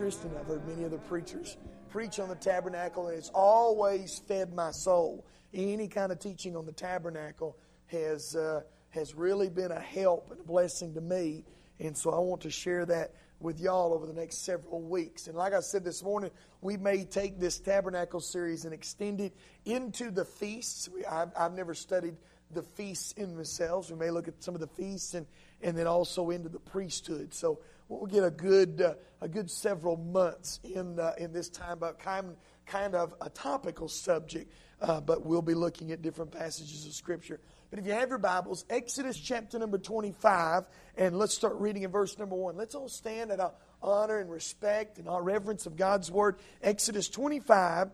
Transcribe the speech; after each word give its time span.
interest, 0.00 0.24
and 0.24 0.34
I've 0.38 0.46
heard 0.46 0.66
many 0.66 0.86
other 0.86 0.96
preachers 0.96 1.58
preach 1.90 2.20
on 2.20 2.30
the 2.30 2.34
tabernacle, 2.34 3.08
and 3.08 3.18
it's 3.18 3.28
always 3.34 4.22
fed 4.26 4.54
my 4.54 4.70
soul. 4.70 5.26
Any 5.52 5.88
kind 5.88 6.10
of 6.10 6.18
teaching 6.18 6.56
on 6.56 6.64
the 6.64 6.72
tabernacle 6.72 7.58
has 7.88 8.34
uh, 8.34 8.62
has 8.88 9.14
really 9.14 9.50
been 9.50 9.70
a 9.70 9.78
help 9.78 10.30
and 10.30 10.40
a 10.40 10.42
blessing 10.42 10.94
to 10.94 11.02
me, 11.02 11.44
and 11.80 11.94
so 11.94 12.12
I 12.12 12.18
want 12.18 12.40
to 12.42 12.50
share 12.50 12.86
that 12.86 13.12
with 13.40 13.60
y'all 13.60 13.92
over 13.92 14.06
the 14.06 14.14
next 14.14 14.38
several 14.38 14.80
weeks. 14.80 15.26
And 15.26 15.36
like 15.36 15.52
I 15.52 15.60
said 15.60 15.84
this 15.84 16.02
morning, 16.02 16.30
we 16.62 16.78
may 16.78 17.04
take 17.04 17.38
this 17.38 17.58
tabernacle 17.58 18.20
series 18.20 18.64
and 18.64 18.72
extend 18.72 19.20
it 19.20 19.36
into 19.66 20.10
the 20.10 20.24
feasts. 20.24 20.88
We, 20.88 21.04
I've, 21.04 21.30
I've 21.38 21.52
never 21.52 21.74
studied 21.74 22.16
the 22.52 22.62
feasts 22.62 23.12
in 23.12 23.34
themselves. 23.34 23.90
We 23.90 23.98
may 23.98 24.10
look 24.10 24.28
at 24.28 24.42
some 24.42 24.54
of 24.54 24.62
the 24.62 24.66
feasts 24.66 25.12
and, 25.12 25.26
and 25.60 25.76
then 25.76 25.86
also 25.86 26.30
into 26.30 26.48
the 26.48 26.58
priesthood. 26.58 27.34
So 27.34 27.60
we'll 27.90 28.06
get 28.06 28.24
a 28.24 28.30
good 28.30 28.80
uh, 28.80 28.94
a 29.20 29.28
good 29.28 29.50
several 29.50 29.96
months 29.96 30.60
in 30.62 30.98
uh, 30.98 31.12
in 31.18 31.32
this 31.32 31.48
time, 31.48 31.78
but 31.78 31.98
kind 31.98 32.36
kind 32.66 32.94
of 32.94 33.12
a 33.20 33.28
topical 33.28 33.88
subject. 33.88 34.52
Uh, 34.80 35.00
but 35.00 35.26
we'll 35.26 35.42
be 35.42 35.52
looking 35.52 35.92
at 35.92 36.00
different 36.00 36.30
passages 36.30 36.86
of 36.86 36.94
Scripture. 36.94 37.38
But 37.68 37.80
if 37.80 37.86
you 37.86 37.92
have 37.92 38.08
your 38.08 38.18
Bibles, 38.18 38.64
Exodus 38.70 39.18
chapter 39.18 39.58
number 39.58 39.76
25, 39.76 40.64
and 40.96 41.18
let's 41.18 41.34
start 41.34 41.56
reading 41.56 41.82
in 41.82 41.90
verse 41.90 42.18
number 42.18 42.34
1. 42.34 42.56
Let's 42.56 42.74
all 42.74 42.88
stand 42.88 43.30
at 43.30 43.40
our 43.40 43.52
honor 43.82 44.18
and 44.18 44.30
respect 44.30 44.98
and 44.98 45.06
our 45.06 45.22
reverence 45.22 45.66
of 45.66 45.76
God's 45.76 46.10
Word. 46.10 46.36
Exodus 46.62 47.08
25. 47.10 47.90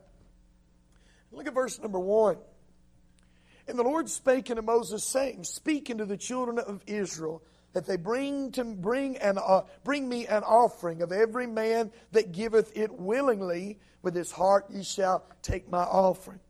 Look 1.32 1.46
at 1.46 1.54
verse 1.54 1.80
number 1.80 1.98
1. 1.98 2.36
And 3.68 3.78
the 3.78 3.82
Lord 3.82 4.08
spake 4.08 4.48
unto 4.48 4.62
Moses, 4.62 5.04
saying, 5.04 5.42
Speak 5.42 5.90
unto 5.90 6.04
the 6.04 6.16
children 6.16 6.58
of 6.58 6.82
Israel, 6.86 7.42
that 7.76 7.84
they 7.84 7.98
bring 7.98 8.50
to 8.52 8.64
bring 8.64 9.18
an 9.18 9.36
uh, 9.36 9.60
bring 9.84 10.08
me 10.08 10.26
an 10.28 10.42
offering 10.44 11.02
of 11.02 11.12
every 11.12 11.46
man 11.46 11.92
that 12.12 12.32
giveth 12.32 12.74
it 12.74 12.90
willingly. 12.90 13.78
With 14.00 14.14
his 14.14 14.32
heart 14.32 14.64
ye 14.70 14.82
shall 14.82 15.26
take 15.42 15.70
my 15.70 15.82
offering. 15.82 16.40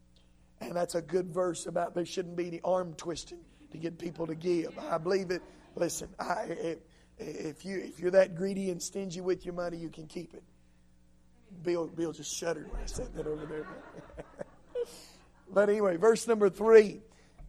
And 0.61 0.77
that's 0.77 0.95
a 0.95 1.03
good 1.03 1.27
verse 1.35 1.67
about 1.67 1.97
there 1.97 2.07
shouldn't 2.07 2.37
be 2.37 2.47
any 2.47 2.61
arm 2.63 2.95
twisting 2.95 3.41
to 3.73 3.77
get 3.77 3.99
people 3.99 4.29
to 4.29 4.37
give. 4.37 4.79
I 4.79 4.99
believe 4.99 5.33
it. 5.33 5.43
Listen, 5.75 6.09
I, 6.21 6.77
if, 7.19 7.65
you 7.65 7.79
if 7.79 7.99
you're 7.99 8.13
that 8.13 8.37
greedy 8.37 8.71
and 8.71 8.81
stingy 8.81 9.21
with 9.21 9.45
your 9.45 9.55
money, 9.55 9.79
you 9.79 9.89
can 9.89 10.07
keep 10.07 10.33
it. 10.33 10.45
Bill 11.65 11.89
Bill 11.89 12.13
just 12.13 12.33
shuddered 12.33 12.71
when 12.71 12.81
I 12.81 12.87
said 12.87 13.13
that 13.17 13.27
over 13.27 13.47
there. 13.47 13.67
But 15.49 15.71
anyway, 15.71 15.97
verse 15.97 16.27
number 16.27 16.51
three. 16.51 17.01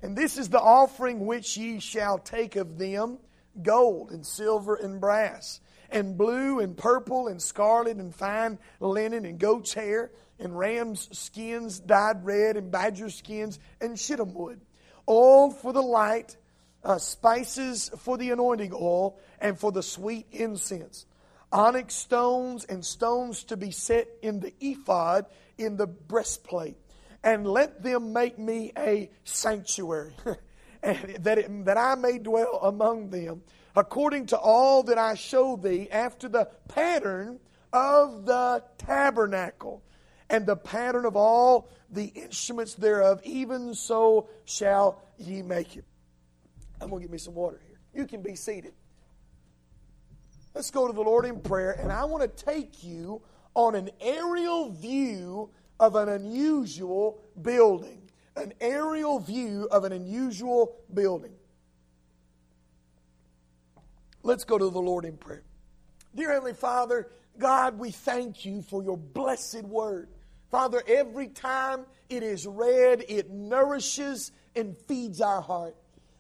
And 0.04 0.16
this 0.16 0.38
is 0.38 0.50
the 0.50 0.60
offering 0.60 1.28
which 1.28 1.58
ye 1.58 1.80
shall 1.80 2.20
take 2.20 2.56
of 2.56 2.78
them 2.78 3.18
gold 3.62 4.12
and 4.12 4.26
silver 4.26 4.76
and 4.76 5.00
brass, 5.00 5.60
and 5.90 6.18
blue 6.18 6.60
and 6.60 6.78
purple 6.78 7.28
and 7.28 7.42
scarlet 7.42 7.98
and 7.98 8.14
fine 8.14 8.60
linen 8.80 9.26
and 9.26 9.40
goat's 9.40 9.74
hair, 9.74 10.12
and 10.40 10.58
ram's 10.58 11.10
skins 11.18 11.80
dyed 11.80 12.24
red, 12.26 12.58
and 12.58 12.72
badger 12.72 13.10
skins 13.10 13.60
and 13.82 14.00
shittim 14.00 14.34
wood. 14.34 14.62
All 15.06 15.52
for 15.52 15.74
the 15.74 15.82
light, 15.82 16.38
uh, 16.84 16.98
spices 16.98 17.90
for 18.00 18.18
the 18.18 18.32
anointing 18.32 18.74
oil, 18.74 19.20
and 19.40 19.60
for 19.60 19.72
the 19.72 19.84
sweet 19.84 20.28
incense. 20.32 21.06
Onyx 21.52 21.96
stones 21.96 22.66
and 22.66 22.86
stones 22.86 23.46
to 23.46 23.58
be 23.58 23.72
set 23.72 24.08
in 24.22 24.42
the 24.42 24.54
ephod 24.60 25.26
in 25.58 25.78
the 25.78 25.88
breastplate 25.88 26.76
and 27.24 27.48
let 27.48 27.84
them 27.84 28.14
make 28.14 28.38
me 28.38 28.72
a 28.78 29.10
sanctuary, 29.24 30.14
and 30.84 31.16
that, 31.24 31.38
it, 31.38 31.66
that 31.66 31.78
I 31.78 31.96
may 31.96 32.18
dwell 32.20 32.60
among 32.64 33.10
them, 33.10 33.42
according 33.76 34.28
to 34.28 34.38
all 34.38 34.84
that 34.84 34.98
I 34.98 35.16
show 35.16 35.56
thee, 35.56 35.90
after 35.92 36.28
the 36.28 36.50
pattern 36.68 37.40
of 37.74 38.26
the 38.26 38.64
tabernacle, 38.78 39.84
and 40.30 40.46
the 40.46 40.56
pattern 40.56 41.06
of 41.06 41.16
all 41.16 41.70
the 41.90 42.06
instruments 42.06 42.76
thereof, 42.76 43.22
even 43.24 43.74
so 43.74 44.28
shall 44.46 45.02
ye 45.18 45.42
make 45.42 45.78
it. 45.78 45.86
I'm 46.82 46.90
going 46.90 47.02
to 47.02 47.08
get 47.08 47.12
me 47.12 47.18
some 47.18 47.34
water 47.34 47.60
here. 47.66 47.80
You 47.94 48.08
can 48.08 48.22
be 48.22 48.36
seated. 48.36 48.74
Let's 50.54 50.72
go 50.72 50.88
to 50.88 50.94
the 50.94 51.02
Lord 51.02 51.26
in 51.26 51.40
prayer, 51.40 51.72
and 51.72 51.92
I 51.92 52.06
want 52.06 52.24
to 52.24 52.46
take 52.46 52.84
you 52.84 53.22
on 53.54 53.76
an 53.76 53.90
aerial 54.02 54.72
view 54.72 55.50
of 55.80 55.96
an 55.96 56.10
unusual 56.10 57.20
building. 57.42 57.97
An 58.38 58.54
aerial 58.62 59.20
view 59.20 59.68
of 59.72 59.84
an 59.84 59.92
unusual 59.92 60.76
building. 60.94 61.34
Let's 64.24 64.44
go 64.44 64.58
to 64.58 64.70
the 64.70 64.80
Lord 64.80 65.06
in 65.06 65.18
prayer. 65.18 65.44
Dear 66.14 66.34
Heavenly 66.34 66.54
Father, 66.54 67.10
God, 67.38 67.80
we 67.80 67.92
thank 67.92 68.46
you 68.46 68.62
for 68.62 68.84
your 68.84 68.98
blessed 68.98 69.64
word. 69.64 70.10
Father, 70.52 70.82
every 70.88 71.28
time 71.28 71.86
it 72.10 72.24
is 72.24 72.46
read, 72.46 73.04
it 73.10 73.30
nourishes 73.30 74.32
and 74.56 74.78
feeds 74.88 75.22
our 75.22 75.42
heart. 75.42 75.76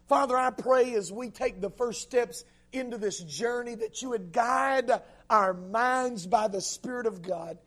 Father, 0.07 0.37
I 0.37 0.51
pray 0.51 0.93
as 0.95 1.11
we 1.11 1.29
take 1.29 1.61
the 1.61 1.69
first 1.69 2.01
steps 2.01 2.43
into 2.71 2.97
this 2.97 3.19
journey 3.19 3.75
that 3.75 4.01
you 4.01 4.09
would 4.09 4.31
guide 4.31 4.91
our 5.29 5.53
minds 5.53 6.27
by 6.27 6.47
the 6.47 6.61
Spirit 6.61 7.05
of 7.05 7.21
God. 7.21 7.57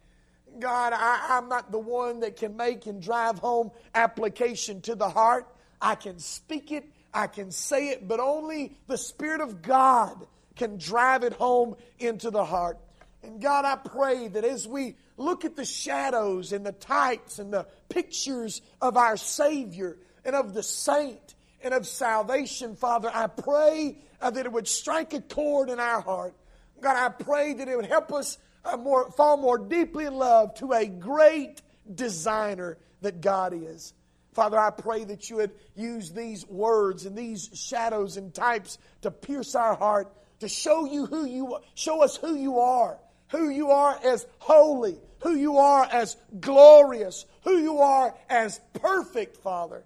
God, 0.58 0.92
I, 0.92 1.38
am 1.38 1.48
not 1.48 1.70
the 1.70 1.78
one 1.78 2.20
that 2.20 2.36
can 2.36 2.56
make 2.56 2.86
and 2.86 3.00
drive 3.00 3.38
home 3.38 3.70
application 3.94 4.80
to 4.82 4.94
the 4.94 5.08
heart. 5.08 5.46
I 5.80 5.94
can 5.94 6.18
speak 6.18 6.72
it, 6.72 6.84
I 7.14 7.26
can 7.26 7.50
say 7.50 7.90
it, 7.90 8.06
but 8.08 8.20
only 8.20 8.76
the 8.86 8.98
Spirit 8.98 9.40
of 9.40 9.62
God 9.62 10.26
can 10.56 10.76
drive 10.76 11.22
it 11.22 11.32
home 11.32 11.76
into 11.98 12.30
the 12.30 12.44
heart. 12.44 12.78
And 13.22 13.40
God, 13.40 13.64
I 13.64 13.76
pray 13.76 14.28
that 14.28 14.44
as 14.44 14.66
we 14.66 14.96
look 15.16 15.44
at 15.44 15.56
the 15.56 15.64
shadows 15.64 16.52
and 16.52 16.64
the 16.64 16.72
types 16.72 17.38
and 17.38 17.52
the 17.52 17.66
pictures 17.88 18.62
of 18.80 18.96
our 18.96 19.16
Savior 19.16 19.96
and 20.24 20.34
of 20.34 20.54
the 20.54 20.62
saint 20.62 21.34
and 21.62 21.74
of 21.74 21.86
salvation, 21.86 22.76
Father, 22.76 23.10
I 23.12 23.26
pray 23.26 23.98
uh, 24.20 24.30
that 24.30 24.46
it 24.46 24.52
would 24.52 24.68
strike 24.68 25.12
a 25.12 25.20
chord 25.20 25.68
in 25.68 25.78
our 25.78 26.00
heart. 26.00 26.34
God, 26.80 26.96
I 26.96 27.10
pray 27.10 27.54
that 27.54 27.68
it 27.68 27.76
would 27.76 27.86
help 27.86 28.12
us 28.12 28.38
more, 28.78 29.10
fall 29.12 29.36
more 29.36 29.58
deeply 29.58 30.06
in 30.06 30.14
love 30.14 30.54
to 30.56 30.72
a 30.72 30.86
great 30.86 31.62
designer 31.92 32.78
that 33.00 33.20
God 33.20 33.54
is. 33.54 33.94
Father, 34.32 34.58
I 34.58 34.70
pray 34.70 35.04
that 35.04 35.28
you 35.28 35.36
would 35.36 35.52
use 35.74 36.12
these 36.12 36.46
words 36.46 37.04
and 37.04 37.16
these 37.16 37.50
shadows 37.54 38.16
and 38.16 38.32
types 38.32 38.78
to 39.02 39.10
pierce 39.10 39.54
our 39.54 39.74
heart, 39.74 40.12
to 40.38 40.48
show 40.48 40.84
you 40.84 41.06
who 41.06 41.24
you 41.24 41.58
show 41.74 42.02
us 42.02 42.16
who 42.16 42.34
you 42.36 42.60
are, 42.60 42.98
who 43.28 43.48
you 43.48 43.70
are 43.70 43.98
as 44.04 44.26
holy, 44.38 44.98
who 45.20 45.34
you 45.34 45.58
are 45.58 45.84
as 45.84 46.16
glorious, 46.38 47.26
who 47.42 47.58
you 47.58 47.78
are 47.78 48.14
as 48.28 48.60
perfect, 48.74 49.36
Father. 49.38 49.84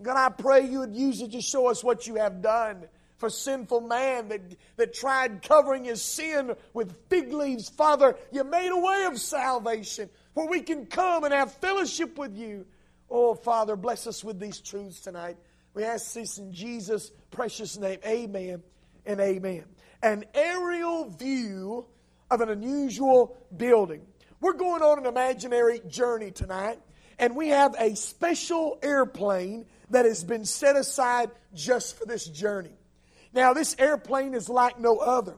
God, 0.00 0.16
I 0.16 0.30
pray 0.30 0.66
you 0.66 0.80
would 0.80 0.94
use 0.94 1.20
it 1.20 1.32
to 1.32 1.42
show 1.42 1.66
us 1.66 1.82
what 1.82 2.06
you 2.06 2.14
have 2.14 2.40
done 2.42 2.86
for 3.20 3.28
sinful 3.28 3.82
man 3.82 4.28
that, 4.28 4.40
that 4.76 4.94
tried 4.94 5.42
covering 5.42 5.84
his 5.84 6.02
sin 6.02 6.56
with 6.72 6.96
fig 7.08 7.32
leaves. 7.32 7.68
Father, 7.68 8.16
you 8.32 8.42
made 8.42 8.70
a 8.70 8.78
way 8.78 9.04
of 9.04 9.20
salvation 9.20 10.08
where 10.32 10.46
we 10.46 10.62
can 10.62 10.86
come 10.86 11.24
and 11.24 11.34
have 11.34 11.52
fellowship 11.52 12.18
with 12.18 12.34
you. 12.34 12.66
Oh, 13.10 13.34
Father, 13.34 13.76
bless 13.76 14.06
us 14.06 14.24
with 14.24 14.40
these 14.40 14.58
truths 14.60 15.00
tonight. 15.00 15.36
We 15.74 15.84
ask 15.84 16.14
this 16.14 16.38
in 16.38 16.52
Jesus' 16.52 17.12
precious 17.30 17.76
name. 17.76 17.98
Amen 18.06 18.62
and 19.04 19.20
amen. 19.20 19.64
An 20.02 20.24
aerial 20.34 21.10
view 21.10 21.86
of 22.30 22.40
an 22.40 22.48
unusual 22.48 23.36
building. 23.54 24.00
We're 24.40 24.54
going 24.54 24.82
on 24.82 24.98
an 24.98 25.06
imaginary 25.06 25.80
journey 25.86 26.30
tonight, 26.30 26.80
and 27.18 27.36
we 27.36 27.48
have 27.48 27.74
a 27.78 27.94
special 27.94 28.78
airplane 28.82 29.66
that 29.90 30.06
has 30.06 30.24
been 30.24 30.46
set 30.46 30.76
aside 30.76 31.30
just 31.52 31.98
for 31.98 32.06
this 32.06 32.24
journey. 32.24 32.79
Now, 33.32 33.52
this 33.52 33.76
airplane 33.78 34.34
is 34.34 34.48
like 34.48 34.78
no 34.78 34.98
other. 34.98 35.36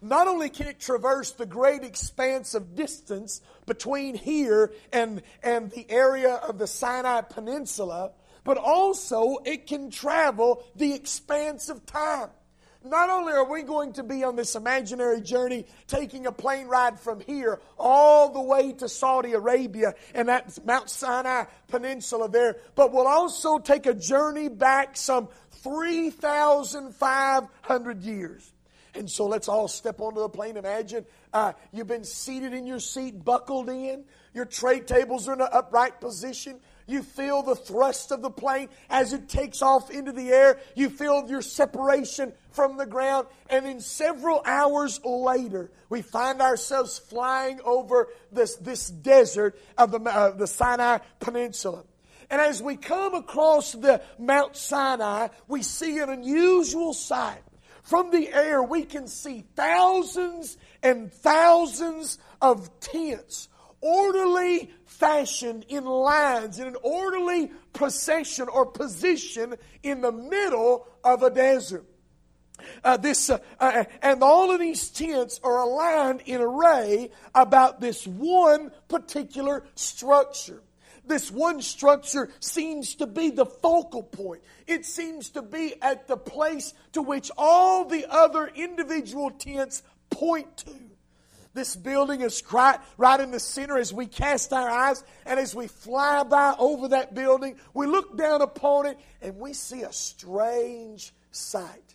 Not 0.00 0.28
only 0.28 0.48
can 0.48 0.66
it 0.68 0.80
traverse 0.80 1.32
the 1.32 1.46
great 1.46 1.82
expanse 1.82 2.54
of 2.54 2.74
distance 2.74 3.40
between 3.66 4.14
here 4.14 4.72
and, 4.92 5.22
and 5.42 5.70
the 5.70 5.90
area 5.90 6.34
of 6.34 6.58
the 6.58 6.66
Sinai 6.66 7.22
Peninsula, 7.22 8.12
but 8.44 8.58
also 8.58 9.38
it 9.44 9.66
can 9.66 9.90
travel 9.90 10.64
the 10.76 10.94
expanse 10.94 11.68
of 11.68 11.84
time. 11.86 12.30
Not 12.84 13.08
only 13.08 13.32
are 13.32 13.50
we 13.50 13.62
going 13.62 13.94
to 13.94 14.02
be 14.02 14.24
on 14.24 14.36
this 14.36 14.56
imaginary 14.56 15.22
journey, 15.22 15.64
taking 15.86 16.26
a 16.26 16.32
plane 16.32 16.66
ride 16.66 17.00
from 17.00 17.20
here 17.20 17.62
all 17.78 18.30
the 18.30 18.42
way 18.42 18.74
to 18.74 18.90
Saudi 18.90 19.32
Arabia 19.32 19.94
and 20.14 20.28
that 20.28 20.58
Mount 20.66 20.90
Sinai 20.90 21.44
Peninsula 21.68 22.28
there, 22.28 22.58
but 22.74 22.92
we'll 22.92 23.06
also 23.06 23.58
take 23.58 23.86
a 23.86 23.94
journey 23.94 24.50
back 24.50 24.98
some 24.98 25.28
3,500 25.62 28.02
years. 28.02 28.52
And 28.94 29.10
so 29.10 29.26
let's 29.26 29.48
all 29.48 29.66
step 29.66 29.98
onto 30.00 30.20
the 30.20 30.28
plane. 30.28 30.58
Imagine 30.58 31.06
uh, 31.32 31.54
you've 31.72 31.86
been 31.86 32.04
seated 32.04 32.52
in 32.52 32.66
your 32.66 32.80
seat, 32.80 33.24
buckled 33.24 33.70
in. 33.70 34.04
Your 34.34 34.44
tray 34.44 34.80
tables 34.80 35.26
are 35.26 35.32
in 35.32 35.40
an 35.40 35.48
upright 35.50 36.00
position. 36.00 36.60
You 36.86 37.02
feel 37.02 37.42
the 37.42 37.56
thrust 37.56 38.12
of 38.12 38.20
the 38.20 38.30
plane 38.30 38.68
as 38.90 39.12
it 39.12 39.28
takes 39.28 39.62
off 39.62 39.90
into 39.90 40.12
the 40.12 40.30
air. 40.30 40.58
You 40.74 40.90
feel 40.90 41.26
your 41.28 41.40
separation 41.40 42.32
from 42.50 42.76
the 42.76 42.86
ground. 42.86 43.26
And 43.48 43.64
then 43.64 43.80
several 43.80 44.42
hours 44.44 45.00
later, 45.04 45.70
we 45.88 46.02
find 46.02 46.42
ourselves 46.42 46.98
flying 46.98 47.60
over 47.64 48.08
this, 48.30 48.56
this 48.56 48.88
desert 48.88 49.58
of 49.78 49.92
the, 49.92 50.00
uh, 50.00 50.32
the 50.32 50.46
Sinai 50.46 50.98
Peninsula. 51.20 51.84
And 52.30 52.40
as 52.40 52.62
we 52.62 52.76
come 52.76 53.14
across 53.14 53.72
the 53.72 54.02
Mount 54.18 54.56
Sinai, 54.56 55.28
we 55.48 55.62
see 55.62 55.98
an 55.98 56.10
unusual 56.10 56.92
sight. 56.92 57.42
From 57.82 58.10
the 58.10 58.28
air, 58.32 58.62
we 58.62 58.84
can 58.84 59.06
see 59.06 59.44
thousands 59.56 60.56
and 60.82 61.12
thousands 61.12 62.18
of 62.40 62.80
tents 62.80 63.48
orderly 63.84 64.70
fashioned 64.98 65.64
in 65.68 65.84
lines 65.84 66.58
in 66.58 66.66
an 66.66 66.76
orderly 66.82 67.50
procession 67.72 68.48
or 68.48 68.66
position 68.66 69.54
in 69.82 70.00
the 70.00 70.12
middle 70.12 70.86
of 71.02 71.22
a 71.22 71.30
desert. 71.30 71.84
Uh, 72.82 72.96
this 72.96 73.30
uh, 73.30 73.38
uh, 73.58 73.84
and 74.00 74.22
all 74.22 74.52
of 74.52 74.60
these 74.60 74.88
tents 74.90 75.40
are 75.42 75.60
aligned 75.60 76.22
in 76.26 76.40
array 76.40 77.10
about 77.34 77.80
this 77.80 78.06
one 78.06 78.70
particular 78.88 79.64
structure. 79.74 80.62
This 81.06 81.30
one 81.30 81.60
structure 81.60 82.30
seems 82.40 82.94
to 82.96 83.06
be 83.06 83.30
the 83.30 83.44
focal 83.44 84.02
point. 84.02 84.42
It 84.66 84.86
seems 84.86 85.30
to 85.30 85.42
be 85.42 85.74
at 85.82 86.08
the 86.08 86.16
place 86.16 86.72
to 86.92 87.02
which 87.02 87.30
all 87.36 87.84
the 87.84 88.06
other 88.08 88.46
individual 88.46 89.30
tents 89.30 89.82
point 90.08 90.56
to. 90.58 90.83
This 91.54 91.76
building 91.76 92.20
is 92.20 92.42
right, 92.52 92.80
right 92.98 93.20
in 93.20 93.30
the 93.30 93.38
center 93.38 93.78
as 93.78 93.92
we 93.92 94.06
cast 94.06 94.52
our 94.52 94.68
eyes 94.68 95.04
and 95.24 95.38
as 95.38 95.54
we 95.54 95.68
fly 95.68 96.24
by 96.24 96.56
over 96.58 96.88
that 96.88 97.14
building, 97.14 97.56
we 97.72 97.86
look 97.86 98.18
down 98.18 98.42
upon 98.42 98.86
it 98.86 98.98
and 99.22 99.38
we 99.38 99.52
see 99.52 99.82
a 99.82 99.92
strange 99.92 101.14
sight. 101.30 101.94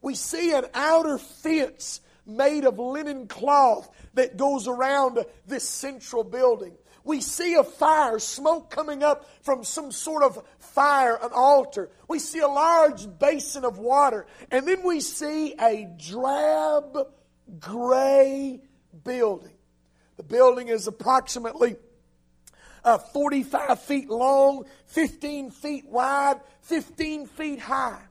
We 0.00 0.14
see 0.14 0.52
an 0.52 0.66
outer 0.74 1.18
fence 1.18 2.00
made 2.24 2.64
of 2.64 2.78
linen 2.78 3.26
cloth 3.26 3.90
that 4.14 4.36
goes 4.36 4.68
around 4.68 5.18
this 5.44 5.68
central 5.68 6.22
building. 6.22 6.74
We 7.02 7.20
see 7.20 7.54
a 7.54 7.64
fire, 7.64 8.20
smoke 8.20 8.70
coming 8.70 9.02
up 9.02 9.28
from 9.42 9.64
some 9.64 9.90
sort 9.90 10.22
of 10.22 10.40
fire, 10.58 11.18
an 11.20 11.30
altar. 11.34 11.90
We 12.06 12.20
see 12.20 12.38
a 12.38 12.48
large 12.48 13.08
basin 13.18 13.64
of 13.64 13.78
water. 13.78 14.26
And 14.52 14.68
then 14.68 14.84
we 14.84 15.00
see 15.00 15.54
a 15.60 15.88
drab, 15.98 16.96
gray 17.58 18.60
building. 18.96 19.52
The 20.16 20.22
building 20.22 20.68
is 20.68 20.86
approximately 20.86 21.76
uh, 22.84 22.98
45 22.98 23.80
feet 23.80 24.08
long, 24.10 24.66
15 24.86 25.50
feet 25.50 25.86
wide, 25.86 26.40
15 26.62 27.26
feet 27.26 27.58
high. 27.58 28.02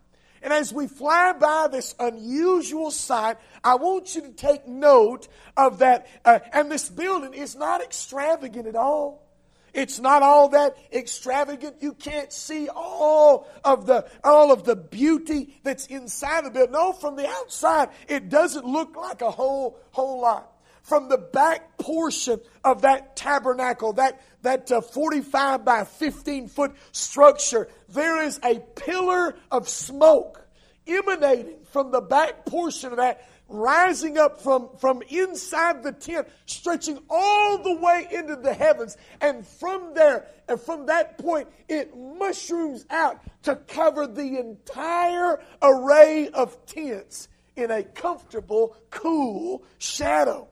And 0.42 0.54
as 0.54 0.74
we 0.74 0.88
fly 0.88 1.34
by 1.34 1.68
this 1.70 1.96
unusual 2.00 2.92
sight, 2.92 3.38
I 3.64 3.76
want 3.76 4.16
you 4.16 4.22
to 4.22 4.32
take 4.32 4.68
note 4.68 5.28
of 5.58 5.80
that. 5.80 6.08
Uh, 6.24 6.40
and 6.54 6.72
this 6.72 6.88
building 6.90 7.34
is 7.34 7.56
not 7.56 7.82
extravagant 7.82 8.66
at 8.66 8.76
all. 8.76 9.26
It's 9.74 10.00
not 10.00 10.24
all 10.24 10.50
that 10.50 10.78
extravagant. 10.92 11.78
You 11.82 11.94
can't 11.94 12.34
see 12.34 12.70
all 12.74 13.48
of 13.64 13.86
the 13.86 14.10
all 14.24 14.52
of 14.52 14.64
the 14.64 14.76
beauty 14.76 15.60
that's 15.62 15.86
inside 15.88 16.46
the 16.46 16.50
building. 16.50 16.72
No, 16.72 16.92
from 16.92 17.16
the 17.16 17.28
outside, 17.28 17.90
it 18.08 18.30
doesn't 18.30 18.66
look 18.66 18.96
like 18.96 19.22
a 19.22 19.30
whole 19.30 19.78
whole 19.92 20.22
lot 20.22 20.52
from 20.84 21.10
the 21.10 21.18
back 21.18 21.78
portion 21.78 22.40
of 22.64 22.82
that 22.82 23.16
tabernacle, 23.16 23.94
that, 23.94 24.22
that 24.42 24.72
uh, 24.72 24.82
45 24.82 25.66
by 25.66 25.84
15 25.84 26.48
foot 26.48 26.74
structure, 26.92 27.68
there 27.90 28.22
is 28.22 28.40
a 28.44 28.60
pillar 28.76 29.36
of 29.52 29.68
smoke 29.70 30.46
emanating 30.88 31.58
from 31.72 31.92
the 31.92 32.02
back 32.02 32.46
portion 32.46 32.92
of 32.92 32.98
that, 32.98 33.28
rising 33.48 34.18
up 34.18 34.42
from, 34.42 34.70
from 34.80 35.02
inside 35.10 35.84
the 35.84 35.92
tent, 35.92 36.28
stretching 36.46 37.00
all 37.10 37.58
the 37.58 37.76
way 37.76 38.08
into 38.12 38.36
the 38.36 38.54
heavens. 38.54 38.98
And 39.22 39.46
from 39.46 39.94
there, 39.94 40.28
and 40.48 40.60
from 40.60 40.88
that 40.88 41.18
point, 41.18 41.48
it 41.68 41.96
mushrooms 41.96 42.86
out 42.90 43.20
to 43.44 43.56
cover 43.56 44.08
the 44.08 44.38
entire 44.38 45.40
array 45.62 46.30
of 46.30 46.66
tents 46.66 47.28
in 47.56 47.72
a 47.72 47.84
comfortable, 47.84 48.76
cool 48.90 49.64
shadow. 49.78 50.48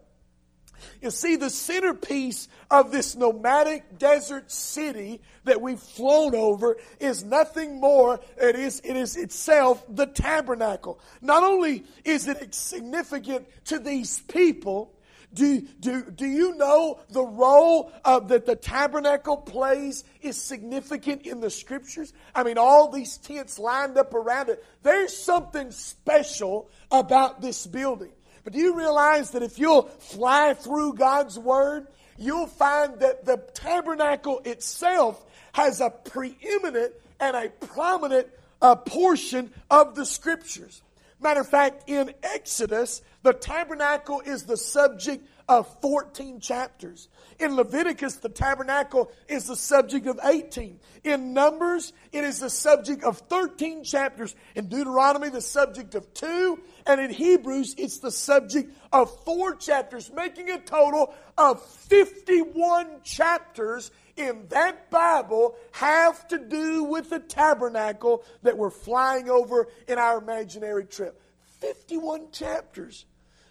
You 1.01 1.11
see, 1.11 1.35
the 1.35 1.49
centerpiece 1.49 2.47
of 2.69 2.91
this 2.91 3.15
nomadic 3.15 3.97
desert 3.97 4.51
city 4.51 5.21
that 5.45 5.61
we've 5.61 5.79
flown 5.79 6.35
over 6.35 6.77
is 6.99 7.23
nothing 7.23 7.79
more. 7.79 8.19
It 8.37 8.55
is, 8.55 8.81
it 8.83 8.95
is 8.95 9.15
itself 9.15 9.83
the 9.89 10.05
tabernacle. 10.05 10.99
Not 11.21 11.43
only 11.43 11.85
is 12.03 12.27
it 12.27 12.53
significant 12.53 13.47
to 13.65 13.79
these 13.79 14.19
people, 14.21 14.93
do, 15.33 15.61
do, 15.79 16.09
do 16.09 16.25
you 16.25 16.55
know 16.55 16.99
the 17.09 17.23
role 17.23 17.91
of, 18.05 18.29
that 18.29 18.45
the 18.45 18.55
tabernacle 18.55 19.37
plays 19.37 20.03
is 20.21 20.41
significant 20.41 21.23
in 21.23 21.41
the 21.41 21.49
scriptures? 21.49 22.13
I 22.33 22.43
mean, 22.43 22.57
all 22.57 22.89
these 22.89 23.17
tents 23.17 23.59
lined 23.59 23.97
up 23.97 24.13
around 24.13 24.49
it. 24.49 24.63
There's 24.83 25.15
something 25.15 25.71
special 25.71 26.69
about 26.89 27.41
this 27.41 27.67
building. 27.67 28.11
But 28.47 28.53
do 28.53 28.59
you 28.59 28.77
realize 28.77 29.31
that 29.31 29.43
if 29.43 29.59
you'll 29.59 29.89
fly 29.99 30.53
through 30.53 30.93
God's 30.93 31.37
Word, 31.37 31.85
you'll 32.17 32.47
find 32.47 32.97
that 33.01 33.25
the 33.25 33.43
tabernacle 33.53 34.39
itself 34.45 35.21
has 35.51 35.81
a 35.81 35.89
preeminent 35.89 36.93
and 37.19 37.35
a 37.35 37.49
prominent 37.49 38.29
uh, 38.61 38.75
portion 38.75 39.51
of 39.69 39.95
the 39.95 40.05
Scriptures. 40.05 40.81
Matter 41.19 41.41
of 41.41 41.49
fact, 41.49 41.89
in 41.89 42.13
Exodus, 42.23 43.01
the 43.23 43.33
tabernacle 43.33 44.21
is 44.25 44.43
the 44.43 44.57
subject 44.57 45.27
of 45.49 45.81
14 45.81 46.39
chapters. 46.39 47.07
In 47.39 47.55
Leviticus, 47.55 48.15
the 48.15 48.29
tabernacle 48.29 49.11
is 49.27 49.47
the 49.47 49.55
subject 49.55 50.07
of 50.07 50.19
18. 50.23 50.79
In 51.03 51.33
Numbers, 51.33 51.93
it 52.11 52.23
is 52.23 52.39
the 52.39 52.49
subject 52.49 53.03
of 53.03 53.19
13 53.29 53.83
chapters. 53.83 54.35
In 54.55 54.67
Deuteronomy, 54.67 55.29
the 55.29 55.41
subject 55.41 55.95
of 55.95 56.13
two. 56.13 56.59
And 56.85 56.99
in 56.99 57.11
Hebrews, 57.11 57.75
it's 57.77 57.99
the 57.99 58.11
subject 58.11 58.73
of 58.91 59.23
four 59.23 59.55
chapters, 59.55 60.11
making 60.13 60.49
a 60.49 60.59
total 60.59 61.13
of 61.37 61.61
51 61.61 63.01
chapters 63.03 63.91
in 64.17 64.47
that 64.49 64.89
Bible 64.89 65.55
have 65.71 66.27
to 66.29 66.39
do 66.39 66.83
with 66.83 67.09
the 67.09 67.19
tabernacle 67.19 68.23
that 68.41 68.57
we're 68.57 68.71
flying 68.71 69.29
over 69.29 69.67
in 69.87 69.97
our 69.97 70.17
imaginary 70.17 70.85
trip. 70.85 71.21
51 71.59 72.31
chapters. 72.31 73.05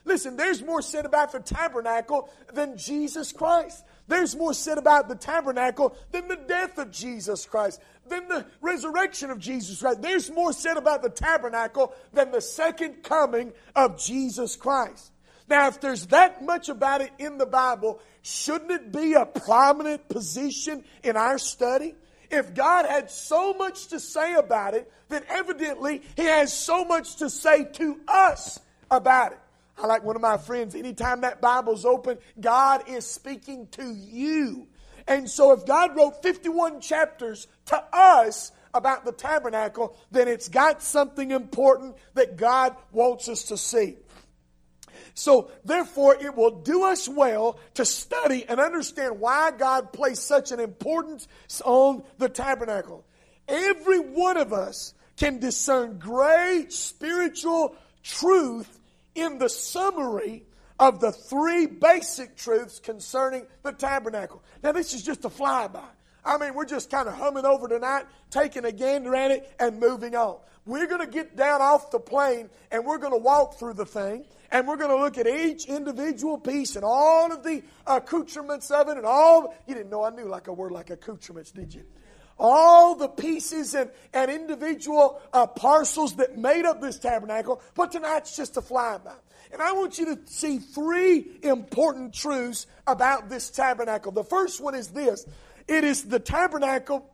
Listen, 0.05 0.37
there's 0.37 0.63
more 0.63 0.83
said 0.83 1.05
about 1.05 1.33
the 1.33 1.41
tabernacle 1.41 2.31
than 2.53 2.79
Jesus 2.79 3.33
Christ. 3.33 3.85
There's 4.07 4.37
more 4.37 4.55
said 4.55 4.79
about 4.79 5.09
the 5.09 5.17
tabernacle 5.17 5.97
than 6.13 6.29
the 6.29 6.37
death 6.37 6.79
of 6.79 6.93
Jesus 6.93 7.45
Christ, 7.45 7.81
than 8.09 8.29
the 8.29 8.47
resurrection 8.61 9.31
of 9.31 9.41
Jesus 9.41 9.81
Christ. 9.81 10.01
There's 10.01 10.31
more 10.31 10.53
said 10.53 10.77
about 10.77 11.03
the 11.03 11.11
tabernacle 11.11 11.93
than 12.13 12.31
the 12.31 12.41
second 12.41 13.03
coming 13.03 13.53
of 13.75 13.99
Jesus 13.99 14.55
Christ. 14.55 15.11
Now, 15.49 15.69
if 15.69 15.81
there's 15.81 16.07
that 16.07 16.45
much 16.45 16.69
about 16.69 17.01
it 17.01 17.11
in 17.19 17.39
the 17.39 17.47
Bible, 17.47 18.01
shouldn't 18.23 18.71
it 18.71 18.93
be 18.93 19.15
a 19.15 19.27
prominent 19.27 20.09
position 20.09 20.85
in 21.03 21.17
our 21.17 21.39
study? 21.39 21.97
If 22.31 22.55
God 22.55 22.87
had 22.87 23.11
so 23.11 23.55
much 23.55 23.89
to 23.89 24.01
say 24.01 24.35
about 24.35 24.75
it, 24.75 24.91
then 25.09 25.23
evidently 25.29 26.03
He 26.17 26.25
has 26.25 26.53
so 26.53 26.85
much 26.85 27.17
to 27.17 27.31
say 27.31 27.65
to 27.65 28.01
us 28.09 28.59
about 28.91 29.33
it. 29.33 29.39
I 29.79 29.87
like 29.87 30.05
one 30.05 30.17
of 30.17 30.23
my 30.23 30.39
friends, 30.39 30.75
anytime 30.75 31.21
that 31.21 31.41
Bible's 31.41 31.85
open, 31.85 32.19
God 32.41 32.89
is 32.89 33.05
speaking 33.05 33.67
to 33.73 33.93
you. 33.93 34.67
And 35.07 35.31
so 35.31 35.53
if 35.53 35.67
God 35.67 35.97
wrote 35.97 36.23
51 36.23 36.81
chapters 36.81 37.47
to 37.67 37.83
us 37.93 38.53
about 38.75 39.05
the 39.05 39.13
tabernacle, 39.13 39.97
then 40.11 40.29
it's 40.29 40.49
got 40.49 40.83
something 40.83 41.31
important 41.31 41.97
that 42.15 42.37
God 42.37 42.75
wants 42.93 43.29
us 43.29 43.45
to 43.45 43.57
see. 43.57 43.97
So, 45.19 45.51
therefore, 45.65 46.15
it 46.21 46.37
will 46.37 46.61
do 46.61 46.85
us 46.85 47.09
well 47.09 47.59
to 47.75 47.87
study 47.87 48.45
and 48.47 48.61
understand 48.61 49.19
why 49.19 49.51
God 49.51 49.95
placed 49.95 50.27
such 50.27 50.53
an 50.53 50.61
importance 50.61 51.27
on 51.65 52.05
the 52.19 52.29
tabernacle. 52.29 53.07
every 53.49 53.99
one 53.99 54.37
of 54.37 54.53
us 54.53 54.93
can 55.17 55.39
discern 55.39 55.99
great 55.99 56.71
spiritual 56.71 57.75
truth 58.03 58.79
in 59.15 59.39
the 59.39 59.49
summary 59.49 60.45
of 60.79 61.01
the 61.01 61.13
three 61.13 61.65
basic 61.65 62.37
truths 62.37 62.79
concerning 62.79 63.47
the 63.63 63.73
tabernacle. 63.73 64.43
Now, 64.63 64.73
this 64.73 64.93
is 64.93 65.03
just 65.03 65.25
a 65.25 65.31
flyby. 65.31 65.83
I 66.27 66.37
mean, 66.37 66.53
we're 66.53 66.67
just 66.67 66.91
kind 66.91 67.09
of 67.09 67.15
humming 67.15 67.47
over 67.47 67.69
tonight, 67.69 68.05
taking 68.29 68.67
a 68.67 68.73
gander 68.73 69.15
at 69.15 69.31
it, 69.31 69.51
and 69.59 69.81
moving 69.81 70.15
on. 70.15 70.37
We're 70.67 70.89
going 70.89 71.01
to 71.01 71.07
get 71.07 71.37
down 71.37 71.63
off 71.63 71.93
the 71.93 72.01
plane 72.01 72.51
and 72.73 72.85
we're 72.85 72.99
going 72.99 73.13
to 73.13 73.19
walk 73.19 73.59
through 73.59 73.75
the 73.75 73.87
thing 73.87 74.27
and 74.51 74.67
we're 74.67 74.77
going 74.77 74.91
to 74.91 74.97
look 74.97 75.19
at 75.19 75.27
each 75.27 75.67
individual 75.67 76.39
piece 76.39 76.77
and 76.77 76.85
all 76.85 77.33
of 77.33 77.43
the 77.43 77.63
accoutrements 77.87 78.71
of 78.71 78.89
it 78.89 78.97
and 78.97 79.07
all. 79.07 79.55
You 79.67 79.75
didn't 79.75 79.91
know 79.91 80.05
I 80.05 80.11
knew 80.11 80.27
like 80.27 80.49
a 80.49 80.53
word 80.53 80.73
like 80.73 80.91
accoutrements, 80.91 81.51
did 81.51 81.75
you? 81.75 81.85
All 82.39 82.95
the 82.95 83.09
pieces 83.09 83.75
and, 83.75 83.91
and 84.13 84.31
individual 84.31 85.21
uh, 85.33 85.47
parcels 85.47 86.17
that 86.17 86.37
made 86.37 86.67
up 86.67 86.81
this 86.81 86.99
tabernacle, 86.99 87.63
but 87.75 87.93
tonight's 87.93 88.37
just 88.37 88.57
a 88.57 88.61
flyby. 88.61 89.15
And 89.53 89.63
I 89.63 89.73
want 89.73 89.99
you 89.99 90.15
to 90.15 90.19
see 90.27 90.59
three 90.59 91.39
important 91.43 92.13
truths 92.13 92.67
about 92.87 93.29
this 93.29 93.49
tabernacle. 93.51 94.13
The 94.13 94.25
first 94.25 94.61
one 94.61 94.75
is 94.75 94.89
this 94.89 95.25
it 95.67 95.85
is 95.85 96.05
the 96.05 96.19
tabernacle. 96.19 97.11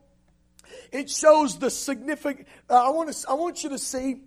It 0.91 1.11
shows 1.11 1.59
the 1.59 1.71
significant. 1.71 2.49
Uh, 2.69 2.87
I 2.87 2.91
want 2.91 3.13
to. 3.13 3.31
I 3.31 3.35
want 3.35 3.63
you 3.63 3.71
to 3.71 3.79
see 3.79 4.23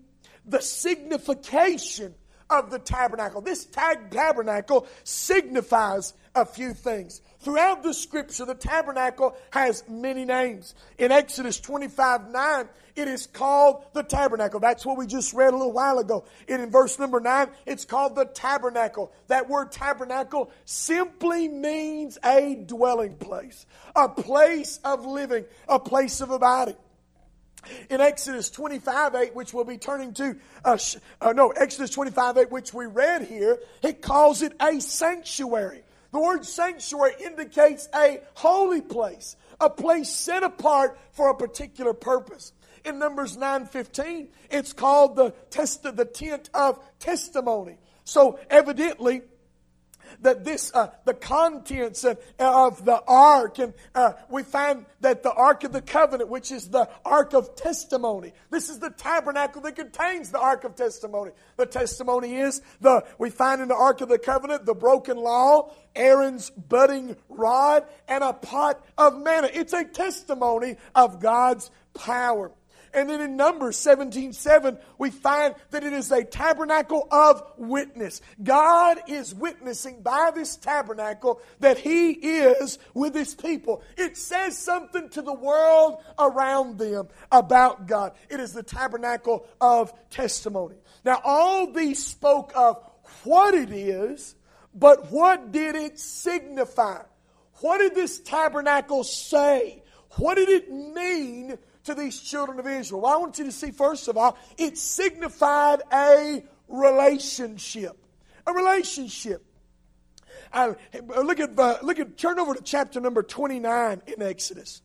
the 0.45 0.61
signification 0.61 2.13
of 2.49 2.69
the 2.69 2.79
tabernacle. 2.79 3.41
This 3.41 3.65
tabernacle 3.65 4.87
signifies 5.03 6.13
a 6.35 6.45
few 6.45 6.73
things. 6.73 7.21
Throughout 7.39 7.83
the 7.83 7.93
scripture, 7.93 8.45
the 8.45 8.55
tabernacle 8.55 9.37
has 9.51 9.83
many 9.87 10.25
names. 10.25 10.75
In 10.97 11.11
Exodus 11.11 11.59
25 11.59 12.29
9, 12.29 12.69
it 12.95 13.07
is 13.07 13.27
called 13.27 13.83
the 13.93 14.03
tabernacle. 14.03 14.59
That's 14.59 14.85
what 14.85 14.97
we 14.97 15.05
just 15.05 15.33
read 15.33 15.53
a 15.53 15.57
little 15.57 15.71
while 15.71 15.99
ago. 15.99 16.25
And 16.47 16.61
in 16.61 16.71
verse 16.71 16.97
number 16.97 17.19
9, 17.19 17.49
it's 17.65 17.85
called 17.85 18.15
the 18.15 18.25
tabernacle. 18.25 19.11
That 19.27 19.49
word 19.49 19.71
tabernacle 19.71 20.49
simply 20.65 21.47
means 21.47 22.17
a 22.23 22.55
dwelling 22.55 23.15
place, 23.15 23.65
a 23.95 24.09
place 24.09 24.79
of 24.83 25.05
living, 25.05 25.45
a 25.67 25.79
place 25.79 26.21
of 26.21 26.31
abiding. 26.31 26.77
In 27.89 28.01
Exodus 28.01 28.49
25 28.49 29.15
8, 29.15 29.35
which 29.35 29.53
we'll 29.53 29.63
be 29.63 29.77
turning 29.77 30.13
to, 30.15 30.35
uh, 30.63 30.77
uh, 31.21 31.33
no, 31.33 31.49
Exodus 31.49 31.89
25 31.91 32.37
8, 32.37 32.51
which 32.51 32.73
we 32.73 32.85
read 32.85 33.23
here, 33.23 33.59
it 33.83 34.01
calls 34.01 34.41
it 34.41 34.53
a 34.61 34.79
sanctuary. 34.79 35.83
The 36.11 36.19
word 36.19 36.45
sanctuary 36.45 37.13
indicates 37.23 37.89
a 37.93 38.21
holy 38.35 38.81
place, 38.81 39.35
a 39.59 39.69
place 39.69 40.09
set 40.09 40.43
apart 40.43 40.97
for 41.11 41.29
a 41.29 41.35
particular 41.35 41.93
purpose. 41.93 42.53
In 42.85 42.99
Numbers 42.99 43.35
9:15, 43.35 44.29
it's 44.49 44.71
called 44.71 45.15
the 45.15 45.31
test 45.49 45.83
the 45.83 46.05
tent 46.05 46.49
of 46.53 46.79
testimony. 46.99 47.79
So 48.03 48.39
evidently, 48.49 49.23
that 50.21 50.43
this, 50.43 50.73
uh, 50.73 50.91
the 51.05 51.13
contents 51.13 52.03
of, 52.03 52.85
the 52.85 53.01
ark, 53.07 53.59
and 53.59 53.73
uh, 53.93 54.13
we 54.29 54.43
find 54.43 54.85
that 55.01 55.23
the 55.23 55.31
ark 55.31 55.63
of 55.63 55.71
the 55.71 55.81
covenant, 55.81 56.29
which 56.29 56.51
is 56.51 56.69
the 56.69 56.89
ark 57.03 57.33
of 57.33 57.55
testimony, 57.55 58.33
this 58.49 58.69
is 58.69 58.79
the 58.79 58.89
tabernacle 58.89 59.61
that 59.61 59.75
contains 59.75 60.31
the 60.31 60.39
ark 60.39 60.63
of 60.63 60.75
testimony. 60.75 61.31
The 61.57 61.65
testimony 61.65 62.35
is 62.35 62.61
the 62.81 63.05
we 63.17 63.29
find 63.29 63.61
in 63.61 63.67
the 63.67 63.75
ark 63.75 64.01
of 64.01 64.09
the 64.09 64.19
covenant 64.19 64.65
the 64.65 64.73
broken 64.73 65.17
law, 65.17 65.71
Aaron's 65.95 66.49
budding 66.49 67.15
rod, 67.29 67.85
and 68.07 68.23
a 68.23 68.33
pot 68.33 68.85
of 68.97 69.21
manna. 69.21 69.49
It's 69.53 69.73
a 69.73 69.85
testimony 69.85 70.77
of 70.93 71.19
God's 71.19 71.71
power. 71.93 72.51
And 72.95 73.09
then 73.09 73.19
in 73.19 73.35
Numbers 73.35 73.75
17 73.77 74.31
7, 74.31 74.77
we 74.97 75.11
find 75.11 75.53
that 75.71 75.83
it 75.83 75.91
is 75.91 76.11
a 76.13 76.23
tabernacle 76.23 77.05
of 77.11 77.43
witness. 77.57 78.21
God 78.41 78.99
is 79.07 79.35
witnessing 79.35 80.01
by 80.01 80.31
this 80.33 80.55
tabernacle 80.55 81.41
that 81.59 81.77
He 81.77 82.11
is 82.11 82.79
with 82.93 83.13
His 83.13 83.35
people. 83.35 83.83
It 83.97 84.15
says 84.15 84.57
something 84.57 85.09
to 85.09 85.21
the 85.21 85.33
world 85.33 86.01
around 86.17 86.77
them 86.77 87.09
about 87.33 87.85
God. 87.85 88.13
It 88.29 88.39
is 88.39 88.53
the 88.53 88.63
tabernacle 88.63 89.45
of 89.59 89.93
testimony. 90.09 90.77
Now, 91.03 91.19
all 91.25 91.73
these 91.73 92.03
spoke 92.03 92.53
of 92.55 92.81
what 93.25 93.53
it 93.53 93.71
is, 93.71 94.35
but 94.73 95.11
what 95.11 95.51
did 95.51 95.75
it 95.75 95.99
signify? 95.99 97.01
What 97.55 97.79
did 97.79 97.93
this 97.93 98.19
tabernacle 98.19 99.03
say? 99.03 99.83
What 100.17 100.35
did 100.35 100.47
it 100.47 100.71
mean 100.71 101.57
to 101.85 101.95
these 101.95 102.19
children 102.19 102.59
of 102.59 102.67
Israel? 102.67 103.01
Well, 103.01 103.13
I 103.13 103.17
want 103.17 103.39
you 103.39 103.45
to 103.45 103.51
see, 103.51 103.71
first 103.71 104.07
of 104.07 104.17
all, 104.17 104.37
it 104.57 104.77
signified 104.77 105.81
a 105.91 106.43
relationship. 106.67 107.97
A 108.45 108.53
relationship. 108.53 109.43
Uh, 110.51 110.73
look 111.23 111.39
at, 111.39 111.57
uh, 111.57 111.77
look 111.81 111.99
at, 111.99 112.17
turn 112.17 112.39
over 112.39 112.53
to 112.53 112.61
chapter 112.61 112.99
number 112.99 113.23
29 113.23 114.01
in 114.07 114.21
Exodus. 114.21 114.81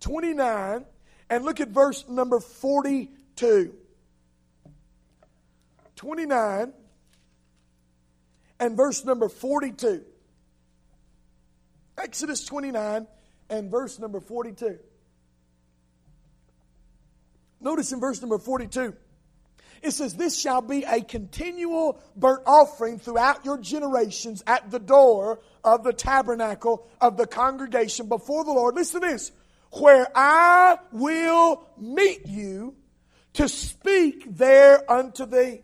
29, 0.00 0.84
and 1.30 1.44
look 1.44 1.60
at 1.60 1.68
verse 1.68 2.06
number 2.08 2.40
42. 2.40 3.74
29 5.96 6.72
and 8.60 8.76
verse 8.76 9.04
number 9.04 9.28
42. 9.28 10.04
Exodus 11.96 12.44
29 12.44 13.06
and 13.48 13.70
verse 13.70 13.98
number 13.98 14.20
42. 14.20 14.78
Notice 17.64 17.92
in 17.92 17.98
verse 17.98 18.20
number 18.20 18.38
42, 18.38 18.94
it 19.82 19.90
says, 19.92 20.14
This 20.14 20.38
shall 20.38 20.60
be 20.60 20.84
a 20.84 21.00
continual 21.00 21.98
burnt 22.14 22.42
offering 22.46 22.98
throughout 22.98 23.46
your 23.46 23.56
generations 23.56 24.44
at 24.46 24.70
the 24.70 24.78
door 24.78 25.40
of 25.64 25.82
the 25.82 25.94
tabernacle 25.94 26.86
of 27.00 27.16
the 27.16 27.26
congregation 27.26 28.08
before 28.08 28.44
the 28.44 28.52
Lord. 28.52 28.74
Listen 28.74 29.00
to 29.00 29.06
this 29.06 29.32
where 29.72 30.06
I 30.14 30.78
will 30.92 31.66
meet 31.78 32.26
you 32.26 32.76
to 33.32 33.48
speak 33.48 34.36
there 34.36 34.88
unto 34.90 35.24
thee. 35.24 35.62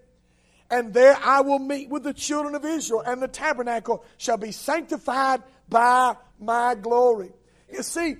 And 0.71 0.95
there 0.95 1.17
I 1.23 1.43
will 1.43 1.59
meet 1.59 1.91
with 1.91 2.05
the 2.05 2.15
children 2.15 2.55
of 2.55 2.65
Israel, 2.65 3.03
and 3.05 3.21
the 3.21 3.29
tabernacle 3.29 4.05
shall 4.17 4.37
be 4.37 4.53
sanctified 4.53 5.43
by 5.69 6.17
my 6.41 6.77
glory. 6.77 7.33
You 7.73 7.83
see, 7.83 8.17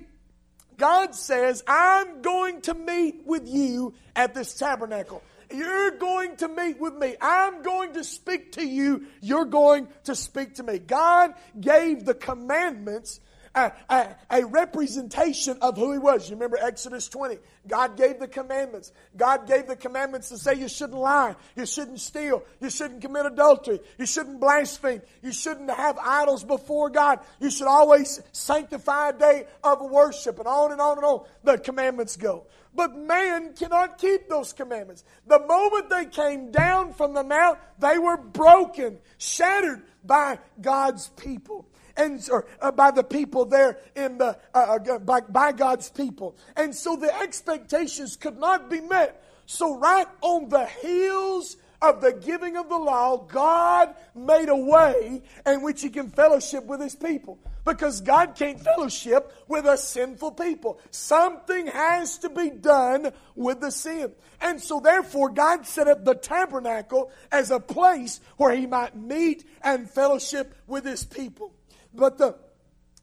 God 0.81 1.13
says, 1.13 1.63
I'm 1.67 2.23
going 2.23 2.61
to 2.61 2.73
meet 2.73 3.21
with 3.23 3.47
you 3.47 3.93
at 4.15 4.33
this 4.33 4.55
tabernacle. 4.55 5.21
You're 5.53 5.91
going 5.91 6.37
to 6.37 6.47
meet 6.47 6.79
with 6.79 6.95
me. 6.95 7.15
I'm 7.21 7.61
going 7.61 7.93
to 7.93 8.03
speak 8.03 8.53
to 8.53 8.65
you. 8.65 9.05
You're 9.21 9.45
going 9.45 9.89
to 10.05 10.15
speak 10.15 10.55
to 10.55 10.63
me. 10.63 10.79
God 10.79 11.35
gave 11.59 12.03
the 12.03 12.15
commandments 12.15 13.19
a, 13.55 13.71
a, 13.89 14.15
a, 14.29 14.45
representation 14.45 15.57
of 15.61 15.77
who 15.77 15.91
he 15.91 15.99
was. 15.99 16.29
You 16.29 16.35
remember 16.35 16.57
Exodus 16.57 17.09
20. 17.09 17.37
God 17.67 17.97
gave 17.97 18.19
the 18.19 18.27
commandments. 18.27 18.91
God 19.17 19.47
gave 19.47 19.67
the 19.67 19.75
commandments 19.75 20.29
to 20.29 20.37
say 20.37 20.55
you 20.55 20.69
shouldn't 20.69 20.97
lie, 20.97 21.35
you 21.55 21.65
shouldn't 21.65 21.99
steal, 21.99 22.43
you 22.59 22.69
shouldn't 22.69 23.01
commit 23.01 23.25
adultery, 23.25 23.79
you 23.97 24.05
shouldn't 24.05 24.39
blaspheme, 24.39 25.01
you 25.21 25.31
shouldn't 25.31 25.69
have 25.69 25.97
idols 25.99 26.43
before 26.43 26.89
God, 26.89 27.19
you 27.39 27.51
should 27.51 27.67
always 27.67 28.21
sanctify 28.31 29.09
a 29.09 29.13
day 29.13 29.45
of 29.63 29.81
worship, 29.81 30.39
and 30.39 30.47
on 30.47 30.71
and 30.71 30.81
on 30.81 30.97
and 30.97 31.05
on 31.05 31.25
the 31.43 31.57
commandments 31.57 32.15
go. 32.15 32.45
But 32.73 32.95
man 32.95 33.53
cannot 33.53 33.97
keep 33.97 34.29
those 34.29 34.53
commandments. 34.53 35.03
The 35.27 35.39
moment 35.39 35.89
they 35.89 36.05
came 36.05 36.51
down 36.51 36.93
from 36.93 37.13
the 37.13 37.23
mount, 37.23 37.59
they 37.79 37.97
were 37.97 38.15
broken, 38.15 38.99
shattered 39.17 39.83
by 40.05 40.39
God's 40.61 41.09
people 41.09 41.67
and 42.01 42.29
or, 42.31 42.45
uh, 42.61 42.71
by 42.71 42.91
the 42.91 43.03
people 43.03 43.45
there 43.45 43.77
in 43.95 44.17
the 44.17 44.37
uh, 44.53 44.77
uh 44.87 44.99
by, 44.99 45.21
by 45.21 45.51
God's 45.51 45.89
people. 45.89 46.35
And 46.55 46.75
so 46.75 46.95
the 46.95 47.15
expectations 47.21 48.15
could 48.15 48.37
not 48.37 48.69
be 48.69 48.81
met. 48.81 49.23
So 49.45 49.77
right 49.77 50.07
on 50.21 50.49
the 50.49 50.65
heels 50.65 51.57
of 51.81 51.99
the 51.99 52.13
giving 52.13 52.57
of 52.57 52.69
the 52.69 52.77
law, 52.77 53.17
God 53.17 53.95
made 54.15 54.49
a 54.49 54.55
way 54.55 55.21
in 55.45 55.61
which 55.63 55.81
He 55.81 55.89
can 55.89 56.09
fellowship 56.09 56.65
with 56.65 56.79
His 56.79 56.95
people. 56.95 57.39
Because 57.65 58.01
God 58.01 58.33
can't 58.35 58.59
fellowship 58.59 59.31
with 59.47 59.65
a 59.65 59.77
sinful 59.77 60.31
people. 60.31 60.79
Something 60.89 61.67
has 61.67 62.17
to 62.19 62.29
be 62.29 62.49
done 62.49 63.11
with 63.35 63.61
the 63.61 63.71
sin. 63.71 64.13
And 64.39 64.59
so, 64.59 64.79
therefore, 64.79 65.29
God 65.29 65.67
set 65.67 65.87
up 65.87 66.03
the 66.03 66.15
tabernacle 66.15 67.11
as 67.31 67.51
a 67.51 67.59
place 67.59 68.19
where 68.37 68.55
He 68.55 68.65
might 68.65 68.95
meet 68.95 69.47
and 69.61 69.89
fellowship 69.89 70.55
with 70.65 70.85
His 70.85 71.03
people. 71.03 71.53
But 71.93 72.17
the, 72.17 72.35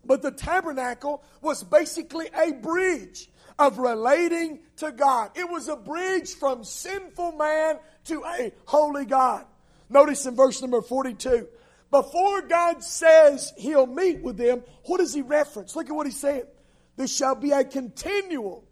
but 0.05 0.23
the 0.23 0.31
tabernacle 0.31 1.23
was 1.41 1.63
basically 1.63 2.29
a 2.35 2.53
bridge 2.53 3.29
of 3.59 3.79
relating 3.79 4.61
to 4.77 4.93
God. 4.93 5.33
It 5.35 5.49
was 5.49 5.69
a 5.69 5.77
bridge 5.77 6.35
from 6.35 6.65
sinful 6.65 7.33
man 7.33 7.79
to 8.05 8.25
a 8.25 8.53
holy 8.67 9.05
God. 9.05 9.45
Notice 9.91 10.27
in 10.27 10.37
verse 10.37 10.61
number 10.61 10.83
42. 10.83 11.49
Before 11.91 12.43
God 12.43 12.85
says 12.85 13.53
he'll 13.57 13.87
meet 13.87 14.21
with 14.21 14.37
them, 14.37 14.63
what 14.85 14.99
does 14.99 15.15
he 15.15 15.23
reference? 15.23 15.75
Look 15.75 15.89
at 15.89 15.97
what 15.97 16.07
he's 16.07 16.21
saying. 16.21 16.45
This 16.97 17.15
shall 17.15 17.35
be 17.35 17.53
a 17.53 17.65
continual, 17.65 18.65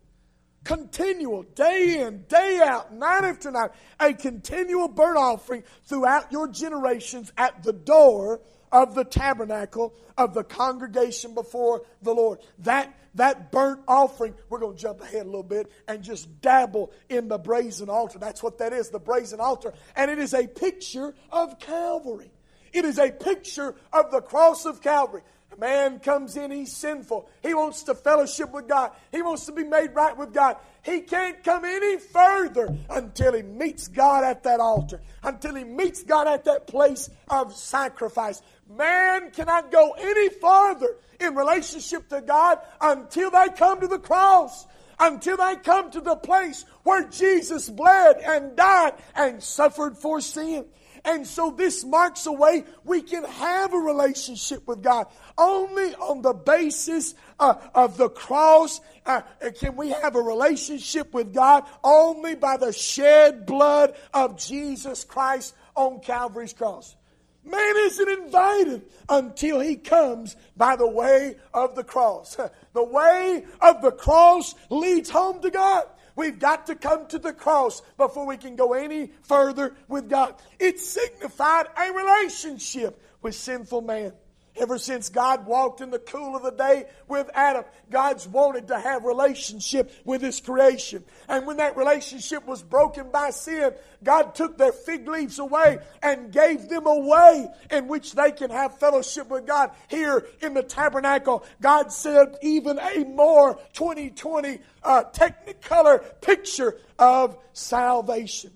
continual, 0.64 1.44
day 1.44 2.00
in, 2.00 2.24
day 2.28 2.60
out, 2.62 2.92
night 2.92 3.24
after 3.24 3.50
night, 3.50 3.70
a 3.98 4.12
continual 4.12 4.88
burnt 4.88 5.16
offering 5.16 5.62
throughout 5.84 6.30
your 6.30 6.48
generations 6.48 7.32
at 7.38 7.62
the 7.62 7.72
door 7.72 8.40
of 8.76 8.94
the 8.94 9.04
tabernacle 9.04 9.94
of 10.18 10.34
the 10.34 10.44
congregation 10.44 11.32
before 11.32 11.80
the 12.02 12.12
Lord. 12.12 12.40
That 12.58 12.94
that 13.14 13.50
burnt 13.50 13.80
offering, 13.88 14.34
we're 14.50 14.58
going 14.58 14.76
to 14.76 14.82
jump 14.82 15.00
ahead 15.00 15.22
a 15.22 15.24
little 15.24 15.42
bit 15.42 15.72
and 15.88 16.02
just 16.02 16.42
dabble 16.42 16.92
in 17.08 17.28
the 17.28 17.38
brazen 17.38 17.88
altar. 17.88 18.18
That's 18.18 18.42
what 18.42 18.58
that 18.58 18.74
is, 18.74 18.90
the 18.90 18.98
brazen 18.98 19.40
altar. 19.40 19.72
And 19.96 20.10
it 20.10 20.18
is 20.18 20.34
a 20.34 20.46
picture 20.46 21.14
of 21.32 21.58
Calvary. 21.58 22.30
It 22.74 22.84
is 22.84 22.98
a 22.98 23.10
picture 23.10 23.74
of 23.94 24.10
the 24.10 24.20
cross 24.20 24.66
of 24.66 24.82
Calvary. 24.82 25.22
Man 25.58 26.00
comes 26.00 26.36
in, 26.36 26.50
he's 26.50 26.76
sinful. 26.76 27.28
He 27.42 27.54
wants 27.54 27.84
to 27.84 27.94
fellowship 27.94 28.52
with 28.52 28.68
God. 28.68 28.92
He 29.10 29.22
wants 29.22 29.46
to 29.46 29.52
be 29.52 29.64
made 29.64 29.94
right 29.94 30.16
with 30.16 30.34
God. 30.34 30.56
He 30.82 31.00
can't 31.00 31.42
come 31.42 31.64
any 31.64 31.98
further 31.98 32.76
until 32.90 33.32
he 33.32 33.42
meets 33.42 33.88
God 33.88 34.24
at 34.24 34.42
that 34.44 34.60
altar, 34.60 35.00
until 35.22 35.54
he 35.54 35.64
meets 35.64 36.02
God 36.02 36.26
at 36.26 36.44
that 36.44 36.66
place 36.66 37.08
of 37.28 37.54
sacrifice. 37.54 38.42
Man 38.68 39.30
cannot 39.30 39.70
go 39.70 39.92
any 39.98 40.28
farther 40.28 40.96
in 41.20 41.34
relationship 41.34 42.08
to 42.10 42.20
God 42.20 42.58
until 42.80 43.30
they 43.30 43.48
come 43.56 43.80
to 43.80 43.88
the 43.88 43.98
cross, 43.98 44.66
until 44.98 45.36
they 45.36 45.56
come 45.56 45.90
to 45.90 46.00
the 46.00 46.16
place 46.16 46.64
where 46.82 47.08
Jesus 47.08 47.68
bled 47.68 48.18
and 48.18 48.56
died 48.56 48.94
and 49.14 49.42
suffered 49.42 49.96
for 49.96 50.20
sin. 50.20 50.66
And 51.06 51.24
so 51.24 51.50
this 51.50 51.84
marks 51.84 52.26
a 52.26 52.32
way 52.32 52.64
we 52.84 53.00
can 53.00 53.22
have 53.22 53.72
a 53.72 53.78
relationship 53.78 54.66
with 54.66 54.82
God. 54.82 55.06
Only 55.38 55.94
on 55.94 56.20
the 56.20 56.34
basis 56.34 57.14
uh, 57.38 57.54
of 57.76 57.96
the 57.96 58.08
cross 58.08 58.80
uh, 59.06 59.22
can 59.60 59.76
we 59.76 59.90
have 59.90 60.16
a 60.16 60.20
relationship 60.20 61.14
with 61.14 61.32
God. 61.32 61.64
Only 61.84 62.34
by 62.34 62.56
the 62.56 62.72
shed 62.72 63.46
blood 63.46 63.94
of 64.12 64.36
Jesus 64.36 65.04
Christ 65.04 65.54
on 65.76 66.00
Calvary's 66.00 66.52
cross. 66.52 66.96
Man 67.44 67.74
isn't 67.76 68.08
invited 68.08 68.82
until 69.08 69.60
he 69.60 69.76
comes 69.76 70.34
by 70.56 70.74
the 70.74 70.88
way 70.90 71.36
of 71.54 71.76
the 71.76 71.84
cross. 71.84 72.36
The 72.72 72.84
way 72.84 73.46
of 73.62 73.80
the 73.80 73.90
cross 73.90 74.54
leads 74.68 75.08
home 75.08 75.40
to 75.40 75.50
God. 75.50 75.84
We've 76.16 76.38
got 76.38 76.66
to 76.66 76.74
come 76.74 77.06
to 77.08 77.18
the 77.18 77.32
cross 77.32 77.82
before 77.98 78.26
we 78.26 78.38
can 78.38 78.56
go 78.56 78.72
any 78.72 79.10
further 79.22 79.76
with 79.86 80.08
God. 80.08 80.34
It 80.58 80.80
signified 80.80 81.66
a 81.76 81.92
relationship 81.92 83.00
with 83.22 83.34
sinful 83.34 83.82
man. 83.82 84.12
Ever 84.58 84.78
since 84.78 85.08
God 85.10 85.46
walked 85.46 85.80
in 85.80 85.90
the 85.90 85.98
cool 85.98 86.34
of 86.34 86.42
the 86.42 86.50
day 86.50 86.86
with 87.08 87.30
Adam, 87.34 87.64
God's 87.90 88.26
wanted 88.26 88.68
to 88.68 88.78
have 88.78 89.04
relationship 89.04 89.92
with 90.04 90.22
His 90.22 90.40
creation. 90.40 91.04
And 91.28 91.46
when 91.46 91.58
that 91.58 91.76
relationship 91.76 92.46
was 92.46 92.62
broken 92.62 93.10
by 93.10 93.30
sin, 93.30 93.74
God 94.02 94.34
took 94.34 94.56
their 94.56 94.72
fig 94.72 95.06
leaves 95.06 95.38
away 95.38 95.78
and 96.02 96.32
gave 96.32 96.68
them 96.68 96.86
a 96.86 96.98
way 96.98 97.48
in 97.70 97.88
which 97.88 98.14
they 98.14 98.32
can 98.32 98.50
have 98.50 98.78
fellowship 98.78 99.28
with 99.28 99.46
God. 99.46 99.72
Here 99.88 100.26
in 100.40 100.54
the 100.54 100.62
tabernacle, 100.62 101.44
God 101.60 101.92
said 101.92 102.36
even 102.42 102.78
a 102.78 103.04
more 103.04 103.58
2020 103.74 104.58
uh, 104.82 105.04
technicolor 105.12 106.02
picture 106.20 106.78
of 106.98 107.36
salvation. 107.52 108.52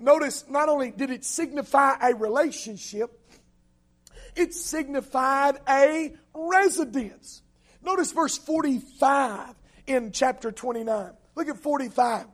Notice 0.00 0.44
not 0.48 0.68
only 0.68 0.90
did 0.90 1.10
it 1.10 1.24
signify 1.24 1.94
a 2.00 2.14
relationship, 2.14 3.20
it 4.36 4.54
signified 4.54 5.58
a 5.68 6.14
residence. 6.34 7.42
Notice 7.82 8.12
verse 8.12 8.36
45 8.38 9.54
in 9.86 10.12
chapter 10.12 10.50
29. 10.50 11.12
Look 11.34 11.48
at 11.48 11.58
45. 11.58 12.26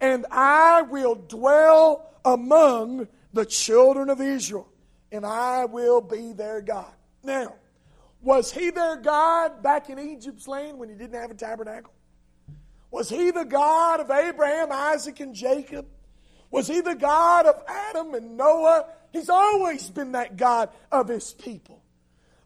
And 0.00 0.26
I 0.30 0.82
will 0.82 1.14
dwell 1.14 2.10
among 2.24 3.08
the 3.32 3.44
children 3.44 4.10
of 4.10 4.20
Israel, 4.20 4.68
and 5.12 5.26
I 5.26 5.66
will 5.66 6.00
be 6.00 6.32
their 6.32 6.60
God. 6.60 6.92
Now, 7.22 7.54
was 8.22 8.52
he 8.52 8.70
their 8.70 8.96
God 8.96 9.62
back 9.62 9.88
in 9.88 9.98
Egypt's 9.98 10.46
land 10.46 10.78
when 10.78 10.88
he 10.88 10.94
didn't 10.94 11.20
have 11.20 11.30
a 11.30 11.34
tabernacle? 11.34 11.92
Was 12.90 13.08
he 13.08 13.30
the 13.30 13.44
God 13.44 14.00
of 14.00 14.10
Abraham, 14.10 14.72
Isaac, 14.72 15.20
and 15.20 15.34
Jacob? 15.34 15.86
Was 16.50 16.66
he 16.66 16.80
the 16.80 16.94
God 16.94 17.46
of 17.46 17.62
Adam 17.68 18.14
and 18.14 18.36
Noah? 18.36 18.86
He's 19.12 19.28
always 19.28 19.90
been 19.90 20.12
that 20.12 20.36
God 20.36 20.70
of 20.90 21.08
his 21.08 21.32
people. 21.32 21.82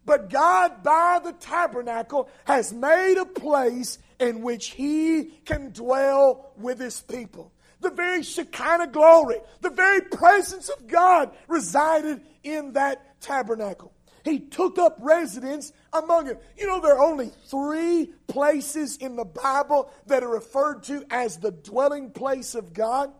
But 0.07 0.31
God, 0.31 0.83
by 0.83 1.21
the 1.23 1.33
tabernacle, 1.33 2.29
has 2.45 2.73
made 2.73 3.17
a 3.17 3.25
place 3.25 3.99
in 4.21 4.43
which 4.43 4.69
he 4.69 5.25
can 5.45 5.73
dwell 5.73 6.53
with 6.57 6.79
his 6.79 7.01
people. 7.01 7.53
The 7.81 7.91
very 7.91 8.23
Shekinah 8.23 8.89
glory, 8.89 9.37
the 9.61 9.71
very 9.71 10.01
presence 10.03 10.69
of 10.69 10.87
God 10.87 11.35
resided 11.49 12.23
in 12.43 12.73
that 12.75 13.21
tabernacle. 13.21 13.93
He 14.25 14.39
took 14.39 14.79
up 14.79 14.97
residence 15.01 15.73
among 15.93 16.27
them. 16.27 16.39
You 16.57 16.67
know, 16.67 16.81
there 16.81 16.97
are 16.97 17.07
only 17.07 17.31
three 17.47 18.11
places 18.27 18.97
in 18.97 19.17
the 19.17 19.25
Bible 19.25 19.91
that 20.07 20.23
are 20.23 20.31
referred 20.31 20.83
to 20.85 21.05
as 21.11 21.37
the 21.37 21.51
dwelling 21.51 22.11
place 22.11 22.55
of 22.55 22.73
God. 22.73 23.13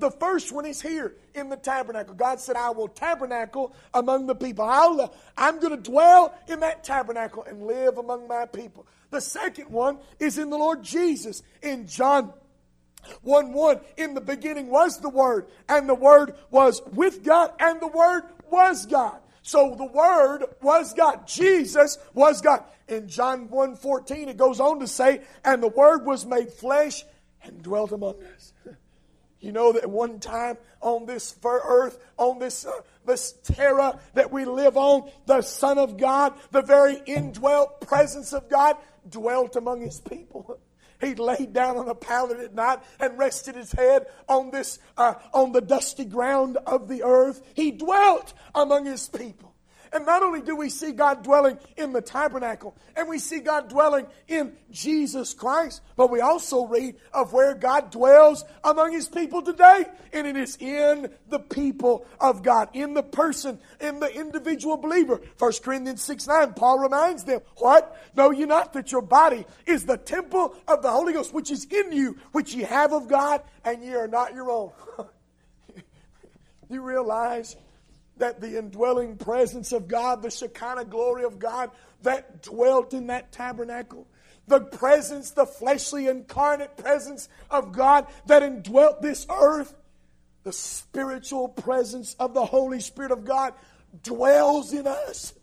The 0.00 0.10
first 0.10 0.50
one 0.50 0.64
is 0.64 0.80
here 0.80 1.14
in 1.34 1.50
the 1.50 1.56
tabernacle. 1.56 2.14
God 2.14 2.40
said, 2.40 2.56
I 2.56 2.70
will 2.70 2.88
tabernacle 2.88 3.74
among 3.92 4.26
the 4.26 4.34
people. 4.34 4.64
I'll, 4.64 5.14
I'm 5.36 5.60
going 5.60 5.76
to 5.76 5.90
dwell 5.90 6.34
in 6.48 6.60
that 6.60 6.82
tabernacle 6.82 7.44
and 7.44 7.66
live 7.66 7.98
among 7.98 8.26
my 8.26 8.46
people. 8.46 8.86
The 9.10 9.20
second 9.20 9.70
one 9.70 9.98
is 10.18 10.38
in 10.38 10.48
the 10.48 10.56
Lord 10.56 10.82
Jesus 10.82 11.42
in 11.62 11.86
John 11.86 12.32
1 13.22 13.52
1. 13.52 13.80
In 13.98 14.14
the 14.14 14.20
beginning 14.20 14.68
was 14.68 15.00
the 15.00 15.08
Word, 15.08 15.48
and 15.68 15.88
the 15.88 15.94
Word 15.94 16.34
was 16.50 16.80
with 16.92 17.22
God, 17.22 17.52
and 17.58 17.80
the 17.80 17.88
Word 17.88 18.24
was 18.50 18.86
God. 18.86 19.20
So 19.42 19.74
the 19.76 19.84
Word 19.84 20.44
was 20.62 20.94
God. 20.94 21.26
Jesus 21.26 21.98
was 22.14 22.40
God. 22.40 22.64
In 22.88 23.08
John 23.08 23.48
1 23.50 23.76
14, 23.76 24.28
it 24.30 24.36
goes 24.36 24.60
on 24.60 24.80
to 24.80 24.86
say, 24.86 25.20
and 25.44 25.62
the 25.62 25.68
Word 25.68 26.06
was 26.06 26.24
made 26.24 26.52
flesh 26.52 27.04
and 27.42 27.62
dwelt 27.62 27.92
among 27.92 28.16
us. 28.34 28.52
You 29.40 29.52
know 29.52 29.72
that 29.72 29.88
one 29.88 30.20
time 30.20 30.58
on 30.80 31.06
this 31.06 31.34
earth, 31.44 31.98
on 32.18 32.38
this, 32.38 32.66
uh, 32.66 32.72
this 33.06 33.32
terra 33.42 33.98
that 34.14 34.30
we 34.30 34.44
live 34.44 34.76
on, 34.76 35.10
the 35.26 35.40
Son 35.40 35.78
of 35.78 35.96
God, 35.96 36.34
the 36.50 36.62
very 36.62 37.00
indwelt 37.06 37.80
presence 37.80 38.32
of 38.34 38.50
God, 38.50 38.76
dwelt 39.08 39.56
among 39.56 39.80
His 39.80 40.00
people. 40.00 40.58
He 41.00 41.14
laid 41.14 41.54
down 41.54 41.78
on 41.78 41.88
a 41.88 41.94
pallet 41.94 42.40
at 42.40 42.54
night 42.54 42.80
and 42.98 43.18
rested 43.18 43.54
his 43.54 43.72
head 43.72 44.06
on 44.28 44.50
this, 44.50 44.78
uh, 44.98 45.14
on 45.32 45.52
the 45.52 45.62
dusty 45.62 46.04
ground 46.04 46.58
of 46.66 46.88
the 46.88 47.02
earth. 47.02 47.42
He 47.54 47.70
dwelt 47.70 48.34
among 48.54 48.84
his 48.84 49.08
people. 49.08 49.49
And 49.92 50.06
not 50.06 50.22
only 50.22 50.40
do 50.40 50.54
we 50.54 50.70
see 50.70 50.92
God 50.92 51.24
dwelling 51.24 51.58
in 51.76 51.92
the 51.92 52.00
tabernacle, 52.00 52.76
and 52.94 53.08
we 53.08 53.18
see 53.18 53.40
God 53.40 53.68
dwelling 53.68 54.06
in 54.28 54.52
Jesus 54.70 55.34
Christ, 55.34 55.82
but 55.96 56.10
we 56.10 56.20
also 56.20 56.66
read 56.66 56.94
of 57.12 57.32
where 57.32 57.54
God 57.54 57.90
dwells 57.90 58.44
among 58.62 58.92
his 58.92 59.08
people 59.08 59.42
today. 59.42 59.84
And 60.12 60.28
it 60.28 60.36
is 60.36 60.56
in 60.60 61.10
the 61.28 61.40
people 61.40 62.06
of 62.20 62.42
God, 62.42 62.68
in 62.72 62.94
the 62.94 63.02
person, 63.02 63.58
in 63.80 63.98
the 63.98 64.14
individual 64.14 64.76
believer. 64.76 65.20
1 65.38 65.52
Corinthians 65.62 66.02
6 66.02 66.26
9, 66.26 66.52
Paul 66.54 66.78
reminds 66.78 67.24
them, 67.24 67.40
What? 67.56 67.96
Know 68.16 68.30
you 68.30 68.46
not 68.46 68.72
that 68.74 68.92
your 68.92 69.02
body 69.02 69.44
is 69.66 69.86
the 69.86 69.96
temple 69.96 70.54
of 70.68 70.82
the 70.82 70.90
Holy 70.90 71.12
Ghost, 71.12 71.34
which 71.34 71.50
is 71.50 71.64
in 71.64 71.90
you, 71.90 72.16
which 72.30 72.54
ye 72.54 72.62
have 72.62 72.92
of 72.92 73.08
God, 73.08 73.42
and 73.64 73.82
ye 73.82 73.94
are 73.94 74.08
not 74.08 74.34
your 74.34 74.50
own. 74.50 74.70
you 76.68 76.80
realize 76.80 77.56
that 78.20 78.40
the 78.40 78.58
indwelling 78.58 79.16
presence 79.16 79.72
of 79.72 79.88
God, 79.88 80.22
the 80.22 80.30
Shekinah 80.30 80.86
glory 80.86 81.24
of 81.24 81.38
God 81.38 81.70
that 82.02 82.42
dwelt 82.42 82.94
in 82.94 83.08
that 83.08 83.32
tabernacle, 83.32 84.06
the 84.46 84.60
presence, 84.60 85.32
the 85.32 85.46
fleshly 85.46 86.06
incarnate 86.06 86.76
presence 86.76 87.28
of 87.50 87.72
God 87.72 88.06
that 88.26 88.42
indwelt 88.42 89.02
this 89.02 89.26
earth, 89.30 89.74
the 90.44 90.52
spiritual 90.52 91.48
presence 91.48 92.14
of 92.18 92.32
the 92.34 92.44
Holy 92.44 92.80
Spirit 92.80 93.10
of 93.10 93.24
God 93.24 93.52
dwells 94.02 94.72
in 94.72 94.86
us 94.86 95.34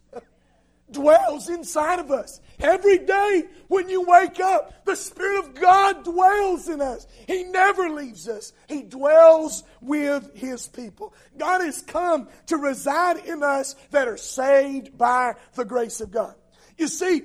dwells 0.91 1.49
inside 1.49 1.99
of 1.99 2.11
us. 2.11 2.39
Every 2.59 2.97
day 2.97 3.43
when 3.67 3.89
you 3.89 4.01
wake 4.01 4.39
up, 4.39 4.85
the 4.85 4.95
Spirit 4.95 5.45
of 5.45 5.55
God 5.55 6.03
dwells 6.03 6.67
in 6.69 6.81
us. 6.81 7.05
He 7.27 7.43
never 7.43 7.89
leaves 7.89 8.27
us. 8.27 8.53
He 8.67 8.83
dwells 8.83 9.63
with 9.81 10.35
His 10.35 10.67
people. 10.67 11.13
God 11.37 11.61
has 11.61 11.81
come 11.81 12.29
to 12.47 12.57
reside 12.57 13.25
in 13.25 13.43
us 13.43 13.75
that 13.91 14.07
are 14.07 14.17
saved 14.17 14.97
by 14.97 15.33
the 15.53 15.65
grace 15.65 16.01
of 16.01 16.11
God. 16.11 16.35
You 16.77 16.87
see, 16.87 17.23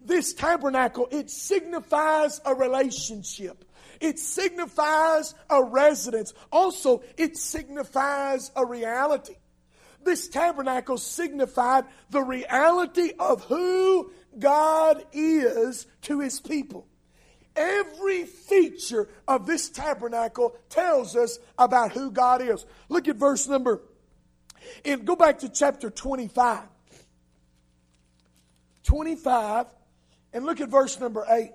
this 0.00 0.32
tabernacle, 0.32 1.08
it 1.10 1.30
signifies 1.30 2.40
a 2.44 2.54
relationship. 2.54 3.64
It 4.00 4.18
signifies 4.18 5.34
a 5.48 5.62
residence. 5.62 6.34
Also, 6.50 7.02
it 7.16 7.36
signifies 7.36 8.50
a 8.56 8.66
reality. 8.66 9.36
This 10.04 10.28
tabernacle 10.28 10.98
signified 10.98 11.84
the 12.10 12.22
reality 12.22 13.12
of 13.18 13.44
who 13.44 14.12
God 14.38 15.04
is 15.12 15.86
to 16.02 16.20
his 16.20 16.40
people. 16.40 16.86
Every 17.54 18.24
feature 18.24 19.08
of 19.28 19.46
this 19.46 19.68
tabernacle 19.68 20.56
tells 20.70 21.16
us 21.16 21.38
about 21.58 21.92
who 21.92 22.10
God 22.10 22.40
is. 22.40 22.64
Look 22.88 23.08
at 23.08 23.16
verse 23.16 23.46
number, 23.46 23.82
and 24.84 25.04
go 25.04 25.16
back 25.16 25.40
to 25.40 25.48
chapter 25.48 25.90
25. 25.90 26.60
25, 28.84 29.66
and 30.32 30.44
look 30.44 30.60
at 30.60 30.68
verse 30.68 30.98
number 30.98 31.24
8. 31.28 31.52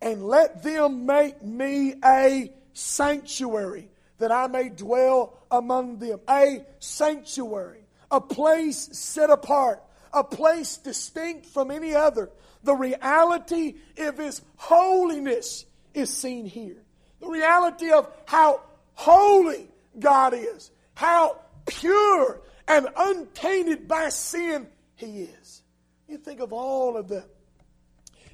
And 0.00 0.22
let 0.24 0.62
them 0.62 1.06
make 1.06 1.42
me 1.42 1.94
a 2.04 2.52
sanctuary 2.72 3.88
that 4.18 4.32
I 4.32 4.46
may 4.46 4.68
dwell 4.68 5.38
among 5.50 5.98
them. 5.98 6.20
A 6.28 6.64
sanctuary, 6.78 7.84
a 8.10 8.20
place 8.20 8.88
set 8.92 9.30
apart, 9.30 9.82
a 10.12 10.24
place 10.24 10.76
distinct 10.76 11.46
from 11.46 11.70
any 11.70 11.94
other. 11.94 12.30
The 12.62 12.74
reality 12.74 13.76
of 13.98 14.18
His 14.18 14.42
holiness 14.56 15.64
is 15.94 16.14
seen 16.14 16.46
here. 16.46 16.82
The 17.20 17.28
reality 17.28 17.90
of 17.90 18.12
how 18.26 18.62
holy 18.94 19.68
God 19.98 20.34
is, 20.34 20.70
how 20.94 21.40
pure 21.66 22.40
and 22.66 22.88
untainted 22.96 23.88
by 23.88 24.08
sin 24.08 24.66
He 24.96 25.22
is. 25.22 25.62
You 26.08 26.18
think 26.18 26.40
of 26.40 26.52
all 26.52 26.96
of 26.96 27.08
the. 27.08 27.20
Have 27.20 27.26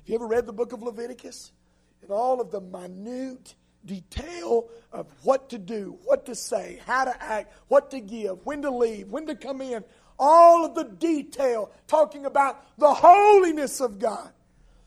you 0.07 0.15
ever 0.17 0.27
read 0.27 0.47
the 0.47 0.53
book 0.53 0.73
of 0.73 0.83
Leviticus? 0.83 1.51
And 2.03 2.11
all 2.11 2.41
of 2.41 2.51
the 2.51 2.61
minute 2.61 3.55
detail 3.87 4.69
of 4.93 5.07
what 5.23 5.51
to 5.51 5.59
do, 5.59 5.99
what 6.05 6.27
to 6.27 6.35
say, 6.35 6.81
how 6.87 7.05
to 7.05 7.23
act, 7.23 7.53
what 7.69 7.91
to 7.91 8.01
give, 8.01 8.45
when 8.45 8.63
to 8.63 8.71
leave, 8.71 9.09
when 9.09 9.27
to 9.27 9.35
come 9.35 9.61
in. 9.61 9.85
All 10.19 10.65
of 10.65 10.75
the 10.75 10.85
detail 10.85 11.71
talking 11.87 12.25
about 12.27 12.79
the 12.79 12.93
holiness 12.93 13.81
of 13.81 13.99
God. 13.99 14.31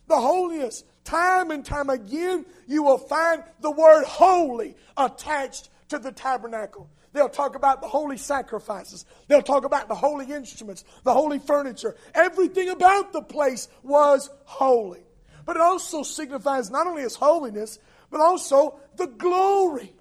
The 0.08 0.20
holiness. 0.20 0.84
Time 1.04 1.52
and 1.52 1.64
time 1.64 1.90
again, 1.90 2.46
you 2.68 2.84
will 2.84 2.98
find 2.98 3.44
the 3.62 3.72
word 3.72 4.06
holy 4.06 4.76
attached 4.98 5.70
to 5.90 6.00
the 6.00 6.12
tabernacle. 6.12 6.90
They'll 7.14 7.30
talk 7.30 7.56
about 7.56 7.82
the 7.82 7.88
holy 7.88 8.18
sacrifices. 8.18 9.06
They'll 9.28 9.42
talk 9.42 9.66
about 9.66 9.88
the 9.88 9.96
holy 9.96 10.32
instruments, 10.32 10.84
the 11.04 11.14
holy 11.14 11.40
furniture. 11.40 11.96
Everything 12.14 12.70
about 12.70 13.14
the 13.14 13.22
place 13.22 13.70
was 13.84 14.30
holy. 14.44 15.04
But 15.46 15.56
it 15.56 15.62
also 15.62 16.04
signifies 16.04 16.70
not 16.70 16.88
only 16.88 17.04
His 17.04 17.16
holiness, 17.16 17.80
but 18.10 18.22
also 18.22 18.80
the 18.96 19.08
glory. 19.08 19.94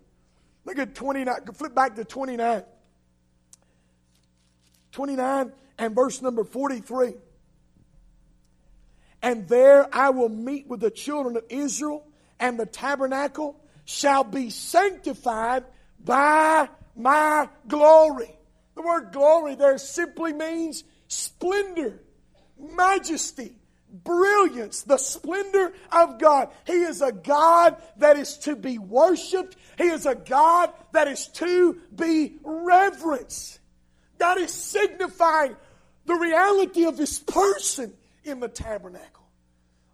Look 0.65 0.79
at 0.79 0.95
29, 0.95 1.35
flip 1.55 1.75
back 1.75 1.97
to 1.97 2.05
29. 2.05 2.63
29 4.93 5.53
and 5.79 5.95
verse 5.95 6.23
number 6.23 6.45
43. 6.45 7.15
And 9.23 9.49
there 9.49 9.89
I 9.95 10.11
will 10.11 10.29
meet 10.29 10.67
with 10.67 10.81
the 10.81 10.91
children 10.91 11.37
of 11.37 11.45
Israel, 11.49 12.07
and 12.39 12.59
the 12.59 12.67
tabernacle 12.67 13.61
shall 13.85 14.25
be 14.25 14.51
sanctified 14.51 15.65
by 16.03 16.69
my 16.95 17.49
glory. 17.67 18.37
The 18.75 18.83
word 18.83 19.13
glory 19.13 19.55
there 19.55 19.79
simply 19.79 20.33
means 20.33 20.85
splendor, 21.09 22.01
majesty, 22.59 23.57
brilliance, 24.05 24.83
the 24.83 24.99
splendor 24.99 25.73
of 25.93 26.19
God. 26.19 26.51
He 26.67 26.83
is 26.83 27.03
a 27.03 27.13
God 27.13 27.77
that 27.99 28.17
is 28.17 28.39
to 28.39 28.57
be 28.57 28.79
worshiped. 28.79 29.57
He 29.79 29.85
is 29.85 30.07
a 30.07 30.15
God 30.15 30.73
that 30.93 31.09
is 31.09 31.29
to 31.29 31.81
be 31.95 32.37
reverenced. 32.43 33.61
God 34.19 34.39
is 34.39 34.53
signifying 34.53 35.57
the 36.07 36.15
reality 36.15 36.85
of 36.85 36.99
His 36.99 37.19
person 37.19 37.93
in 38.25 38.41
the 38.41 38.49
tabernacle. 38.49 39.25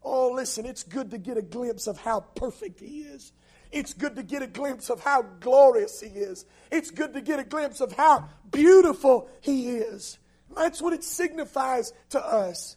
Oh, 0.03 0.33
listen, 0.33 0.67
it's 0.67 0.83
good 0.83 1.11
to 1.12 1.19
get 1.19 1.37
a 1.37 1.43
glimpse 1.43 1.87
of 1.87 1.99
how 1.99 2.21
perfect 2.21 2.81
He 2.81 3.03
is. 3.03 3.33
It's 3.71 3.95
good 3.95 4.17
to 4.17 4.23
get 4.23 4.43
a 4.43 4.47
glimpse 4.47 4.91
of 4.91 5.01
how 5.01 5.23
glorious 5.41 6.01
He 6.01 6.09
is. 6.09 6.45
It's 6.71 6.91
good 6.91 7.15
to 7.15 7.21
get 7.21 7.38
a 7.38 7.45
glimpse 7.45 7.81
of 7.81 7.93
how 7.93 8.29
beautiful 8.51 9.29
He 9.41 9.77
is. 9.77 10.19
That's 10.55 10.83
what 10.83 10.93
it 10.93 11.05
signifies 11.05 11.93
to 12.11 12.25
us. 12.25 12.77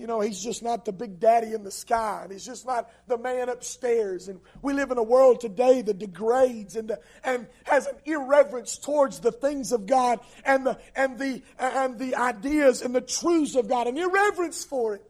You 0.00 0.06
know, 0.06 0.20
he's 0.20 0.42
just 0.42 0.62
not 0.62 0.86
the 0.86 0.92
big 0.92 1.20
daddy 1.20 1.52
in 1.52 1.62
the 1.62 1.70
sky, 1.70 2.20
and 2.22 2.32
he's 2.32 2.46
just 2.46 2.64
not 2.64 2.90
the 3.06 3.18
man 3.18 3.50
upstairs. 3.50 4.28
And 4.28 4.40
we 4.62 4.72
live 4.72 4.90
in 4.90 4.96
a 4.96 5.02
world 5.02 5.40
today 5.40 5.82
that 5.82 5.98
degrades 5.98 6.74
and, 6.74 6.96
and 7.22 7.46
has 7.64 7.86
an 7.86 7.96
irreverence 8.06 8.78
towards 8.78 9.20
the 9.20 9.30
things 9.30 9.72
of 9.72 9.86
God 9.86 10.20
and 10.42 10.64
the, 10.64 10.78
and, 10.96 11.18
the, 11.18 11.42
and 11.58 11.98
the 11.98 12.14
ideas 12.14 12.80
and 12.80 12.94
the 12.94 13.02
truths 13.02 13.56
of 13.56 13.68
God, 13.68 13.88
an 13.88 13.98
irreverence 13.98 14.64
for 14.64 14.94
it. 14.94 15.02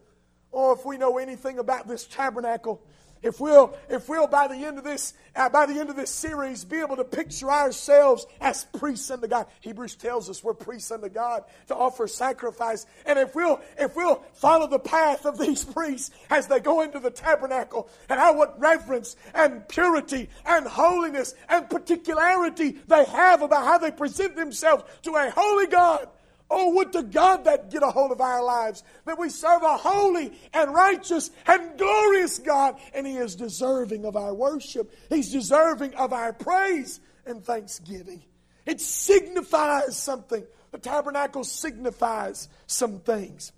Or 0.51 0.73
if 0.73 0.85
we 0.85 0.97
know 0.97 1.19
anything 1.19 1.57
about 1.57 1.87
this 1.87 2.05
tabernacle, 2.05 2.81
if 3.23 3.39
we'll, 3.39 3.75
if 3.89 4.09
we'll 4.09 4.27
by 4.27 4.47
the 4.47 4.55
end 4.55 4.77
of 4.77 4.83
this, 4.83 5.13
uh, 5.35 5.49
by 5.49 5.65
the 5.65 5.79
end 5.79 5.89
of 5.89 5.95
this 5.95 6.09
series, 6.09 6.65
be 6.65 6.79
able 6.79 6.95
to 6.95 7.03
picture 7.03 7.51
ourselves 7.51 8.25
as 8.39 8.65
priests 8.77 9.11
unto 9.11 9.27
God. 9.27 9.45
Hebrews 9.61 9.95
tells 9.95 10.29
us 10.29 10.43
we're 10.43 10.53
priests 10.53 10.91
unto 10.91 11.09
God 11.09 11.43
to 11.67 11.75
offer 11.75 12.07
sacrifice. 12.07 12.85
And 13.05 13.19
if 13.19 13.35
we'll, 13.35 13.61
if 13.77 13.95
we'll 13.95 14.23
follow 14.33 14.67
the 14.67 14.79
path 14.79 15.25
of 15.25 15.37
these 15.37 15.63
priests 15.63 16.11
as 16.29 16.47
they 16.47 16.59
go 16.59 16.81
into 16.81 16.99
the 16.99 17.11
tabernacle 17.11 17.89
and 18.09 18.19
how 18.19 18.35
what 18.35 18.59
reverence 18.59 19.15
and 19.33 19.67
purity 19.67 20.29
and 20.45 20.65
holiness 20.65 21.35
and 21.47 21.69
particularity 21.69 22.77
they 22.87 23.05
have 23.05 23.41
about 23.41 23.65
how 23.65 23.77
they 23.77 23.91
present 23.91 24.35
themselves 24.35 24.83
to 25.03 25.15
a 25.15 25.29
holy 25.29 25.67
God 25.67 26.07
Oh, 26.53 26.75
would 26.75 26.91
to 26.93 27.03
God 27.03 27.45
that 27.45 27.71
get 27.71 27.81
a 27.81 27.89
hold 27.89 28.11
of 28.11 28.19
our 28.19 28.43
lives, 28.43 28.83
that 29.05 29.17
we 29.17 29.29
serve 29.29 29.63
a 29.63 29.77
holy 29.77 30.33
and 30.53 30.73
righteous 30.73 31.31
and 31.47 31.77
glorious 31.77 32.39
God, 32.39 32.75
and 32.93 33.07
He 33.07 33.15
is 33.15 33.37
deserving 33.37 34.03
of 34.03 34.17
our 34.17 34.33
worship. 34.33 34.93
He's 35.07 35.31
deserving 35.31 35.93
of 35.93 36.11
our 36.11 36.33
praise 36.33 36.99
and 37.25 37.41
thanksgiving. 37.41 38.21
It 38.65 38.81
signifies 38.81 39.95
something. 39.95 40.43
The 40.71 40.77
tabernacle 40.77 41.45
signifies 41.45 42.49
some 42.67 42.99
things. 42.99 43.53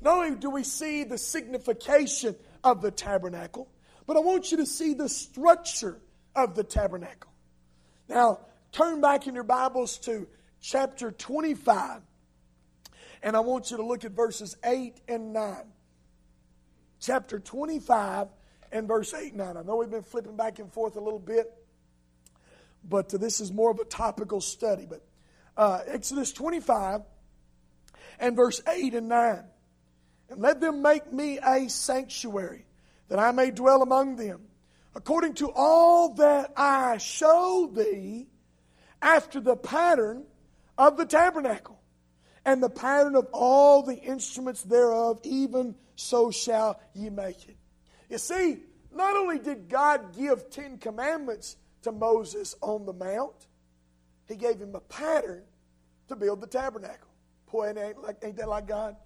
Not 0.00 0.24
only 0.24 0.36
do 0.36 0.48
we 0.48 0.64
see 0.64 1.04
the 1.04 1.18
signification 1.18 2.34
of 2.64 2.80
the 2.80 2.92
tabernacle, 2.92 3.68
but 4.06 4.16
I 4.16 4.20
want 4.20 4.50
you 4.50 4.56
to 4.56 4.66
see 4.66 4.94
the 4.94 5.10
structure 5.10 6.00
of 6.34 6.54
the 6.54 6.64
tabernacle. 6.64 7.30
Now, 8.08 8.40
turn 8.72 9.02
back 9.02 9.26
in 9.26 9.34
your 9.34 9.44
Bibles 9.44 9.98
to 9.98 10.26
chapter 10.64 11.10
25. 11.10 12.00
And 13.22 13.36
I 13.36 13.40
want 13.40 13.70
you 13.70 13.76
to 13.76 13.84
look 13.84 14.04
at 14.04 14.12
verses 14.12 14.56
8 14.64 14.98
and 15.06 15.32
9. 15.32 15.56
Chapter 17.00 17.38
25 17.38 18.28
and 18.72 18.88
verse 18.88 19.12
8 19.12 19.28
and 19.28 19.36
9. 19.36 19.56
I 19.58 19.62
know 19.62 19.76
we've 19.76 19.90
been 19.90 20.02
flipping 20.02 20.36
back 20.36 20.58
and 20.58 20.72
forth 20.72 20.96
a 20.96 21.00
little 21.00 21.18
bit, 21.18 21.52
but 22.88 23.10
this 23.10 23.40
is 23.40 23.52
more 23.52 23.70
of 23.70 23.78
a 23.78 23.84
topical 23.84 24.40
study. 24.40 24.86
But 24.88 25.02
uh, 25.56 25.80
Exodus 25.86 26.32
25 26.32 27.02
and 28.18 28.34
verse 28.34 28.62
8 28.66 28.94
and 28.94 29.08
9. 29.08 29.40
And 30.30 30.40
let 30.40 30.60
them 30.62 30.80
make 30.80 31.12
me 31.12 31.38
a 31.38 31.68
sanctuary, 31.68 32.64
that 33.08 33.18
I 33.18 33.32
may 33.32 33.50
dwell 33.50 33.82
among 33.82 34.16
them, 34.16 34.40
according 34.94 35.34
to 35.34 35.52
all 35.54 36.14
that 36.14 36.54
I 36.56 36.96
show 36.96 37.70
thee, 37.74 38.28
after 39.02 39.40
the 39.40 39.56
pattern 39.56 40.24
of 40.76 40.96
the 40.96 41.06
tabernacle, 41.06 41.80
and 42.44 42.62
the 42.62 42.70
pattern 42.70 43.16
of 43.16 43.26
all 43.32 43.82
the 43.82 43.96
instruments 43.96 44.62
thereof, 44.62 45.20
even 45.24 45.74
so 45.96 46.30
shall 46.30 46.80
ye 46.94 47.10
make 47.10 47.48
it. 47.48 47.56
You 48.10 48.18
see, 48.18 48.58
not 48.94 49.16
only 49.16 49.38
did 49.38 49.68
God 49.68 50.16
give 50.16 50.50
Ten 50.50 50.78
Commandments 50.78 51.56
to 51.82 51.92
Moses 51.92 52.54
on 52.60 52.86
the 52.86 52.92
Mount, 52.92 53.46
He 54.26 54.36
gave 54.36 54.58
him 54.58 54.74
a 54.74 54.80
pattern 54.80 55.42
to 56.08 56.16
build 56.16 56.40
the 56.40 56.46
tabernacle. 56.46 57.08
Boy, 57.50 57.72
ain't, 57.76 58.02
like, 58.02 58.16
ain't 58.22 58.36
that 58.36 58.48
like 58.48 58.66
God? 58.66 58.96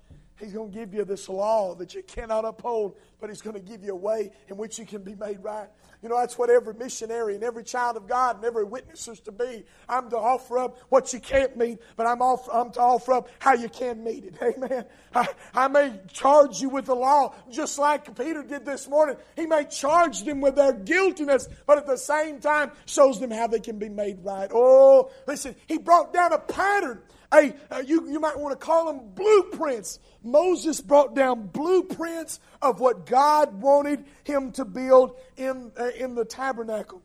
He's 0.41 0.53
going 0.53 0.71
to 0.71 0.79
give 0.79 0.95
you 0.95 1.05
this 1.05 1.29
law 1.29 1.75
that 1.77 1.95
you 1.95 2.03
cannot 2.03 2.45
uphold, 2.45 2.97
but 3.21 3.29
He's 3.29 3.43
going 3.43 3.55
to 3.55 3.63
give 3.63 3.83
you 3.83 3.93
a 3.93 3.97
way 3.97 4.31
in 4.49 4.57
which 4.57 4.79
you 4.79 4.87
can 4.87 5.03
be 5.03 5.15
made 5.15 5.43
right. 5.43 5.69
You 6.03 6.09
know, 6.09 6.19
that's 6.19 6.39
what 6.39 6.49
every 6.49 6.75
missionary 6.75 7.35
and 7.35 7.43
every 7.43 7.65
child 7.65 7.97
of 7.97 8.07
God 8.07 8.37
and 8.37 8.45
every 8.45 8.63
witness 8.63 9.09
is 9.09 9.19
to 9.21 9.33
be. 9.33 9.65
I'm 9.89 10.09
to 10.11 10.17
offer 10.17 10.59
up 10.59 10.79
what 10.91 11.13
you 11.13 11.19
can't 11.19 11.57
meet, 11.57 11.81
but 11.97 12.07
I'm, 12.07 12.23
off, 12.23 12.49
I'm 12.53 12.71
to 12.73 12.81
offer 12.81 13.15
up 13.15 13.29
how 13.41 13.55
you 13.55 13.69
can 13.69 14.05
meet 14.05 14.25
it. 14.25 14.35
Amen. 14.43 14.85
I, 15.13 15.29
I 15.53 15.67
may 15.67 15.99
charge 16.13 16.61
you 16.61 16.69
with 16.69 16.87
the 16.87 16.95
law 16.95 17.35
just 17.51 17.79
like 17.81 18.17
Peter 18.17 18.45
did 18.45 18.65
this 18.65 18.87
morning. 18.89 19.17
He 19.35 19.47
may 19.47 19.65
charge 19.65 20.23
them 20.23 20.41
with 20.41 20.55
their 20.55 20.73
guiltiness, 20.73 21.49
but 21.67 21.79
at 21.79 21.87
the 21.87 21.99
same 21.99 22.39
time 22.39 22.71
shows 22.87 23.19
them 23.19 23.33
how 23.33 23.49
they 23.49 23.61
can 23.61 23.79
be 23.79 23.89
made 23.89 24.25
right. 24.25 24.51
Oh, 24.55 25.11
listen, 25.27 25.57
he 25.67 25.79
brought 25.79 26.13
down 26.13 26.33
a 26.33 26.39
pattern 26.39 27.01
Hey, 27.33 27.55
uh, 27.71 27.83
you, 27.85 28.11
you 28.11 28.21
might 28.21 28.39
want 28.39 28.59
to 28.59 28.65
call 28.65 28.87
them 28.87 29.11
blueprints. 29.15 29.99
Moses 30.23 30.81
brought 30.81 31.15
down 31.15 31.49
blueprints 31.49 32.41
of 32.63 32.81
what 32.81 33.05
God 33.05 33.61
wanted 33.61 34.05
him 34.25 34.53
to 34.53 34.65
build 34.65 35.19
in, 35.37 35.71
uh, 35.79 35.91
in 35.99 36.15
the 36.15 36.25
tabernacle. 36.25 37.03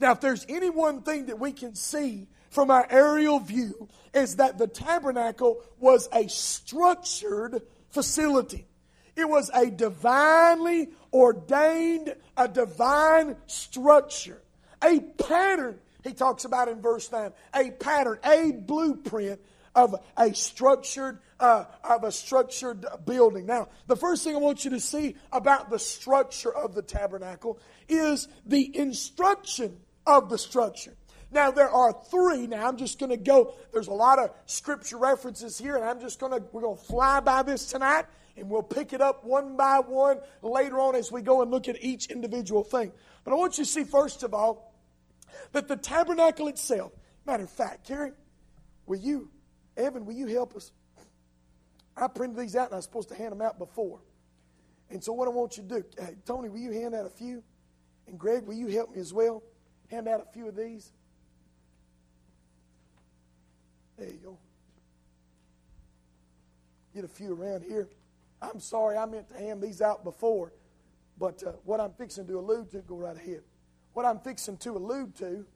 Now, 0.00 0.12
if 0.12 0.20
there's 0.20 0.46
any 0.48 0.70
one 0.70 1.02
thing 1.02 1.26
that 1.26 1.40
we 1.40 1.52
can 1.52 1.74
see 1.74 2.28
from 2.50 2.70
our 2.70 2.86
aerial 2.88 3.40
view, 3.40 3.88
is 4.14 4.36
that 4.36 4.58
the 4.58 4.66
tabernacle 4.66 5.62
was 5.78 6.08
a 6.12 6.28
structured 6.28 7.62
facility. 7.90 8.66
It 9.16 9.28
was 9.28 9.50
a 9.52 9.70
divinely 9.70 10.90
ordained, 11.12 12.14
a 12.36 12.46
divine 12.46 13.36
structure, 13.46 14.42
a 14.82 15.00
pattern. 15.00 15.80
He 16.06 16.14
talks 16.14 16.44
about 16.44 16.68
in 16.68 16.80
verse 16.80 17.10
9, 17.10 17.32
a 17.54 17.70
pattern, 17.72 18.18
a 18.24 18.52
blueprint 18.52 19.40
of 19.74 19.94
a 20.16 20.34
structured 20.34 21.18
uh, 21.38 21.64
of 21.84 22.04
a 22.04 22.10
structured 22.10 22.86
building. 23.04 23.44
Now, 23.44 23.68
the 23.86 23.96
first 23.96 24.24
thing 24.24 24.34
I 24.34 24.38
want 24.38 24.64
you 24.64 24.70
to 24.70 24.80
see 24.80 25.16
about 25.32 25.68
the 25.68 25.78
structure 25.78 26.54
of 26.54 26.74
the 26.74 26.80
tabernacle 26.80 27.58
is 27.88 28.28
the 28.46 28.74
instruction 28.74 29.76
of 30.06 30.30
the 30.30 30.38
structure. 30.38 30.94
Now, 31.30 31.50
there 31.50 31.68
are 31.68 31.92
three. 32.10 32.46
Now, 32.46 32.66
I'm 32.66 32.78
just 32.78 32.98
going 32.98 33.10
to 33.10 33.18
go. 33.18 33.54
There's 33.72 33.88
a 33.88 33.92
lot 33.92 34.18
of 34.18 34.30
scripture 34.46 34.96
references 34.96 35.58
here, 35.58 35.76
and 35.76 35.84
I'm 35.84 36.00
just 36.00 36.18
going 36.18 36.32
to, 36.32 36.42
we're 36.52 36.62
going 36.62 36.78
to 36.78 36.82
fly 36.84 37.20
by 37.20 37.42
this 37.42 37.66
tonight, 37.66 38.06
and 38.36 38.48
we'll 38.48 38.62
pick 38.62 38.92
it 38.92 39.02
up 39.02 39.24
one 39.24 39.56
by 39.56 39.80
one 39.80 40.20
later 40.40 40.80
on 40.80 40.94
as 40.94 41.12
we 41.12 41.20
go 41.20 41.42
and 41.42 41.50
look 41.50 41.68
at 41.68 41.82
each 41.82 42.06
individual 42.06 42.64
thing. 42.64 42.92
But 43.24 43.32
I 43.32 43.34
want 43.34 43.58
you 43.58 43.64
to 43.64 43.70
see, 43.70 43.84
first 43.84 44.22
of 44.22 44.32
all, 44.32 44.72
that 45.52 45.68
the 45.68 45.76
tabernacle 45.76 46.48
itself, 46.48 46.92
matter 47.26 47.44
of 47.44 47.50
fact, 47.50 47.86
Carrie, 47.86 48.12
will 48.86 48.98
you, 48.98 49.30
Evan, 49.76 50.04
will 50.04 50.14
you 50.14 50.26
help 50.26 50.54
us? 50.56 50.72
I 51.96 52.08
printed 52.08 52.38
these 52.38 52.56
out, 52.56 52.66
and 52.66 52.74
I 52.74 52.76
was 52.76 52.84
supposed 52.84 53.08
to 53.08 53.14
hand 53.14 53.32
them 53.32 53.40
out 53.40 53.58
before. 53.58 54.00
And 54.90 55.02
so, 55.02 55.12
what 55.12 55.26
I 55.26 55.30
want 55.30 55.56
you 55.56 55.62
to 55.64 55.68
do, 55.68 55.84
hey, 55.98 56.16
Tony, 56.26 56.48
will 56.48 56.58
you 56.58 56.72
hand 56.72 56.94
out 56.94 57.06
a 57.06 57.10
few? 57.10 57.42
And 58.06 58.18
Greg, 58.18 58.46
will 58.46 58.54
you 58.54 58.68
help 58.68 58.94
me 58.94 59.00
as 59.00 59.12
well? 59.12 59.42
Hand 59.90 60.06
out 60.08 60.20
a 60.20 60.32
few 60.32 60.48
of 60.48 60.56
these. 60.56 60.92
There 63.96 64.08
you 64.08 64.18
go. 64.22 64.38
Get 66.94 67.04
a 67.04 67.08
few 67.08 67.34
around 67.34 67.64
here. 67.64 67.88
I'm 68.40 68.60
sorry, 68.60 68.96
I 68.96 69.06
meant 69.06 69.28
to 69.30 69.38
hand 69.38 69.62
these 69.62 69.80
out 69.80 70.04
before, 70.04 70.52
but 71.18 71.42
uh, 71.42 71.52
what 71.64 71.80
I'm 71.80 71.92
fixing 71.92 72.26
to 72.26 72.38
allude 72.38 72.70
to, 72.72 72.78
go 72.80 72.96
right 72.96 73.16
ahead. 73.16 73.42
What 73.96 74.04
I'm 74.04 74.18
fixing 74.18 74.58
to 74.58 74.72
allude 74.72 75.16
to, 75.20 75.46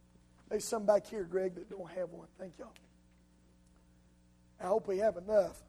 there's 0.48 0.64
some 0.64 0.86
back 0.86 1.06
here, 1.06 1.24
Greg, 1.24 1.56
that 1.56 1.68
don't 1.68 1.90
have 1.90 2.08
one. 2.08 2.26
Thank 2.38 2.54
y'all. 2.58 2.72
I 4.58 4.68
hope 4.68 4.88
we 4.88 4.96
have 4.96 5.18
enough. 5.18 5.62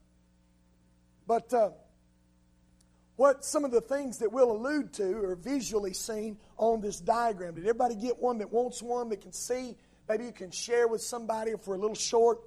But 1.27 1.53
uh, 1.53 1.71
what 3.17 3.43
some 3.43 3.65
of 3.65 3.71
the 3.71 3.81
things 3.81 4.19
that 4.19 4.31
we'll 4.31 4.53
allude 4.53 4.93
to 4.93 5.17
are 5.17 5.35
visually 5.35 5.91
seen 5.91 6.37
on 6.55 6.79
this 6.79 7.01
diagram. 7.01 7.55
Did 7.55 7.65
everybody 7.65 7.95
get 7.95 8.21
one 8.21 8.37
that 8.37 8.53
wants 8.53 8.81
one 8.81 9.09
that 9.09 9.19
can 9.19 9.33
see? 9.33 9.75
Maybe 10.07 10.23
you 10.23 10.31
can 10.31 10.51
share 10.51 10.87
with 10.87 11.01
somebody 11.01 11.51
if 11.51 11.67
we're 11.67 11.75
a 11.75 11.77
little 11.77 11.93
short. 11.93 12.39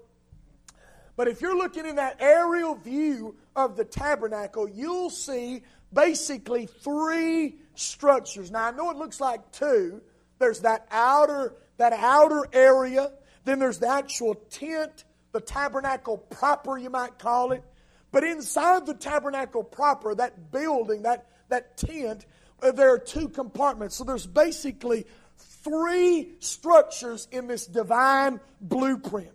But 1.17 1.29
if 1.29 1.43
you're 1.43 1.55
looking 1.55 1.85
in 1.85 1.97
that 1.97 2.17
aerial 2.19 2.77
view 2.77 3.37
of 3.55 3.77
the 3.77 3.85
tabernacle, 3.85 4.71
you'll 4.71 5.11
see 5.11 5.65
basically 5.93 6.65
three 6.65 7.57
structures. 7.75 8.51
Now 8.51 8.69
I 8.69 8.71
know 8.71 8.89
it 8.89 8.97
looks 8.97 9.21
like 9.21 9.53
two. 9.53 10.01
There's 10.39 10.61
that 10.61 10.87
outer 10.91 11.55
that 11.77 11.93
outer 11.93 12.47
area, 12.53 13.13
then 13.45 13.59
there's 13.59 13.79
the 13.79 13.89
actual 13.89 14.35
tent, 14.35 15.05
the 15.33 15.41
tabernacle 15.41 16.19
proper 16.19 16.79
you 16.79 16.91
might 16.91 17.19
call 17.19 17.53
it. 17.53 17.65
But 18.13 18.25
inside 18.25 18.87
the 18.87 18.95
tabernacle 18.95 19.65
proper, 19.65 20.15
that 20.15 20.53
building, 20.53 21.03
that, 21.03 21.27
that 21.49 21.77
tent, 21.77 22.27
uh, 22.63 22.71
there 22.71 22.93
are 22.93 22.99
two 22.99 23.29
compartments. 23.29 23.97
So 23.97 24.05
there's 24.05 24.27
basically 24.27 25.07
three 25.37 26.37
structures 26.39 27.27
in 27.33 27.49
this 27.49 27.67
divine 27.67 28.39
blueprint. 28.61 29.33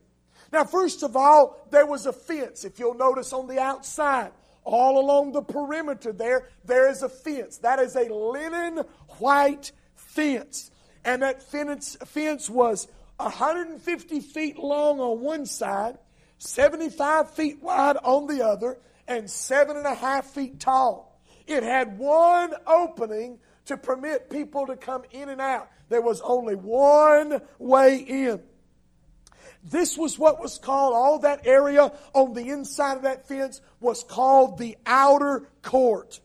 Now, 0.52 0.64
first 0.64 1.04
of 1.04 1.16
all, 1.16 1.68
there 1.72 1.86
was 1.86 2.06
a 2.06 2.14
fence. 2.14 2.64
If 2.64 2.80
you'll 2.80 2.96
notice 2.96 3.34
on 3.34 3.48
the 3.48 3.60
outside, 3.60 4.32
all 4.64 5.00
along 5.00 5.34
the 5.34 5.42
perimeter 5.42 6.14
there, 6.14 6.48
there 6.64 6.90
is 6.90 7.04
a 7.04 7.10
fence. 7.10 7.58
That 7.58 7.80
is 7.80 7.96
a 7.96 8.12
linen 8.14 8.78
white 9.20 9.74
fence. 9.96 10.72
And 11.04 11.22
that 11.22 11.42
fence, 11.44 11.98
fence 12.06 12.50
was 12.50 12.88
150 13.18 14.20
feet 14.22 14.58
long 14.58 15.00
on 15.00 15.22
one 15.22 15.46
side, 15.46 15.98
75 16.38 17.32
feet 17.32 17.62
wide 17.62 17.98
on 18.04 18.28
the 18.28 18.46
other, 18.46 18.78
and 19.08 19.30
seven 19.30 19.76
and 19.78 19.86
a 19.86 19.96
half 19.96 20.28
feet 20.28 20.60
tall. 20.60 21.20
It 21.48 21.64
had 21.64 21.98
one 21.98 22.54
opening 22.68 23.40
to 23.66 23.78
permit 23.78 24.30
people 24.30 24.68
to 24.68 24.76
come 24.76 25.04
in 25.12 25.30
and 25.30 25.42
out. 25.42 25.70
There 25.90 26.02
was 26.02 26.22
only 26.22 26.56
one 26.56 27.42
way 27.58 27.98
in. 27.98 28.42
This 29.64 29.98
was 29.98 30.18
what 30.18 30.40
was 30.40 30.58
called, 30.58 30.94
all 30.94 31.20
that 31.20 31.46
area 31.46 31.92
on 32.14 32.34
the 32.34 32.50
inside 32.50 32.98
of 32.98 33.04
that 33.04 33.28
fence 33.28 33.62
was 33.80 34.04
called 34.04 34.58
the 34.58 34.78
outer 34.86 35.50
court. 35.62 36.20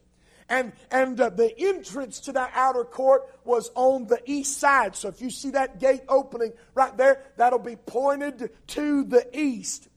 And, 0.49 0.73
and 0.91 1.21
uh, 1.21 1.31
the 1.31 1.53
entrance 1.59 2.21
to 2.21 2.33
that 2.33 2.53
outer 2.55 2.85
court 2.85 3.23
was 3.45 3.71
on 3.75 4.07
the 4.07 4.21
east 4.27 4.59
side. 4.59 4.95
So 4.95 5.09
if 5.09 5.23
you 5.23 5.31
see 5.31 5.51
that 5.51 5.81
gate 5.81 6.03
opening 6.09 6.53
right 6.75 6.97
there, 6.97 7.23
that'll 7.37 7.59
be 7.59 7.77
pointed 7.77 8.51
to 8.69 9.05
the 9.05 9.27
east. 9.39 9.89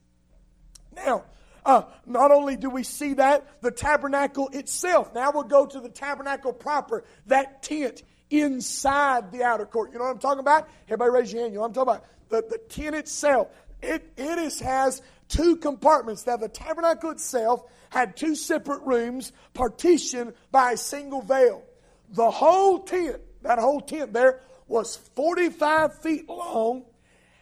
Now, 0.96 1.24
uh, 1.66 1.82
not 2.06 2.30
only 2.30 2.56
do 2.56 2.70
we 2.70 2.82
see 2.82 3.14
that, 3.14 3.60
the 3.62 3.70
tabernacle 3.70 4.48
itself. 4.52 5.14
Now 5.14 5.32
we'll 5.32 5.42
go 5.42 5.66
to 5.66 5.80
the 5.80 5.90
tabernacle 5.90 6.52
proper, 6.52 7.04
that 7.26 7.62
tent 7.62 8.02
inside 8.30 9.32
the 9.32 9.42
outer 9.42 9.66
court. 9.66 9.92
You 9.92 9.98
know 9.98 10.04
what 10.04 10.12
I'm 10.12 10.18
talking 10.18 10.40
about? 10.40 10.68
Everybody 10.86 11.10
raise 11.10 11.32
your 11.32 11.42
hand. 11.42 11.52
You 11.52 11.58
know 11.58 11.62
what 11.62 11.68
I'm 11.68 11.74
talking 11.74 11.94
about? 11.94 12.04
the, 12.28 12.44
the 12.48 12.58
tent 12.68 12.94
itself, 12.94 13.48
it, 13.82 14.12
it 14.16 14.38
is, 14.38 14.60
has 14.60 15.02
two 15.28 15.56
compartments. 15.56 16.26
Now, 16.26 16.36
the 16.36 16.48
tabernacle 16.48 17.10
itself 17.10 17.62
had 17.90 18.16
two 18.16 18.34
separate 18.34 18.82
rooms 18.82 19.32
partitioned 19.54 20.34
by 20.50 20.72
a 20.72 20.76
single 20.76 21.22
veil. 21.22 21.62
The 22.10 22.30
whole 22.30 22.80
tent, 22.80 23.20
that 23.42 23.58
whole 23.58 23.80
tent 23.80 24.12
there, 24.12 24.40
was 24.66 24.96
45 25.14 26.00
feet 26.00 26.28
long, 26.28 26.84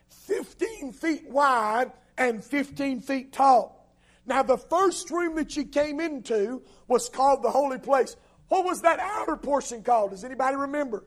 15 0.08 0.92
feet 0.92 1.28
wide, 1.28 1.92
and 2.18 2.42
15 2.42 3.00
feet 3.00 3.32
tall. 3.32 3.76
Now, 4.26 4.42
the 4.42 4.58
first 4.58 5.10
room 5.10 5.36
that 5.36 5.56
you 5.56 5.64
came 5.64 6.00
into 6.00 6.62
was 6.88 7.08
called 7.08 7.42
the 7.42 7.50
holy 7.50 7.78
place. 7.78 8.16
What 8.48 8.64
was 8.64 8.82
that 8.82 8.98
outer 9.00 9.36
portion 9.36 9.82
called? 9.82 10.10
Does 10.10 10.24
anybody 10.24 10.56
remember? 10.56 11.04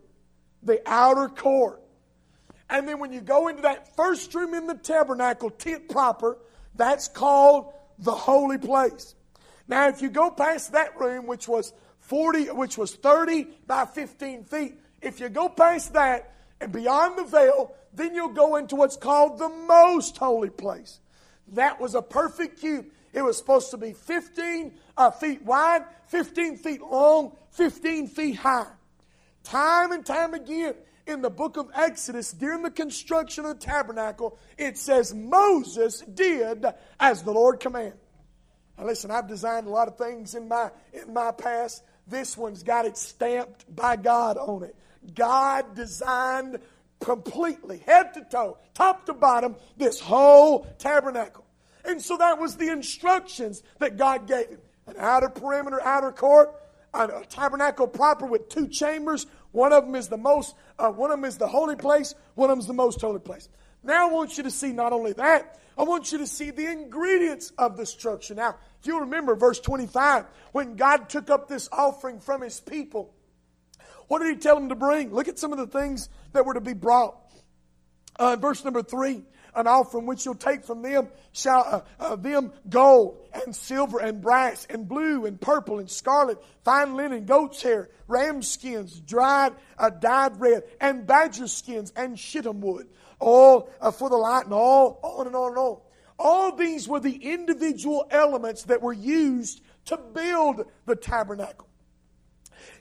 The 0.64 0.82
outer 0.86 1.28
court. 1.28 1.82
And 2.70 2.88
then 2.88 3.00
when 3.00 3.12
you 3.12 3.22
go 3.22 3.48
into 3.48 3.64
that 3.64 3.96
first 3.96 4.34
room 4.36 4.54
in 4.54 4.68
the 4.68 4.76
tabernacle, 4.76 5.50
tent 5.50 5.90
proper, 5.90 6.38
that's 6.80 7.10
called 7.10 7.74
the 8.00 8.16
holy 8.16 8.58
place. 8.58 9.14
Now, 9.68 9.90
if 9.90 10.02
you 10.02 10.10
go 10.10 10.32
past 10.32 10.72
that 10.72 10.98
room, 10.98 11.28
which 11.28 11.48
was 11.48 11.74
40, 12.00 12.52
which 12.52 12.78
was 12.78 12.96
30 12.96 13.48
by 13.68 13.86
15 13.86 14.46
feet, 14.46 14.80
if 15.02 15.20
you 15.20 15.28
go 15.28 15.50
past 15.50 15.94
that 15.94 16.34
and 16.62 16.72
beyond 16.72 17.18
the 17.18 17.26
veil, 17.26 17.76
then 17.94 18.16
you'll 18.16 18.30
go 18.30 18.56
into 18.56 18.78
what's 18.78 18.96
called 18.96 19.38
the 19.38 19.50
most 19.50 20.18
holy 20.18 20.50
place. 20.50 21.02
That 21.50 21.82
was 21.82 21.96
a 21.96 22.02
perfect 22.02 22.62
cube. 22.62 22.86
It 23.12 23.24
was 23.24 23.38
supposed 23.38 23.72
to 23.72 23.78
be 23.78 23.92
15 23.92 24.74
uh, 24.96 25.12
feet 25.12 25.44
wide, 25.44 25.84
15 26.08 26.58
feet 26.58 26.82
long, 26.82 27.36
15 27.52 28.08
feet 28.08 28.36
high. 28.38 28.68
Time 29.44 29.92
and 29.92 30.06
time 30.06 30.34
again, 30.34 30.76
in 31.10 31.22
the 31.22 31.30
book 31.30 31.58
of 31.58 31.70
Exodus, 31.76 32.32
during 32.32 32.62
the 32.62 32.72
construction 32.72 33.46
of 33.46 33.60
the 33.60 33.66
tabernacle, 33.66 34.38
it 34.58 34.78
says 34.78 35.14
Moses 35.14 36.02
did 36.02 36.66
as 37.00 37.24
the 37.24 37.32
Lord 37.32 37.60
commanded. 37.60 38.00
Now 38.78 38.86
listen, 38.86 39.12
I've 39.12 39.28
designed 39.28 39.68
a 39.68 39.72
lot 39.72 39.88
of 39.88 39.98
things 39.98 40.36
in 40.36 40.48
my 40.48 40.70
in 40.94 41.14
my 41.14 41.32
past. 41.32 41.84
This 42.08 42.38
one's 42.38 42.64
got 42.64 42.86
it 42.86 42.98
stamped 42.98 43.74
by 43.74 43.96
God 43.96 44.38
on 44.38 44.64
it. 44.64 44.76
God 45.14 45.76
designed 45.76 46.60
completely, 47.00 47.80
head 47.80 48.14
to 48.14 48.26
toe, 48.30 48.58
top 48.74 49.06
to 49.06 49.14
bottom, 49.14 49.56
this 49.78 50.00
whole 50.00 50.66
tabernacle. 50.78 51.46
And 51.86 52.02
so 52.02 52.18
that 52.18 52.40
was 52.40 52.58
the 52.58 52.72
instructions 52.72 53.64
that 53.80 53.98
God 53.98 54.28
gave 54.28 54.48
him. 54.48 54.60
An 54.88 54.96
outer 54.98 55.30
perimeter, 55.30 55.82
outer 55.82 56.12
court, 56.12 56.54
a 56.94 57.24
tabernacle 57.30 57.88
proper 57.88 58.26
with 58.26 58.50
two 58.50 58.68
chambers. 58.68 59.28
One 59.52 59.74
of 59.74 59.86
them 59.86 59.96
is 59.96 60.08
the 60.08 60.18
most, 60.18 60.56
uh, 60.78 60.90
one 60.90 61.12
of 61.12 61.18
them 61.18 61.26
is 61.26 61.38
the 61.38 61.48
holy 61.48 61.76
place. 61.76 62.14
One 62.36 62.50
of 62.50 62.56
them 62.56 62.60
is 62.60 62.68
the 62.68 62.74
most 62.74 63.02
holy 63.02 63.20
place. 63.20 63.50
Now 63.84 64.10
I 64.10 64.12
want 64.12 64.38
you 64.38 64.44
to 64.44 64.52
see 64.52 64.72
not 64.72 64.94
only 64.94 65.14
that, 65.14 65.60
I 65.78 65.84
want 65.84 66.12
you 66.12 66.18
to 66.18 66.28
see 66.28 66.52
the 66.52 66.70
ingredients 66.70 67.54
of 67.58 67.78
the 67.78 67.86
structure. 67.86 68.36
Now, 68.36 68.56
if 68.82 68.88
you 68.88 69.00
remember 69.00 69.36
verse 69.36 69.60
25, 69.60 70.26
when 70.52 70.76
God 70.76 71.10
took 71.10 71.30
up 71.30 71.48
this 71.48 71.70
offering 71.72 72.20
from 72.20 72.42
his 72.42 72.60
people, 72.60 73.14
what 74.08 74.20
did 74.20 74.36
he 74.36 74.36
tell 74.36 74.56
them 74.56 74.70
to 74.70 74.76
bring? 74.76 75.14
Look 75.14 75.28
at 75.28 75.40
some 75.40 75.54
of 75.54 75.58
the 75.58 75.68
things 75.68 76.10
that 76.34 76.46
were 76.46 76.56
to 76.56 76.62
be 76.62 76.74
brought. 76.74 77.16
Uh, 78.18 78.36
verse 78.36 78.66
number 78.66 78.84
three, 78.84 79.24
an 79.56 79.68
offering 79.68 80.06
which 80.06 80.26
you'll 80.26 80.36
take 80.36 80.64
from 80.64 80.82
them 80.82 81.08
shall 81.32 81.86
uh, 82.00 82.04
uh, 82.04 82.16
them 82.16 82.52
gold 82.70 83.18
and 83.46 83.56
silver 83.56 84.00
and 84.00 84.22
brass 84.22 84.68
and 84.70 84.88
blue 84.88 85.26
and 85.26 85.40
purple 85.40 85.80
and 85.80 85.90
scarlet, 85.90 86.38
fine 86.64 86.96
linen, 86.96 87.26
goat's 87.26 87.62
hair, 87.62 87.90
ram 88.08 88.42
skins, 88.42 89.00
dried, 89.00 89.54
uh, 89.78 89.90
dyed 89.90 90.40
red, 90.40 90.64
and 90.80 91.06
badger 91.06 91.48
skins 91.48 91.92
and 91.96 92.20
shittim 92.20 92.62
wood, 92.62 92.88
all 93.20 93.70
uh, 93.82 93.92
for 93.92 94.10
the 94.10 94.18
light, 94.18 94.46
and 94.46 94.54
all 94.54 95.00
on 95.04 95.28
and 95.28 95.36
on 95.36 95.50
and 95.50 95.58
on. 95.58 95.78
All 96.18 96.56
these 96.56 96.88
were 96.88 97.00
the 97.00 97.16
individual 97.16 98.06
elements 98.12 98.64
that 98.64 98.82
were 98.82 98.94
used 98.94 99.62
to 99.86 99.98
build 99.98 100.66
the 100.86 100.96
tabernacle. 100.96 101.68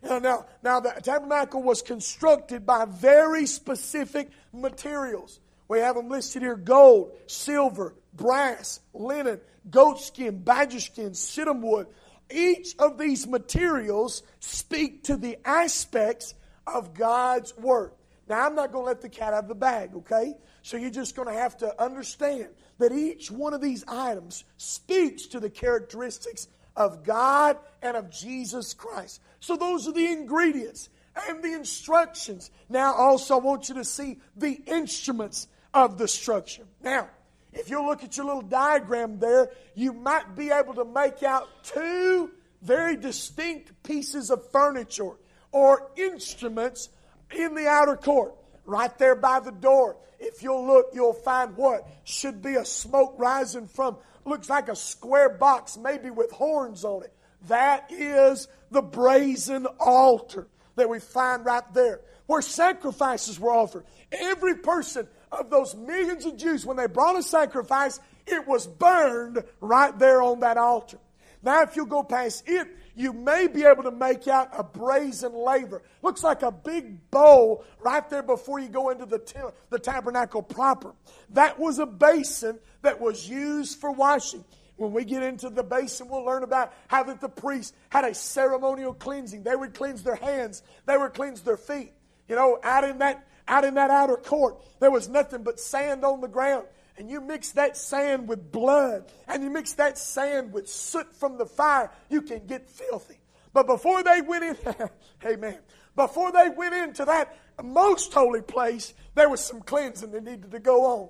Now, 0.02 0.18
now, 0.18 0.46
now, 0.62 0.80
the 0.80 0.90
tabernacle 1.02 1.62
was 1.62 1.82
constructed 1.82 2.66
by 2.66 2.84
very 2.84 3.46
specific 3.46 4.30
materials. 4.52 5.40
We 5.68 5.80
have 5.80 5.96
them 5.96 6.08
listed 6.08 6.42
here 6.42 6.56
gold, 6.56 7.12
silver, 7.26 7.94
brass, 8.14 8.80
linen, 8.94 9.40
goatskin, 9.70 10.42
badger 10.42 10.80
skin, 10.80 11.14
shittim 11.14 11.62
wood. 11.62 11.86
Each 12.30 12.74
of 12.78 12.98
these 12.98 13.26
materials 13.26 14.22
speak 14.40 15.04
to 15.04 15.16
the 15.16 15.38
aspects 15.44 16.34
of 16.66 16.94
God's 16.94 17.56
work. 17.56 17.96
Now, 18.28 18.44
I'm 18.44 18.54
not 18.54 18.72
going 18.72 18.84
to 18.84 18.88
let 18.88 19.00
the 19.00 19.08
cat 19.08 19.32
out 19.32 19.44
of 19.44 19.48
the 19.48 19.54
bag, 19.54 19.94
okay? 19.96 20.34
So 20.62 20.76
you're 20.76 20.90
just 20.90 21.16
going 21.16 21.28
to 21.28 21.34
have 21.34 21.56
to 21.58 21.82
understand 21.82 22.48
that 22.78 22.92
each 22.92 23.30
one 23.30 23.54
of 23.54 23.62
these 23.62 23.84
items 23.88 24.44
speaks 24.58 25.26
to 25.28 25.40
the 25.40 25.48
characteristics 25.48 26.48
of 26.76 27.04
God 27.04 27.56
and 27.82 27.96
of 27.96 28.10
Jesus 28.10 28.74
Christ. 28.74 29.20
So 29.40 29.56
those 29.56 29.88
are 29.88 29.92
the 29.92 30.12
ingredients 30.12 30.90
and 31.28 31.42
the 31.42 31.54
instructions. 31.54 32.50
Now, 32.68 32.94
also, 32.94 33.36
I 33.36 33.40
want 33.40 33.68
you 33.70 33.76
to 33.76 33.84
see 33.84 34.18
the 34.36 34.60
instruments 34.66 35.48
of 35.84 35.98
the 35.98 36.08
structure. 36.08 36.64
Now, 36.82 37.08
if 37.52 37.70
you 37.70 37.84
look 37.84 38.04
at 38.04 38.16
your 38.16 38.26
little 38.26 38.42
diagram 38.42 39.18
there, 39.18 39.50
you 39.74 39.92
might 39.92 40.36
be 40.36 40.50
able 40.50 40.74
to 40.74 40.84
make 40.84 41.22
out 41.22 41.48
two 41.64 42.30
very 42.62 42.96
distinct 42.96 43.82
pieces 43.82 44.30
of 44.30 44.50
furniture 44.50 45.12
or 45.52 45.90
instruments 45.96 46.90
in 47.34 47.54
the 47.54 47.66
outer 47.66 47.96
court, 47.96 48.34
right 48.64 48.96
there 48.98 49.14
by 49.14 49.40
the 49.40 49.52
door. 49.52 49.96
If 50.18 50.42
you'll 50.42 50.66
look, 50.66 50.86
you'll 50.92 51.12
find 51.12 51.56
what 51.56 51.86
should 52.04 52.42
be 52.42 52.56
a 52.56 52.64
smoke 52.64 53.14
rising 53.18 53.68
from, 53.68 53.96
looks 54.24 54.50
like 54.50 54.68
a 54.68 54.76
square 54.76 55.30
box, 55.30 55.76
maybe 55.76 56.10
with 56.10 56.30
horns 56.32 56.84
on 56.84 57.04
it. 57.04 57.14
That 57.46 57.90
is 57.90 58.48
the 58.70 58.82
brazen 58.82 59.66
altar 59.78 60.48
that 60.76 60.88
we 60.88 60.98
find 60.98 61.44
right 61.44 61.62
there, 61.72 62.00
where 62.26 62.42
sacrifices 62.42 63.38
were 63.38 63.52
offered. 63.52 63.84
Every 64.10 64.56
person 64.56 65.06
of 65.32 65.50
those 65.50 65.74
millions 65.74 66.24
of 66.24 66.36
Jews, 66.36 66.64
when 66.64 66.76
they 66.76 66.86
brought 66.86 67.16
a 67.16 67.22
sacrifice, 67.22 68.00
it 68.26 68.46
was 68.46 68.66
burned 68.66 69.42
right 69.60 69.96
there 69.98 70.22
on 70.22 70.40
that 70.40 70.56
altar. 70.56 70.98
Now, 71.42 71.62
if 71.62 71.76
you 71.76 71.86
go 71.86 72.02
past 72.02 72.44
it, 72.46 72.68
you 72.96 73.12
may 73.12 73.46
be 73.46 73.64
able 73.64 73.84
to 73.84 73.92
make 73.92 74.26
out 74.26 74.48
a 74.52 74.64
brazen 74.64 75.32
laver. 75.32 75.82
Looks 76.02 76.24
like 76.24 76.42
a 76.42 76.50
big 76.50 77.10
bowl 77.12 77.64
right 77.78 78.08
there 78.10 78.24
before 78.24 78.58
you 78.58 78.68
go 78.68 78.90
into 78.90 79.06
the, 79.06 79.20
t- 79.20 79.38
the 79.70 79.78
tabernacle 79.78 80.42
proper. 80.42 80.94
That 81.30 81.60
was 81.60 81.78
a 81.78 81.86
basin 81.86 82.58
that 82.82 83.00
was 83.00 83.28
used 83.28 83.78
for 83.78 83.92
washing. 83.92 84.44
When 84.76 84.92
we 84.92 85.04
get 85.04 85.22
into 85.22 85.48
the 85.48 85.62
basin, 85.62 86.08
we'll 86.08 86.24
learn 86.24 86.42
about 86.42 86.72
how 86.88 87.04
that 87.04 87.20
the 87.20 87.28
priests 87.28 87.72
had 87.88 88.04
a 88.04 88.14
ceremonial 88.14 88.94
cleansing. 88.94 89.44
They 89.44 89.54
would 89.54 89.74
cleanse 89.74 90.02
their 90.02 90.16
hands, 90.16 90.64
they 90.86 90.96
would 90.96 91.14
cleanse 91.14 91.42
their 91.42 91.56
feet. 91.56 91.92
You 92.28 92.34
know, 92.34 92.58
out 92.64 92.82
in 92.82 92.98
that 92.98 93.27
out 93.48 93.64
in 93.64 93.74
that 93.74 93.90
outer 93.90 94.16
court, 94.16 94.56
there 94.80 94.90
was 94.90 95.08
nothing 95.08 95.42
but 95.42 95.58
sand 95.58 96.04
on 96.04 96.20
the 96.20 96.28
ground. 96.28 96.66
And 96.96 97.08
you 97.08 97.20
mix 97.20 97.52
that 97.52 97.76
sand 97.76 98.28
with 98.28 98.50
blood, 98.50 99.10
and 99.28 99.42
you 99.42 99.50
mix 99.50 99.74
that 99.74 99.98
sand 99.98 100.52
with 100.52 100.68
soot 100.68 101.14
from 101.14 101.38
the 101.38 101.46
fire, 101.46 101.90
you 102.10 102.22
can 102.22 102.46
get 102.46 102.68
filthy. 102.68 103.18
But 103.52 103.66
before 103.66 104.02
they 104.02 104.20
went 104.20 104.44
in, 104.44 104.56
amen, 105.24 105.58
before 105.94 106.32
they 106.32 106.48
went 106.48 106.74
into 106.74 107.04
that 107.04 107.36
most 107.62 108.12
holy 108.12 108.42
place, 108.42 108.94
there 109.18 109.28
was 109.28 109.44
some 109.44 109.60
cleansing 109.60 110.10
that 110.12 110.24
needed 110.24 110.50
to 110.50 110.60
go 110.60 110.84
on. 110.84 111.08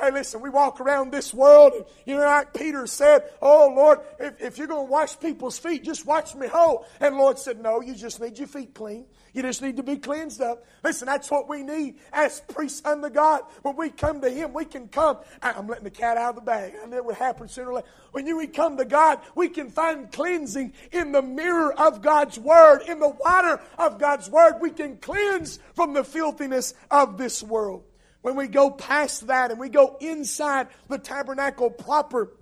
Hey, 0.00 0.10
listen, 0.10 0.40
we 0.40 0.48
walk 0.48 0.80
around 0.80 1.12
this 1.12 1.34
world, 1.34 1.74
and 1.74 1.84
you 2.06 2.16
know, 2.16 2.24
like 2.24 2.54
Peter 2.54 2.86
said, 2.86 3.30
Oh, 3.42 3.72
Lord, 3.74 4.00
if, 4.18 4.40
if 4.40 4.58
you're 4.58 4.66
going 4.66 4.86
to 4.86 4.90
wash 4.90 5.18
people's 5.20 5.58
feet, 5.58 5.84
just 5.84 6.06
watch 6.06 6.34
me 6.34 6.46
whole. 6.46 6.86
And 6.98 7.16
Lord 7.16 7.38
said, 7.38 7.60
No, 7.60 7.80
you 7.80 7.94
just 7.94 8.20
need 8.20 8.38
your 8.38 8.48
feet 8.48 8.74
clean. 8.74 9.04
You 9.32 9.42
just 9.42 9.62
need 9.62 9.76
to 9.76 9.82
be 9.82 9.96
cleansed 9.96 10.40
up. 10.40 10.64
Listen, 10.82 11.06
that's 11.06 11.30
what 11.30 11.48
we 11.48 11.62
need 11.62 11.96
as 12.12 12.40
priests 12.40 12.82
under 12.84 13.10
God. 13.10 13.42
When 13.62 13.76
we 13.76 13.90
come 13.90 14.20
to 14.22 14.30
Him, 14.30 14.52
we 14.52 14.64
can 14.64 14.88
come. 14.88 15.18
I'm 15.42 15.68
letting 15.68 15.84
the 15.84 15.90
cat 15.90 16.16
out 16.16 16.30
of 16.30 16.34
the 16.36 16.40
bag. 16.40 16.74
I 16.82 16.86
knew 16.86 16.96
it 16.96 17.04
would 17.04 17.16
happen 17.16 17.48
sooner 17.48 17.70
or 17.70 17.74
later. 17.74 17.88
When 18.12 18.26
you, 18.26 18.38
we 18.38 18.48
come 18.48 18.76
to 18.78 18.84
God, 18.84 19.20
we 19.36 19.48
can 19.48 19.70
find 19.70 20.10
cleansing 20.10 20.72
in 20.90 21.12
the 21.12 21.22
mirror 21.22 21.72
of 21.78 22.02
God's 22.02 22.38
Word, 22.38 22.82
in 22.88 22.98
the 22.98 23.08
water 23.08 23.60
of 23.78 23.98
God's 23.98 24.28
Word. 24.28 24.54
We 24.60 24.70
can 24.70 24.96
cleanse 24.96 25.60
from 25.74 25.92
the 25.92 26.02
filthiness 26.02 26.74
of 26.90 27.18
this 27.18 27.29
world. 27.42 27.84
When 28.22 28.36
we 28.36 28.48
go 28.48 28.70
past 28.70 29.28
that 29.28 29.50
and 29.50 29.58
we 29.58 29.68
go 29.68 29.96
inside 30.00 30.68
the 30.88 30.98
tabernacle 30.98 31.70
proper, 31.70 32.36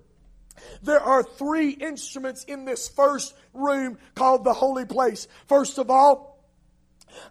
there 0.81 0.99
are 0.99 1.23
three 1.23 1.69
instruments 1.69 2.43
in 2.43 2.65
this 2.65 2.89
first 2.89 3.33
room 3.53 3.97
called 4.15 4.43
the 4.43 4.53
holy 4.53 4.85
place. 4.85 5.27
First 5.47 5.77
of 5.77 5.89
all, 5.89 6.29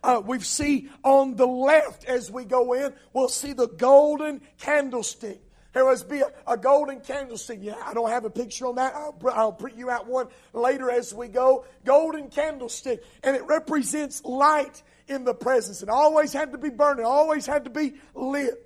uh, 0.03 0.23
we 0.25 0.41
see 0.41 0.89
on 1.05 1.37
the 1.37 1.47
left 1.47 2.05
as 2.05 2.31
we 2.31 2.45
go 2.45 2.73
in, 2.73 2.93
we'll 3.13 3.29
see 3.29 3.53
the 3.53 3.69
golden 3.69 4.41
candlestick. 4.59 5.41
There 5.73 5.85
must 5.85 6.09
be 6.09 6.21
a, 6.21 6.33
a, 6.47 6.57
golden 6.57 7.01
candlestick. 7.01 7.61
Yeah, 7.63 7.75
I 7.85 7.95
don't 7.95 8.09
have 8.09 8.25
a 8.25 8.31
picture 8.31 8.67
on 8.67 8.77
that. 8.77 8.95
I'll, 8.95 9.17
I'll 9.33 9.53
print 9.53 9.77
you 9.77 9.91
out 9.91 10.09
one 10.09 10.29
later 10.53 10.91
as 10.91 11.15
we 11.15 11.29
go. 11.29 11.67
Golden 11.85 12.31
candlestick. 12.31 13.05
And 13.23 13.37
it 13.37 13.45
represents 13.47 14.25
light 14.25 14.83
in 15.09 15.25
the 15.25 15.35
presence. 15.35 15.83
It 15.83 15.89
always 15.89 16.33
had 16.33 16.53
to 16.53 16.59
be 16.59 16.71
burning, 16.71 17.05
always 17.05 17.47
had 17.47 17.65
to 17.65 17.71
be 17.71 17.95
lit. 18.15 18.65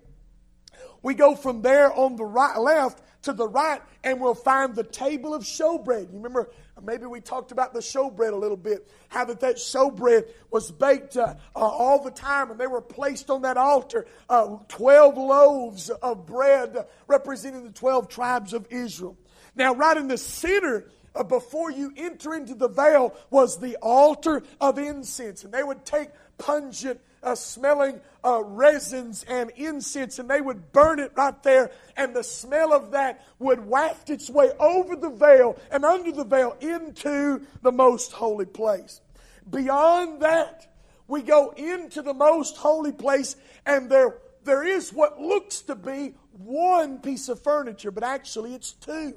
We 1.02 1.14
go 1.14 1.34
from 1.34 1.62
there 1.62 1.92
on 1.92 2.16
the 2.16 2.24
right, 2.24 2.56
left 2.58 3.02
to 3.22 3.32
the 3.32 3.48
right, 3.48 3.80
and 4.04 4.20
we'll 4.20 4.34
find 4.34 4.74
the 4.74 4.84
table 4.84 5.34
of 5.34 5.42
showbread. 5.42 6.12
You 6.12 6.16
remember, 6.16 6.50
maybe 6.82 7.06
we 7.06 7.20
talked 7.20 7.52
about 7.52 7.72
the 7.72 7.80
showbread 7.80 8.32
a 8.32 8.36
little 8.36 8.56
bit, 8.56 8.88
how 9.08 9.24
that 9.24 9.40
that 9.40 9.56
showbread 9.56 10.28
was 10.50 10.70
baked 10.70 11.16
uh, 11.16 11.34
uh, 11.54 11.58
all 11.58 12.02
the 12.02 12.10
time, 12.10 12.50
and 12.50 12.58
they 12.58 12.66
were 12.66 12.80
placed 12.80 13.30
on 13.30 13.42
that 13.42 13.56
altar. 13.56 14.06
Uh, 14.28 14.58
12 14.68 15.16
loaves 15.16 15.90
of 15.90 16.26
bread 16.26 16.86
representing 17.06 17.64
the 17.64 17.70
12 17.70 18.08
tribes 18.08 18.52
of 18.52 18.66
Israel. 18.70 19.16
Now, 19.54 19.74
right 19.74 19.96
in 19.96 20.08
the 20.08 20.18
center, 20.18 20.88
uh, 21.14 21.24
before 21.24 21.70
you 21.70 21.92
enter 21.96 22.34
into 22.34 22.54
the 22.54 22.68
veil, 22.68 23.14
was 23.30 23.58
the 23.58 23.76
altar 23.76 24.42
of 24.60 24.78
incense, 24.78 25.44
and 25.44 25.52
they 25.52 25.62
would 25.62 25.84
take 25.84 26.08
pungent 26.42 27.00
uh, 27.22 27.36
smelling 27.36 28.00
uh, 28.24 28.42
resins 28.42 29.24
and 29.28 29.50
incense, 29.56 30.18
and 30.18 30.28
they 30.28 30.40
would 30.40 30.72
burn 30.72 30.98
it 30.98 31.12
right 31.14 31.40
there, 31.42 31.70
and 31.96 32.14
the 32.14 32.24
smell 32.24 32.72
of 32.72 32.90
that 32.90 33.24
would 33.38 33.64
waft 33.64 34.10
its 34.10 34.28
way 34.28 34.50
over 34.58 34.96
the 34.96 35.10
veil 35.10 35.56
and 35.70 35.84
under 35.84 36.10
the 36.10 36.24
veil 36.24 36.56
into 36.60 37.40
the 37.62 37.70
most 37.70 38.12
holy 38.12 38.46
place. 38.46 39.00
Beyond 39.48 40.22
that, 40.22 40.72
we 41.06 41.22
go 41.22 41.50
into 41.56 42.02
the 42.02 42.14
most 42.14 42.56
holy 42.56 42.92
place, 42.92 43.36
and 43.64 43.88
there, 43.88 44.16
there 44.44 44.64
is 44.64 44.92
what 44.92 45.20
looks 45.20 45.60
to 45.62 45.76
be 45.76 46.14
one 46.32 46.98
piece 46.98 47.28
of 47.28 47.40
furniture, 47.40 47.92
but 47.92 48.02
actually 48.02 48.54
it's 48.54 48.72
two. 48.72 49.14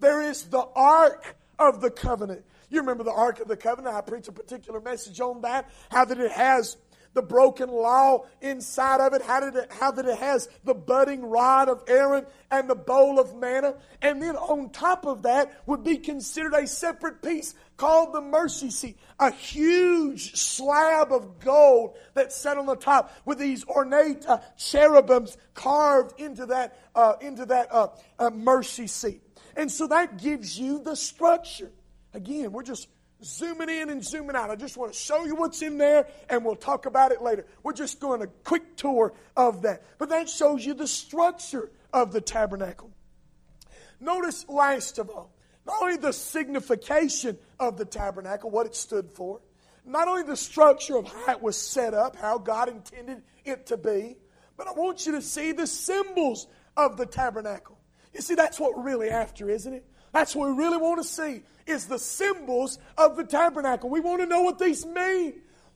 There 0.00 0.20
is 0.22 0.44
the 0.44 0.66
Ark 0.74 1.36
of 1.58 1.80
the 1.80 1.90
Covenant. 1.90 2.44
You 2.68 2.80
remember 2.80 3.04
the 3.04 3.12
Ark 3.12 3.40
of 3.40 3.48
the 3.48 3.56
Covenant? 3.56 3.94
I 3.94 4.00
preach 4.00 4.28
a 4.28 4.32
particular 4.32 4.80
message 4.80 5.20
on 5.20 5.42
that. 5.42 5.70
How 5.90 6.04
that 6.04 6.18
it 6.18 6.32
has 6.32 6.76
the 7.16 7.22
broken 7.22 7.70
law 7.70 8.26
inside 8.42 9.00
of 9.00 9.14
it, 9.14 9.22
how, 9.22 9.40
did 9.40 9.56
it, 9.56 9.72
how 9.72 9.90
that 9.90 10.04
it 10.04 10.18
has 10.18 10.48
the 10.64 10.74
budding 10.74 11.24
rod 11.24 11.68
of 11.68 11.82
Aaron 11.88 12.26
and 12.50 12.68
the 12.68 12.74
bowl 12.74 13.18
of 13.18 13.34
manna. 13.34 13.74
And 14.02 14.22
then 14.22 14.36
on 14.36 14.68
top 14.68 15.06
of 15.06 15.22
that 15.22 15.62
would 15.66 15.82
be 15.82 15.96
considered 15.96 16.52
a 16.52 16.66
separate 16.66 17.22
piece 17.22 17.54
called 17.78 18.12
the 18.12 18.20
mercy 18.20 18.68
seat, 18.70 18.98
a 19.18 19.32
huge 19.32 20.36
slab 20.36 21.10
of 21.10 21.40
gold 21.40 21.96
that 22.12 22.32
sat 22.32 22.58
on 22.58 22.66
the 22.66 22.76
top 22.76 23.10
with 23.24 23.38
these 23.38 23.64
ornate 23.66 24.26
uh, 24.26 24.38
cherubims 24.58 25.38
carved 25.54 26.20
into 26.20 26.44
that, 26.46 26.78
uh, 26.94 27.14
into 27.22 27.46
that 27.46 27.72
uh, 27.72 27.88
uh 28.18 28.28
mercy 28.28 28.86
seat. 28.86 29.22
And 29.56 29.72
so 29.72 29.86
that 29.86 30.18
gives 30.18 30.58
you 30.58 30.82
the 30.82 30.94
structure. 30.94 31.72
Again, 32.16 32.50
we're 32.50 32.62
just 32.62 32.88
zooming 33.22 33.68
in 33.68 33.90
and 33.90 34.02
zooming 34.02 34.36
out. 34.36 34.48
I 34.48 34.56
just 34.56 34.78
want 34.78 34.90
to 34.90 34.98
show 34.98 35.26
you 35.26 35.36
what's 35.36 35.60
in 35.60 35.76
there 35.76 36.08
and 36.30 36.46
we'll 36.46 36.56
talk 36.56 36.86
about 36.86 37.12
it 37.12 37.20
later. 37.20 37.44
We're 37.62 37.74
just 37.74 38.00
doing 38.00 38.22
a 38.22 38.26
quick 38.26 38.76
tour 38.76 39.12
of 39.36 39.62
that. 39.62 39.82
But 39.98 40.08
that 40.08 40.30
shows 40.30 40.64
you 40.64 40.72
the 40.72 40.86
structure 40.86 41.70
of 41.92 42.12
the 42.12 42.22
tabernacle. 42.22 42.90
Notice, 44.00 44.48
last 44.48 44.98
of 44.98 45.10
all, 45.10 45.30
not 45.66 45.82
only 45.82 45.98
the 45.98 46.12
signification 46.12 47.36
of 47.60 47.76
the 47.76 47.84
tabernacle, 47.84 48.48
what 48.48 48.64
it 48.64 48.74
stood 48.74 49.10
for, 49.10 49.42
not 49.84 50.08
only 50.08 50.22
the 50.22 50.36
structure 50.38 50.96
of 50.96 51.06
how 51.06 51.32
it 51.32 51.42
was 51.42 51.56
set 51.58 51.92
up, 51.92 52.16
how 52.16 52.38
God 52.38 52.70
intended 52.70 53.22
it 53.44 53.66
to 53.66 53.76
be, 53.76 54.16
but 54.56 54.66
I 54.68 54.72
want 54.72 55.04
you 55.04 55.12
to 55.12 55.22
see 55.22 55.52
the 55.52 55.66
symbols 55.66 56.46
of 56.78 56.96
the 56.96 57.04
tabernacle. 57.04 57.78
You 58.14 58.22
see, 58.22 58.36
that's 58.36 58.58
what 58.58 58.74
we're 58.74 58.84
really 58.84 59.10
after, 59.10 59.50
isn't 59.50 59.74
it? 59.74 59.84
That's 60.16 60.34
what 60.34 60.48
we 60.48 60.54
really 60.54 60.78
want 60.78 60.96
to 61.02 61.06
see 61.06 61.42
is 61.66 61.88
the 61.88 61.98
symbols 61.98 62.78
of 62.96 63.18
the 63.18 63.24
tabernacle. 63.24 63.90
We 63.90 64.00
want 64.00 64.22
to 64.22 64.26
know 64.26 64.40
what 64.40 64.58
these 64.58 64.86
mean. 64.86 65.34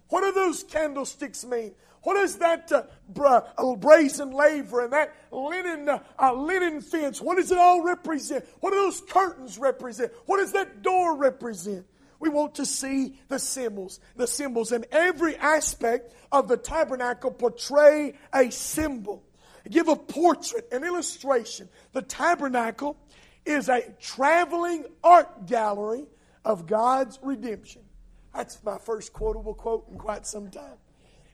What 0.08 0.22
do 0.22 0.32
those 0.32 0.62
candlesticks 0.62 1.44
mean? 1.44 1.74
What 2.04 2.14
does 2.14 2.38
that 2.38 2.72
uh, 2.72 2.84
bra- 3.06 3.42
brazen 3.76 4.30
laver 4.30 4.84
and 4.84 4.94
that 4.94 5.14
linen 5.30 5.90
uh, 5.90 5.98
uh, 6.18 6.32
linen 6.32 6.80
fence? 6.80 7.20
What 7.20 7.36
does 7.36 7.52
it 7.52 7.58
all 7.58 7.82
represent? 7.82 8.46
What 8.60 8.70
do 8.70 8.76
those 8.76 9.02
curtains 9.02 9.58
represent? 9.58 10.10
What 10.24 10.38
does 10.38 10.52
that 10.52 10.80
door 10.80 11.16
represent? 11.16 11.84
We 12.18 12.30
want 12.30 12.54
to 12.54 12.64
see 12.64 13.20
the 13.28 13.38
symbols. 13.38 14.00
The 14.16 14.26
symbols 14.26 14.72
in 14.72 14.86
every 14.90 15.36
aspect 15.36 16.14
of 16.32 16.48
the 16.48 16.56
tabernacle 16.56 17.30
portray 17.30 18.14
a 18.32 18.50
symbol. 18.50 19.22
Give 19.68 19.88
a 19.88 19.96
portrait, 19.96 20.66
an 20.72 20.82
illustration. 20.82 21.68
The 21.92 22.00
tabernacle 22.00 22.96
is 23.44 23.68
a 23.68 23.82
traveling 24.00 24.84
art 25.02 25.46
gallery 25.46 26.06
of 26.44 26.66
God's 26.66 27.18
redemption. 27.22 27.82
That's 28.34 28.62
my 28.64 28.78
first 28.78 29.12
quotable 29.12 29.54
quote 29.54 29.88
in 29.90 29.98
quite 29.98 30.26
some 30.26 30.50
time. 30.50 30.76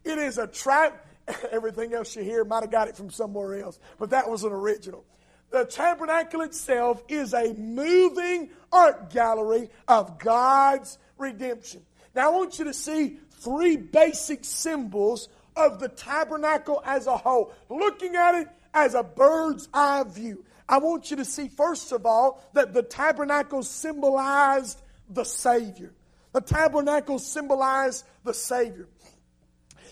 It 0.05 0.19
is 0.19 0.39
a 0.39 0.47
trap. 0.47 1.07
Everything 1.51 1.93
else 1.93 2.15
you 2.17 2.23
hear 2.23 2.45
might 2.45 2.63
have 2.63 2.71
got 2.71 2.89
it 2.89 2.97
from 2.97 3.11
somewhere 3.11 3.61
else, 3.61 3.79
but 3.99 4.11
that 4.11 4.31
was 4.31 4.45
an 4.45 4.53
original. 4.53 5.05
The 5.51 5.65
tabernacle 5.65 6.41
itself 6.43 7.03
is 7.09 7.33
a 7.35 7.55
moving 7.55 8.51
art 8.73 9.11
gallery 9.11 9.71
of 9.87 10.19
God's 10.19 10.99
redemption. 11.19 11.83
Now, 12.15 12.33
I 12.33 12.37
want 12.37 12.59
you 12.59 12.65
to 12.65 12.75
see 12.75 13.19
three 13.31 13.77
basic 13.77 14.45
symbols 14.45 15.29
of 15.55 15.81
the 15.81 15.89
tabernacle 15.89 16.83
as 16.85 17.07
a 17.07 17.17
whole, 17.17 17.53
looking 17.69 18.17
at 18.17 18.35
it 18.35 18.49
as 18.75 18.95
a 18.95 19.03
bird's 19.03 19.69
eye 19.73 20.05
view. 20.05 20.45
I 20.69 20.79
want 20.79 21.11
you 21.11 21.17
to 21.19 21.25
see, 21.25 21.49
first 21.49 21.93
of 21.93 22.07
all, 22.07 22.43
that 22.55 22.75
the 22.75 22.83
tabernacle 22.83 23.63
symbolized 23.63 24.81
the 25.09 25.25
Savior. 25.25 25.93
The 26.33 26.41
tabernacle 26.41 27.19
symbolized 27.19 28.05
the 28.25 28.35
Savior. 28.35 28.89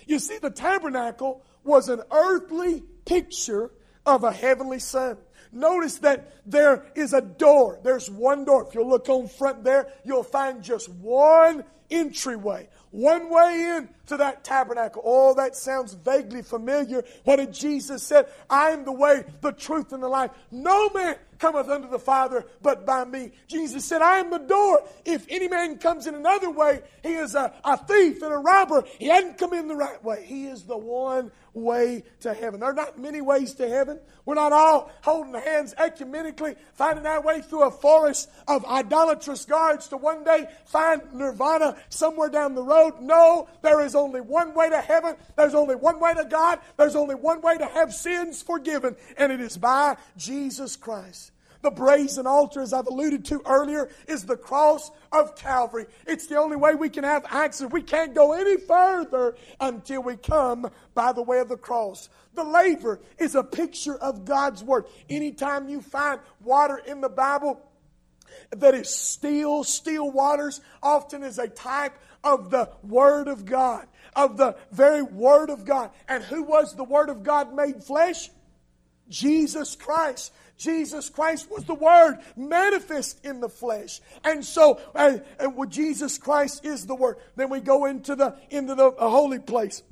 You 0.07 0.19
see, 0.19 0.39
the 0.39 0.51
tabernacle 0.51 1.43
was 1.63 1.89
an 1.89 2.03
earthly 2.11 2.83
picture 3.07 3.71
of 4.05 4.25
a 4.25 4.33
heavenly 4.33 4.79
Son. 4.79 5.17
Notice 5.53 5.99
that 5.99 6.33
there 6.45 6.85
is 6.97 7.13
a 7.13 7.21
door. 7.21 7.79
There's 7.83 8.11
one 8.11 8.45
door. 8.45 8.67
If 8.67 8.75
you 8.75 8.85
look 8.85 9.09
on 9.09 9.29
front 9.29 9.63
there, 9.63 9.93
you'll 10.05 10.25
find 10.25 10.63
just 10.63 10.89
one 10.89 11.65
entryway, 11.91 12.69
one 12.95 13.29
way 13.29 13.77
in 13.77 13.89
to 14.07 14.17
that 14.19 14.45
tabernacle. 14.45 15.03
Oh, 15.05 15.35
that 15.35 15.57
sounds 15.57 15.95
vaguely 15.95 16.43
familiar. 16.43 17.03
What 17.25 17.37
did 17.37 17.53
Jesus 17.53 18.05
said? 18.05 18.29
I 18.49 18.71
am 18.71 18.85
the 18.85 18.93
way, 18.93 19.25
the 19.41 19.51
truth, 19.51 19.93
and 19.93 20.01
the 20.01 20.09
life. 20.09 20.31
No 20.53 20.89
man 20.91 21.17
cometh 21.45 21.69
unto 21.69 21.91
the 21.91 21.99
Father 21.99 22.47
but 22.63 22.87
by 22.87 23.05
me. 23.05 23.31
Jesus 23.49 23.85
said, 23.85 24.01
I 24.01 24.17
am 24.17 24.31
the 24.31 24.39
door. 24.39 24.83
If 25.05 25.27
any 25.29 25.47
man 25.47 25.77
comes 25.77 26.07
in 26.07 26.15
another 26.15 26.49
way, 26.49 26.81
he 27.03 27.11
is 27.11 27.35
a, 27.35 27.53
a 27.63 27.77
thief 27.77 28.23
and 28.23 28.33
a 28.33 28.39
robber. 28.39 28.83
He 28.99 29.09
hadn't 29.09 29.37
come 29.37 29.53
in 29.53 29.69
the 29.69 29.77
right 29.77 30.03
way. 30.03 30.25
He 30.25 30.47
is 30.47 30.63
the 30.63 30.79
one 30.79 31.31
way 31.53 32.03
to 32.21 32.33
heaven. 32.33 32.61
There 32.61 32.71
are 32.71 32.75
not 32.75 32.99
many 32.99 33.21
ways 33.21 33.53
to 33.55 33.69
heaven. 33.69 34.01
We're 34.25 34.37
not 34.37 34.55
all 34.55 34.91
holding 35.03 35.35
hands 35.35 35.75
ecumenically, 35.75 36.57
finding 36.73 37.05
our 37.05 37.21
way 37.21 37.43
through 37.43 37.65
a 37.65 37.71
forest 37.71 38.31
of 38.49 38.65
idolatrous 38.65 39.45
guards 39.45 39.89
to 39.89 39.99
one 39.99 40.25
day 40.25 40.49
find 40.65 41.03
nirvana 41.13 41.77
somewhere 41.91 42.31
down 42.31 42.55
the 42.55 42.63
road. 42.63 42.95
No, 43.03 43.49
there 43.61 43.83
is 43.83 43.95
only 43.95 44.23
one 44.23 44.55
way 44.55 44.71
to 44.71 44.81
heaven. 44.81 45.15
There's 45.37 45.55
only 45.55 45.75
one 45.75 46.01
way 46.01 46.15
to 46.15 46.25
God. 46.25 46.61
There's 46.79 46.97
only 46.97 47.17
one 47.17 47.43
way 47.43 47.59
to 47.59 47.67
have 47.67 47.93
sins 47.93 48.41
forgiven, 48.41 48.97
and 49.19 49.31
it 49.31 49.43
is 49.43 49.59
by 49.59 49.99
Jesus 50.17 50.77
Christ. 50.77 51.33
The 51.65 51.71
brazen 51.71 52.27
altar, 52.27 52.61
as 52.61 52.75
I've 52.75 52.89
alluded 52.89 53.25
to 53.25 53.41
earlier, 53.47 53.89
is 54.07 54.27
the 54.27 54.37
cross 54.37 54.91
of 55.11 55.35
Calvary. 55.35 55.87
It's 56.07 56.27
the 56.27 56.37
only 56.37 56.57
way 56.57 56.75
we 56.75 56.91
can 56.91 57.05
have 57.05 57.25
access. 57.31 57.71
We 57.71 57.81
can't 57.81 58.15
go 58.15 58.35
any 58.35 58.59
further 58.59 59.35
until 59.59 60.03
we 60.03 60.17
come 60.17 60.71
by 60.93 61.15
the 61.15 61.23
way 61.23 61.39
of 61.39 61.49
the 61.49 61.57
cross. 61.57 62.11
The 62.35 62.45
laver 62.45 63.01
is 63.19 63.35
a 63.35 63.43
picture 63.43 63.97
of 63.97 64.27
God's 64.27 64.63
Word. 64.63 64.85
Anytime 65.09 65.71
you 65.71 65.81
find 65.81 66.21
water 66.43 66.77
in 66.77 67.01
the 67.01 67.09
Bible, 67.09 67.59
that 68.51 68.75
is 68.75 68.91
still, 68.95 69.65
still 69.65 70.11
waters 70.11 70.61
often 70.83 71.23
is 71.23 71.39
a 71.39 71.49
type 71.49 71.97
of 72.23 72.51
the 72.51 72.69
Word 72.83 73.27
of 73.27 73.47
God, 73.47 73.87
of 74.15 74.37
the 74.37 74.57
very 74.71 75.01
Word 75.01 75.49
of 75.49 75.65
God. 75.65 75.93
And 76.09 76.23
who 76.25 76.43
was 76.43 76.77
the 76.77 76.85
Word 76.85 77.09
of 77.09 77.23
God 77.23 77.55
made 77.55 77.83
flesh? 77.83 78.29
Jesus 79.09 79.77
Christ. 79.77 80.33
Jesus 80.57 81.11
Christ 81.11 81.51
was 81.51 81.65
the 81.65 81.75
Word 81.75 82.19
manifest 82.37 83.25
in 83.25 83.41
the 83.41 83.49
flesh. 83.49 84.01
And 84.23 84.45
so, 84.45 84.81
uh, 84.95 85.19
uh, 85.41 85.67
Jesus 85.67 86.19
Christ 86.19 86.65
is 86.65 86.87
the 86.87 86.95
Word. 86.95 87.17
Then 87.37 87.51
we 87.51 87.61
go 87.61 87.87
into 87.87 88.15
the, 88.15 88.37
into 88.51 88.75
the 88.75 88.91
holy 88.93 89.41
place. 89.41 89.83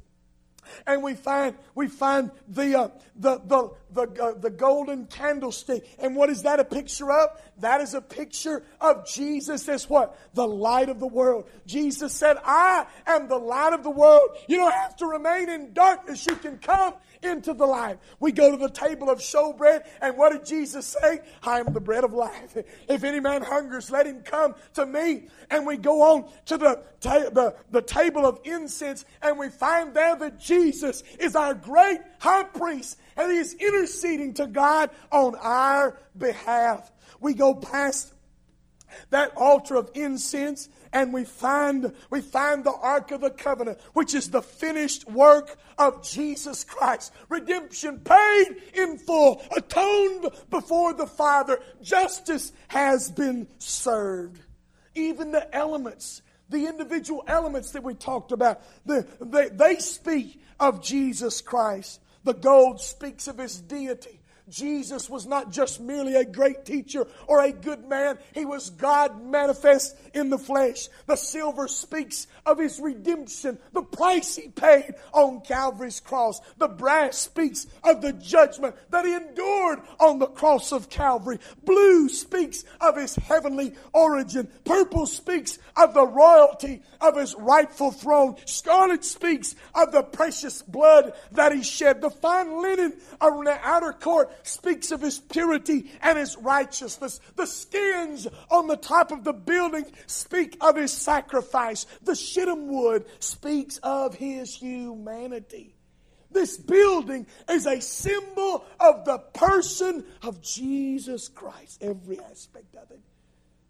And 0.86 1.02
we 1.02 1.14
find 1.14 1.56
we 1.74 1.88
find 1.88 2.30
the 2.48 2.78
uh, 2.78 2.88
the 3.16 3.40
the 3.44 3.70
the, 3.90 4.22
uh, 4.22 4.34
the 4.38 4.50
golden 4.50 5.06
candlestick. 5.06 5.84
And 5.98 6.14
what 6.14 6.30
is 6.30 6.42
that 6.42 6.60
a 6.60 6.64
picture 6.64 7.10
of? 7.10 7.30
That 7.58 7.80
is 7.80 7.94
a 7.94 8.00
picture 8.00 8.62
of 8.80 9.06
Jesus 9.06 9.68
as 9.68 9.90
what? 9.90 10.16
The 10.34 10.46
light 10.46 10.88
of 10.88 11.00
the 11.00 11.06
world. 11.06 11.48
Jesus 11.66 12.12
said, 12.12 12.36
"I 12.44 12.86
am 13.06 13.28
the 13.28 13.38
light 13.38 13.72
of 13.72 13.82
the 13.82 13.90
world. 13.90 14.36
You 14.46 14.58
don't 14.58 14.72
have 14.72 14.96
to 14.96 15.06
remain 15.06 15.48
in 15.48 15.72
darkness. 15.72 16.24
You 16.26 16.36
can 16.36 16.58
come 16.58 16.94
into 17.22 17.54
the 17.54 17.66
light. 17.66 17.98
We 18.20 18.32
go 18.32 18.50
to 18.50 18.56
the 18.56 18.70
table 18.70 19.10
of 19.10 19.18
showbread, 19.20 19.86
and 20.00 20.16
what 20.16 20.32
did 20.32 20.44
Jesus 20.44 20.86
say? 20.86 21.20
I 21.42 21.60
am 21.60 21.72
the 21.72 21.80
bread 21.80 22.04
of 22.04 22.12
life. 22.12 22.56
If 22.88 23.04
any 23.04 23.20
man 23.20 23.42
hungers, 23.42 23.90
let 23.90 24.06
him 24.06 24.22
come 24.22 24.54
to 24.74 24.86
me. 24.86 25.28
And 25.50 25.66
we 25.66 25.76
go 25.76 26.02
on 26.02 26.30
to 26.46 26.58
the, 26.58 26.82
ta- 27.00 27.30
the, 27.30 27.56
the 27.70 27.82
table 27.82 28.26
of 28.26 28.40
incense, 28.44 29.04
and 29.22 29.38
we 29.38 29.48
find 29.48 29.94
there 29.94 30.16
that 30.16 30.38
Jesus 30.38 31.02
is 31.18 31.36
our 31.36 31.54
great 31.54 32.00
high 32.18 32.44
priest, 32.44 32.98
and 33.16 33.30
he 33.30 33.38
is 33.38 33.54
interceding 33.54 34.34
to 34.34 34.46
God 34.46 34.90
on 35.10 35.34
our 35.36 35.98
behalf. 36.16 36.90
We 37.20 37.34
go 37.34 37.54
past 37.54 38.12
that 39.10 39.32
altar 39.36 39.76
of 39.76 39.90
incense 39.94 40.68
and 40.92 41.12
we 41.12 41.24
find 41.24 41.92
we 42.10 42.20
find 42.20 42.64
the 42.64 42.72
ark 42.72 43.10
of 43.10 43.20
the 43.20 43.30
covenant 43.30 43.78
which 43.92 44.14
is 44.14 44.30
the 44.30 44.42
finished 44.42 45.08
work 45.08 45.56
of 45.78 46.02
Jesus 46.02 46.64
Christ. 46.64 47.12
Redemption 47.28 48.00
paid 48.00 48.56
in 48.74 48.98
full 48.98 49.42
atoned 49.56 50.28
before 50.50 50.92
the 50.94 51.06
father. 51.06 51.60
Justice 51.82 52.52
has 52.68 53.10
been 53.10 53.48
served. 53.58 54.40
Even 54.94 55.32
the 55.32 55.54
elements 55.54 56.22
the 56.48 56.66
individual 56.66 57.24
elements 57.26 57.70
that 57.70 57.82
we 57.82 57.94
talked 57.94 58.30
about 58.30 58.60
the, 58.84 59.06
they, 59.20 59.48
they 59.48 59.76
speak 59.76 60.40
of 60.60 60.82
Jesus 60.82 61.40
Christ. 61.40 62.00
The 62.24 62.34
gold 62.34 62.80
speaks 62.80 63.26
of 63.26 63.38
his 63.38 63.60
deity 63.60 64.20
Jesus 64.52 65.08
was 65.08 65.26
not 65.26 65.50
just 65.50 65.80
merely 65.80 66.14
a 66.14 66.24
great 66.24 66.64
teacher 66.64 67.06
or 67.26 67.42
a 67.42 67.52
good 67.52 67.88
man, 67.88 68.18
he 68.34 68.44
was 68.44 68.70
God 68.70 69.24
manifest 69.24 69.96
in 70.12 70.28
the 70.30 70.38
flesh. 70.38 70.88
The 71.06 71.16
silver 71.16 71.66
speaks 71.68 72.26
of 72.44 72.58
his 72.58 72.78
redemption, 72.78 73.58
the 73.72 73.82
price 73.82 74.36
he 74.36 74.48
paid 74.48 74.94
on 75.12 75.40
Calvary's 75.40 76.00
cross. 76.00 76.40
The 76.58 76.68
brass 76.68 77.16
speaks 77.16 77.66
of 77.82 78.02
the 78.02 78.12
judgment 78.12 78.76
that 78.90 79.06
he 79.06 79.14
endured 79.14 79.80
on 79.98 80.18
the 80.18 80.26
cross 80.26 80.72
of 80.72 80.90
Calvary. 80.90 81.38
Blue 81.64 82.08
speaks 82.08 82.64
of 82.80 82.96
his 82.96 83.16
heavenly 83.16 83.72
origin. 83.92 84.48
Purple 84.64 85.06
speaks 85.06 85.58
of 85.76 85.94
the 85.94 86.06
royalty 86.06 86.82
of 87.00 87.16
his 87.16 87.34
rightful 87.36 87.90
throne. 87.90 88.36
Scarlet 88.44 89.04
speaks 89.04 89.54
of 89.74 89.92
the 89.92 90.02
precious 90.02 90.60
blood 90.62 91.14
that 91.32 91.52
he 91.52 91.62
shed. 91.62 92.00
The 92.00 92.10
fine 92.10 92.60
linen 92.60 92.94
around 93.20 93.44
the 93.44 93.58
outer 93.66 93.92
court 93.92 94.30
speaks 94.46 94.90
of 94.90 95.00
his 95.00 95.18
purity 95.18 95.90
and 96.02 96.18
his 96.18 96.36
righteousness. 96.36 97.20
The 97.36 97.46
skins 97.46 98.26
on 98.50 98.66
the 98.66 98.76
top 98.76 99.12
of 99.12 99.24
the 99.24 99.32
building 99.32 99.86
speak 100.06 100.56
of 100.60 100.76
his 100.76 100.92
sacrifice. 100.92 101.86
The 102.02 102.14
shittim 102.14 102.68
wood 102.68 103.06
speaks 103.18 103.78
of 103.82 104.14
his 104.14 104.54
humanity. 104.54 105.74
This 106.30 106.56
building 106.56 107.26
is 107.50 107.66
a 107.66 107.80
symbol 107.80 108.64
of 108.80 109.04
the 109.04 109.18
person 109.18 110.04
of 110.22 110.40
Jesus 110.40 111.28
Christ, 111.28 111.82
every 111.82 112.18
aspect 112.20 112.74
of 112.76 112.90
it. 112.90 113.00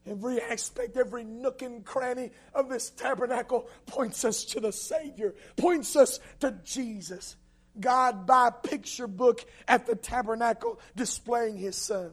Every 0.04 0.40
aspect, 0.40 0.96
every 0.96 1.22
nook 1.22 1.62
and 1.62 1.84
cranny 1.84 2.30
of 2.54 2.68
this 2.68 2.90
tabernacle 2.90 3.68
points 3.86 4.24
us 4.24 4.44
to 4.46 4.60
the 4.60 4.72
Savior, 4.72 5.34
points 5.56 5.94
us 5.94 6.18
to 6.40 6.58
Jesus. 6.64 7.36
God 7.78 8.26
by 8.26 8.50
picture 8.50 9.06
book 9.06 9.44
at 9.66 9.86
the 9.86 9.94
tabernacle 9.94 10.80
displaying 10.94 11.56
his 11.56 11.76
son. 11.76 12.12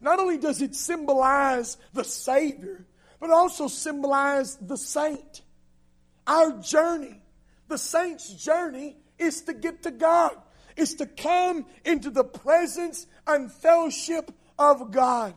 Not 0.00 0.18
only 0.18 0.38
does 0.38 0.62
it 0.62 0.74
symbolize 0.74 1.76
the 1.92 2.04
Savior, 2.04 2.86
but 3.20 3.30
also 3.30 3.68
symbolize 3.68 4.56
the 4.56 4.76
saint. 4.76 5.42
Our 6.26 6.58
journey, 6.58 7.22
the 7.68 7.78
saint's 7.78 8.28
journey, 8.32 8.96
is 9.18 9.42
to 9.42 9.54
get 9.54 9.84
to 9.84 9.90
God, 9.90 10.36
is 10.76 10.96
to 10.96 11.06
come 11.06 11.66
into 11.84 12.10
the 12.10 12.24
presence 12.24 13.06
and 13.26 13.50
fellowship 13.50 14.32
of 14.58 14.90
God. 14.90 15.34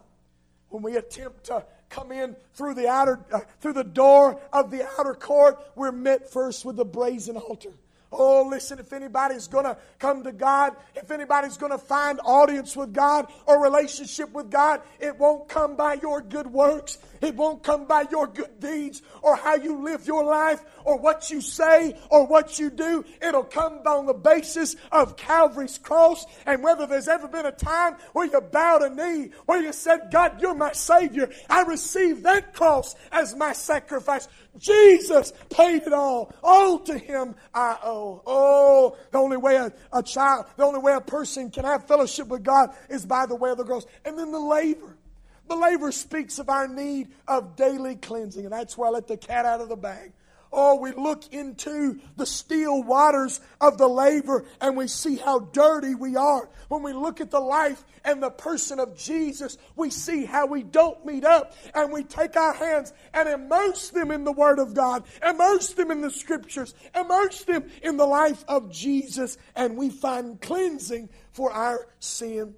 When 0.69 0.83
we 0.83 0.97
attempt 0.97 1.45
to 1.45 1.65
come 1.89 2.11
in 2.11 2.35
through 2.53 2.73
the 2.73 2.87
outer, 2.87 3.23
uh, 3.31 3.41
through 3.61 3.73
the 3.73 3.83
door 3.83 4.41
of 4.51 4.71
the 4.71 4.87
outer 4.99 5.13
court, 5.13 5.63
we're 5.75 5.91
met 5.91 6.31
first 6.31 6.65
with 6.65 6.75
the 6.75 6.85
brazen 6.85 7.37
altar. 7.37 7.71
Oh, 8.11 8.47
listen, 8.49 8.79
if 8.79 8.93
anybody's 8.93 9.47
going 9.47 9.65
to 9.65 9.77
come 9.99 10.23
to 10.23 10.31
God, 10.31 10.75
if 10.95 11.11
anybody's 11.11 11.57
going 11.57 11.71
to 11.71 11.77
find 11.77 12.19
audience 12.23 12.75
with 12.75 12.93
God 12.93 13.31
or 13.45 13.61
relationship 13.61 14.31
with 14.31 14.49
God, 14.49 14.81
it 14.99 15.17
won't 15.17 15.47
come 15.49 15.75
by 15.75 15.95
your 15.95 16.21
good 16.21 16.47
works. 16.47 16.97
It 17.25 17.35
won't 17.35 17.63
come 17.63 17.85
by 17.85 18.05
your 18.11 18.27
good 18.27 18.59
deeds 18.59 19.01
or 19.23 19.35
how 19.35 19.55
you 19.55 19.83
live 19.83 20.05
your 20.05 20.23
life 20.23 20.63
or 20.83 20.99
what 20.99 21.31
you 21.31 21.41
say 21.41 21.97
or 22.11 22.27
what 22.27 22.59
you 22.59 22.69
do. 22.69 23.03
It'll 23.19 23.43
come 23.43 23.79
on 23.85 24.05
the 24.05 24.13
basis 24.13 24.75
of 24.91 25.17
Calvary's 25.17 25.79
cross. 25.79 26.23
And 26.45 26.63
whether 26.63 26.85
there's 26.85 27.07
ever 27.07 27.27
been 27.27 27.47
a 27.47 27.51
time 27.51 27.95
where 28.13 28.27
you 28.27 28.39
bowed 28.41 28.83
a 28.83 28.89
knee, 28.89 29.31
where 29.47 29.59
you 29.59 29.73
said, 29.73 30.11
God, 30.11 30.39
you're 30.39 30.53
my 30.53 30.71
Savior. 30.73 31.31
I 31.49 31.63
receive 31.63 32.21
that 32.23 32.53
cross 32.53 32.95
as 33.11 33.35
my 33.35 33.53
sacrifice. 33.53 34.27
Jesus 34.59 35.33
paid 35.49 35.83
it 35.83 35.93
all. 35.93 36.31
All 36.43 36.79
to 36.79 36.97
Him 36.97 37.33
I 37.55 37.77
owe. 37.83 38.21
Oh, 38.27 38.97
the 39.11 39.17
only 39.17 39.37
way 39.37 39.55
a, 39.55 39.73
a 39.91 40.03
child, 40.03 40.45
the 40.57 40.63
only 40.63 40.79
way 40.79 40.93
a 40.93 41.01
person 41.01 41.49
can 41.49 41.65
have 41.65 41.87
fellowship 41.87 42.27
with 42.27 42.43
God 42.43 42.69
is 42.89 43.03
by 43.03 43.25
the 43.25 43.35
way 43.35 43.49
of 43.49 43.57
the 43.57 43.63
cross. 43.63 43.85
And 44.05 44.17
then 44.17 44.31
the 44.31 44.39
laver. 44.39 44.95
The 45.47 45.55
laver 45.55 45.91
speaks 45.91 46.39
of 46.39 46.49
our 46.49 46.67
need 46.67 47.09
of 47.27 47.55
daily 47.55 47.95
cleansing, 47.95 48.45
and 48.45 48.53
that's 48.53 48.77
why 48.77 48.87
I 48.87 48.91
let 48.91 49.07
the 49.07 49.17
cat 49.17 49.45
out 49.45 49.61
of 49.61 49.69
the 49.69 49.75
bag. 49.75 50.13
Oh, 50.57 50.75
we 50.75 50.93
look 50.93 51.33
into 51.33 51.99
the 52.15 52.25
still 52.25 52.81
waters 52.81 53.41
of 53.59 53.77
the 53.77 53.89
laver 53.89 54.45
and 54.61 54.77
we 54.77 54.87
see 54.87 55.17
how 55.17 55.39
dirty 55.39 55.95
we 55.95 56.15
are. 56.15 56.49
When 56.69 56.81
we 56.81 56.93
look 56.93 57.19
at 57.19 57.29
the 57.29 57.41
life 57.41 57.83
and 58.05 58.23
the 58.23 58.29
person 58.29 58.79
of 58.79 58.97
Jesus, 58.97 59.57
we 59.75 59.89
see 59.89 60.23
how 60.23 60.45
we 60.45 60.63
don't 60.63 61.05
meet 61.05 61.25
up 61.25 61.53
and 61.73 61.91
we 61.91 62.05
take 62.05 62.37
our 62.37 62.53
hands 62.53 62.93
and 63.13 63.27
immerse 63.27 63.89
them 63.89 64.11
in 64.11 64.23
the 64.23 64.31
Word 64.31 64.59
of 64.59 64.73
God, 64.73 65.03
immerse 65.27 65.73
them 65.73 65.91
in 65.91 65.99
the 65.99 66.09
Scriptures, 66.09 66.73
immerse 66.95 67.43
them 67.43 67.69
in 67.83 67.97
the 67.97 68.07
life 68.07 68.45
of 68.47 68.71
Jesus, 68.71 69.37
and 69.57 69.75
we 69.75 69.89
find 69.89 70.39
cleansing 70.39 71.09
for 71.33 71.51
our 71.51 71.87
sin 71.99 72.55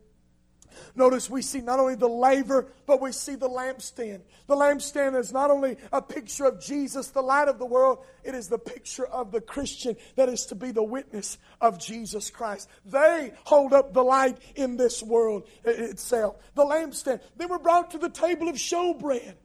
Notice 0.96 1.30
we 1.30 1.42
see 1.42 1.62
not 1.62 1.80
only 1.80 1.96
the 1.96 2.08
laver, 2.08 2.68
but 2.86 3.02
we 3.02 3.12
see 3.12 3.36
the 3.36 3.50
lampstand. 3.50 4.22
The 4.48 4.56
lampstand 4.56 5.18
is 5.20 5.32
not 5.32 5.52
only 5.52 5.78
a 5.92 6.02
picture 6.02 6.46
of 6.46 6.60
Jesus, 6.60 7.08
the 7.08 7.22
light 7.22 7.48
of 7.48 7.60
the 7.60 7.66
world, 7.66 8.06
it 8.24 8.36
is 8.36 8.48
the 8.48 8.58
picture 8.58 9.06
of 9.06 9.32
the 9.32 9.42
Christian 9.42 9.96
that 10.16 10.30
is 10.30 10.46
to 10.48 10.56
be 10.56 10.72
the 10.72 10.84
witness 10.84 11.38
of 11.62 11.80
Jesus 11.80 12.30
Christ. 12.30 12.70
They 12.86 13.34
hold 13.44 13.74
up 13.74 13.94
the 13.94 14.04
light 14.04 14.38
in 14.56 14.78
this 14.78 15.04
world 15.04 15.48
itself. 15.64 16.38
The 16.56 16.64
lampstand. 16.64 17.22
They 17.38 17.46
were 17.46 17.60
brought 17.60 17.92
to 17.92 17.98
the 17.98 18.10
table 18.10 18.48
of 18.50 18.56
showbread. 18.56 19.36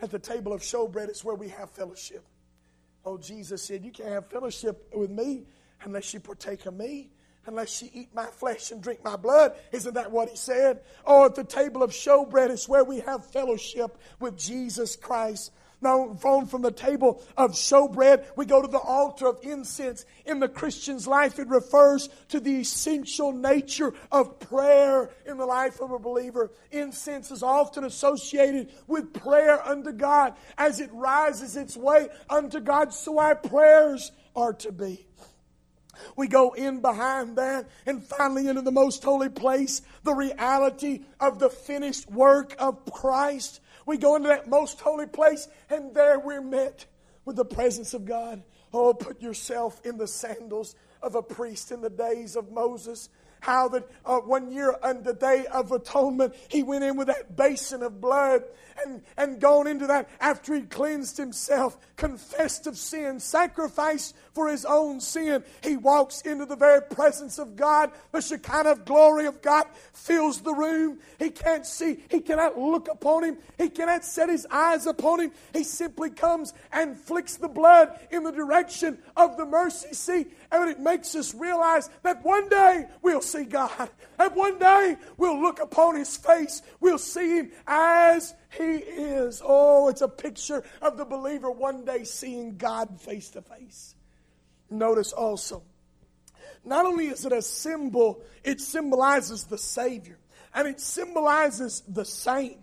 At 0.00 0.10
the 0.10 0.18
table 0.18 0.52
of 0.52 0.62
showbread 0.62 1.10
is 1.10 1.24
where 1.24 1.36
we 1.36 1.48
have 1.48 1.70
fellowship. 1.70 2.24
Oh, 3.04 3.18
Jesus 3.18 3.62
said, 3.62 3.84
You 3.84 3.90
can't 3.90 4.10
have 4.10 4.26
fellowship 4.28 4.88
with 4.94 5.10
me 5.10 5.44
unless 5.84 6.12
you 6.14 6.20
partake 6.20 6.66
of 6.66 6.74
me 6.74 7.10
unless 7.46 7.82
you 7.82 7.88
eat 7.92 8.14
my 8.14 8.26
flesh 8.26 8.70
and 8.70 8.82
drink 8.82 9.02
my 9.04 9.16
blood. 9.16 9.52
Isn't 9.72 9.94
that 9.94 10.10
what 10.10 10.28
he 10.28 10.36
said? 10.36 10.80
Oh, 11.04 11.26
at 11.26 11.34
the 11.34 11.44
table 11.44 11.82
of 11.82 11.90
showbread 11.90 12.50
is 12.50 12.68
where 12.68 12.84
we 12.84 13.00
have 13.00 13.26
fellowship 13.26 13.98
with 14.20 14.38
Jesus 14.38 14.96
Christ. 14.96 15.52
On 15.84 16.46
from 16.46 16.62
the 16.62 16.70
table 16.70 17.20
of 17.36 17.52
showbread, 17.52 18.24
we 18.36 18.46
go 18.46 18.62
to 18.62 18.68
the 18.68 18.78
altar 18.78 19.26
of 19.26 19.40
incense. 19.42 20.04
In 20.24 20.38
the 20.38 20.48
Christian's 20.48 21.08
life, 21.08 21.40
it 21.40 21.48
refers 21.48 22.08
to 22.28 22.38
the 22.38 22.60
essential 22.60 23.32
nature 23.32 23.92
of 24.12 24.38
prayer 24.38 25.10
in 25.26 25.38
the 25.38 25.44
life 25.44 25.80
of 25.80 25.90
a 25.90 25.98
believer. 25.98 26.52
Incense 26.70 27.32
is 27.32 27.42
often 27.42 27.82
associated 27.82 28.70
with 28.86 29.12
prayer 29.12 29.60
unto 29.66 29.90
God. 29.90 30.34
As 30.56 30.78
it 30.78 30.90
rises 30.92 31.56
its 31.56 31.76
way 31.76 32.08
unto 32.30 32.60
God, 32.60 32.94
so 32.94 33.18
our 33.18 33.34
prayers 33.34 34.12
are 34.36 34.52
to 34.52 34.70
be. 34.70 35.04
We 36.16 36.28
go 36.28 36.52
in 36.52 36.80
behind 36.80 37.36
that 37.36 37.68
and 37.86 38.02
finally 38.02 38.48
into 38.48 38.62
the 38.62 38.72
most 38.72 39.02
holy 39.02 39.28
place, 39.28 39.82
the 40.02 40.14
reality 40.14 41.02
of 41.20 41.38
the 41.38 41.50
finished 41.50 42.10
work 42.10 42.54
of 42.58 42.84
Christ. 42.92 43.60
We 43.86 43.98
go 43.98 44.16
into 44.16 44.28
that 44.28 44.48
most 44.48 44.80
holy 44.80 45.06
place 45.06 45.48
and 45.70 45.94
there 45.94 46.18
we're 46.18 46.42
met 46.42 46.86
with 47.24 47.36
the 47.36 47.44
presence 47.44 47.94
of 47.94 48.04
God. 48.04 48.42
Oh, 48.72 48.94
put 48.94 49.20
yourself 49.20 49.80
in 49.84 49.98
the 49.98 50.06
sandals 50.06 50.74
of 51.02 51.14
a 51.14 51.22
priest 51.22 51.72
in 51.72 51.80
the 51.80 51.90
days 51.90 52.36
of 52.36 52.52
Moses 52.52 53.08
how 53.42 53.68
that 53.68 53.84
uh, 54.06 54.18
one 54.18 54.52
year 54.52 54.76
on 54.84 55.02
the 55.02 55.12
day 55.12 55.44
of 55.46 55.72
atonement, 55.72 56.32
he 56.48 56.62
went 56.62 56.84
in 56.84 56.96
with 56.96 57.08
that 57.08 57.36
basin 57.36 57.82
of 57.82 58.00
blood 58.00 58.44
and, 58.86 59.02
and 59.16 59.40
gone 59.40 59.66
into 59.66 59.88
that 59.88 60.08
after 60.20 60.54
he 60.54 60.62
cleansed 60.62 61.16
himself, 61.16 61.76
confessed 61.96 62.68
of 62.68 62.76
sin, 62.76 63.18
sacrificed 63.18 64.14
for 64.32 64.48
his 64.48 64.64
own 64.64 65.00
sin. 65.00 65.42
He 65.62 65.76
walks 65.76 66.22
into 66.22 66.46
the 66.46 66.56
very 66.56 66.82
presence 66.82 67.38
of 67.38 67.56
God. 67.56 67.90
The 68.12 68.20
Shekinah 68.20 68.76
glory 68.84 69.26
of 69.26 69.42
God 69.42 69.66
fills 69.92 70.40
the 70.40 70.54
room. 70.54 71.00
He 71.18 71.30
can't 71.30 71.66
see, 71.66 71.98
he 72.08 72.20
cannot 72.20 72.56
look 72.56 72.88
upon 72.88 73.24
him, 73.24 73.38
he 73.58 73.68
cannot 73.68 74.04
set 74.04 74.28
his 74.28 74.46
eyes 74.50 74.86
upon 74.86 75.20
him. 75.20 75.32
He 75.52 75.64
simply 75.64 76.10
comes 76.10 76.54
and 76.72 76.96
flicks 76.96 77.36
the 77.36 77.48
blood 77.48 77.98
in 78.12 78.22
the 78.22 78.32
direction 78.32 78.98
of 79.16 79.36
the 79.36 79.46
mercy 79.46 79.94
seat. 79.94 80.32
And 80.52 80.70
it 80.70 80.78
makes 80.78 81.14
us 81.16 81.34
realize 81.34 81.90
that 82.04 82.24
one 82.24 82.48
day 82.48 82.86
we'll 83.02 83.20
see 83.32 83.44
God. 83.44 83.90
And 84.18 84.36
one 84.36 84.58
day 84.58 84.96
we'll 85.16 85.40
look 85.40 85.60
upon 85.60 85.96
His 85.96 86.16
face. 86.16 86.62
We'll 86.80 86.98
see 86.98 87.38
Him 87.38 87.52
as 87.66 88.34
He 88.56 88.76
is. 88.76 89.42
Oh, 89.44 89.88
it's 89.88 90.02
a 90.02 90.08
picture 90.08 90.62
of 90.80 90.96
the 90.96 91.04
believer 91.04 91.50
one 91.50 91.84
day 91.84 92.04
seeing 92.04 92.56
God 92.56 93.00
face 93.00 93.30
to 93.30 93.42
face. 93.42 93.94
Notice 94.70 95.12
also, 95.12 95.62
not 96.64 96.86
only 96.86 97.08
is 97.08 97.26
it 97.26 97.32
a 97.32 97.42
symbol, 97.42 98.22
it 98.44 98.60
symbolizes 98.60 99.44
the 99.44 99.58
Savior 99.58 100.18
and 100.54 100.68
it 100.68 100.80
symbolizes 100.80 101.82
the 101.88 102.04
saint. 102.04 102.62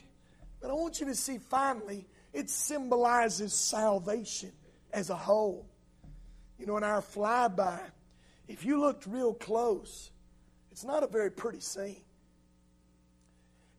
But 0.61 0.71
I 0.71 0.73
want 0.73 0.99
you 0.99 1.07
to 1.07 1.15
see 1.15 1.37
finally, 1.37 2.07
it 2.33 2.49
symbolizes 2.49 3.53
salvation 3.53 4.51
as 4.91 5.09
a 5.09 5.15
whole. 5.15 5.65
You 6.57 6.65
know, 6.65 6.77
in 6.77 6.83
our 6.83 7.01
flyby, 7.01 7.79
if 8.47 8.65
you 8.65 8.79
looked 8.79 9.05
real 9.05 9.33
close, 9.33 10.11
it's 10.79 10.85
not 10.85 11.03
a 11.03 11.07
very 11.07 11.29
pretty 11.29 11.59
scene. 11.59 11.99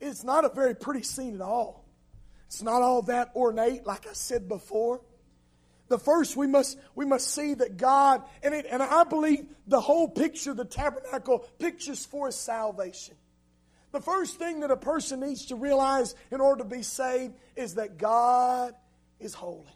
It's 0.00 0.22
not 0.22 0.44
a 0.44 0.50
very 0.50 0.74
pretty 0.74 1.00
scene 1.00 1.34
at 1.34 1.40
all. 1.40 1.86
It's 2.44 2.60
not 2.60 2.82
all 2.82 3.00
that 3.04 3.30
ornate, 3.34 3.86
like 3.86 4.06
I 4.06 4.12
said 4.12 4.48
before. 4.48 5.00
The 5.88 5.98
first 5.98 6.36
we 6.36 6.46
must 6.46 6.78
we 6.94 7.06
must 7.06 7.32
see 7.32 7.54
that 7.54 7.78
God 7.78 8.22
and 8.42 8.52
it, 8.52 8.66
and 8.70 8.82
I 8.82 9.04
believe 9.04 9.46
the 9.66 9.80
whole 9.80 10.08
picture, 10.08 10.52
the 10.52 10.66
tabernacle, 10.66 11.38
pictures 11.58 12.04
for 12.04 12.26
his 12.26 12.36
salvation. 12.36 13.14
The 13.92 14.02
first 14.02 14.38
thing 14.38 14.60
that 14.60 14.70
a 14.70 14.76
person 14.76 15.20
needs 15.20 15.46
to 15.46 15.56
realize 15.56 16.14
in 16.30 16.42
order 16.42 16.62
to 16.62 16.68
be 16.68 16.82
saved 16.82 17.32
is 17.56 17.76
that 17.76 17.96
God 17.96 18.74
is 19.18 19.32
holy. 19.32 19.72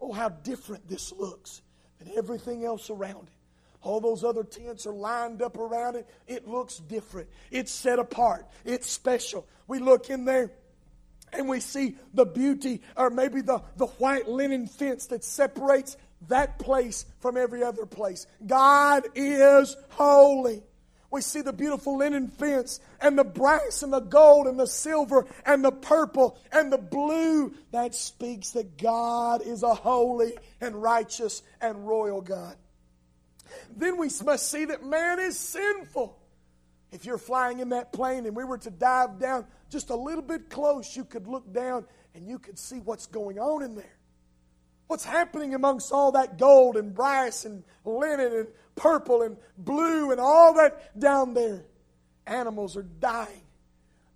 Oh, 0.00 0.12
how 0.12 0.28
different 0.28 0.88
this 0.88 1.10
looks 1.10 1.62
than 1.98 2.16
everything 2.16 2.64
else 2.64 2.90
around 2.90 3.26
it. 3.26 3.37
All 3.88 4.00
those 4.00 4.22
other 4.22 4.44
tents 4.44 4.86
are 4.86 4.92
lined 4.92 5.40
up 5.40 5.56
around 5.56 5.96
it. 5.96 6.06
It 6.26 6.46
looks 6.46 6.76
different. 6.76 7.30
It's 7.50 7.72
set 7.72 7.98
apart. 7.98 8.46
It's 8.66 8.86
special. 8.86 9.46
We 9.66 9.78
look 9.78 10.10
in 10.10 10.26
there 10.26 10.52
and 11.32 11.48
we 11.48 11.60
see 11.60 11.96
the 12.12 12.26
beauty, 12.26 12.82
or 12.98 13.08
maybe 13.08 13.40
the, 13.40 13.62
the 13.78 13.86
white 13.86 14.28
linen 14.28 14.66
fence 14.66 15.06
that 15.06 15.24
separates 15.24 15.96
that 16.28 16.58
place 16.58 17.06
from 17.20 17.38
every 17.38 17.62
other 17.62 17.86
place. 17.86 18.26
God 18.46 19.04
is 19.14 19.74
holy. 19.88 20.62
We 21.10 21.22
see 21.22 21.40
the 21.40 21.54
beautiful 21.54 21.96
linen 21.96 22.28
fence 22.28 22.80
and 23.00 23.18
the 23.18 23.24
brass 23.24 23.82
and 23.82 23.90
the 23.90 24.00
gold 24.00 24.48
and 24.48 24.60
the 24.60 24.66
silver 24.66 25.26
and 25.46 25.64
the 25.64 25.72
purple 25.72 26.38
and 26.52 26.70
the 26.70 26.76
blue. 26.76 27.54
That 27.70 27.94
speaks 27.94 28.50
that 28.50 28.76
God 28.76 29.40
is 29.40 29.62
a 29.62 29.74
holy 29.74 30.34
and 30.60 30.76
righteous 30.82 31.42
and 31.62 31.88
royal 31.88 32.20
God. 32.20 32.56
Then 33.76 33.96
we 33.96 34.08
must 34.24 34.50
see 34.50 34.64
that 34.66 34.84
man 34.84 35.18
is 35.18 35.38
sinful. 35.38 36.18
If 36.90 37.04
you're 37.04 37.18
flying 37.18 37.60
in 37.60 37.70
that 37.70 37.92
plane 37.92 38.26
and 38.26 38.34
we 38.34 38.44
were 38.44 38.58
to 38.58 38.70
dive 38.70 39.18
down 39.18 39.46
just 39.70 39.90
a 39.90 39.96
little 39.96 40.22
bit 40.22 40.48
close, 40.48 40.96
you 40.96 41.04
could 41.04 41.26
look 41.26 41.52
down 41.52 41.84
and 42.14 42.26
you 42.26 42.38
could 42.38 42.58
see 42.58 42.78
what's 42.78 43.06
going 43.06 43.38
on 43.38 43.62
in 43.62 43.74
there. 43.74 43.96
What's 44.86 45.04
happening 45.04 45.54
amongst 45.54 45.92
all 45.92 46.12
that 46.12 46.38
gold 46.38 46.76
and 46.78 46.94
brass 46.94 47.44
and 47.44 47.62
linen 47.84 48.32
and 48.32 48.48
purple 48.74 49.22
and 49.22 49.36
blue 49.58 50.10
and 50.10 50.20
all 50.20 50.54
that 50.54 50.98
down 50.98 51.34
there? 51.34 51.64
Animals 52.26 52.76
are 52.76 52.82
dying. 52.82 53.42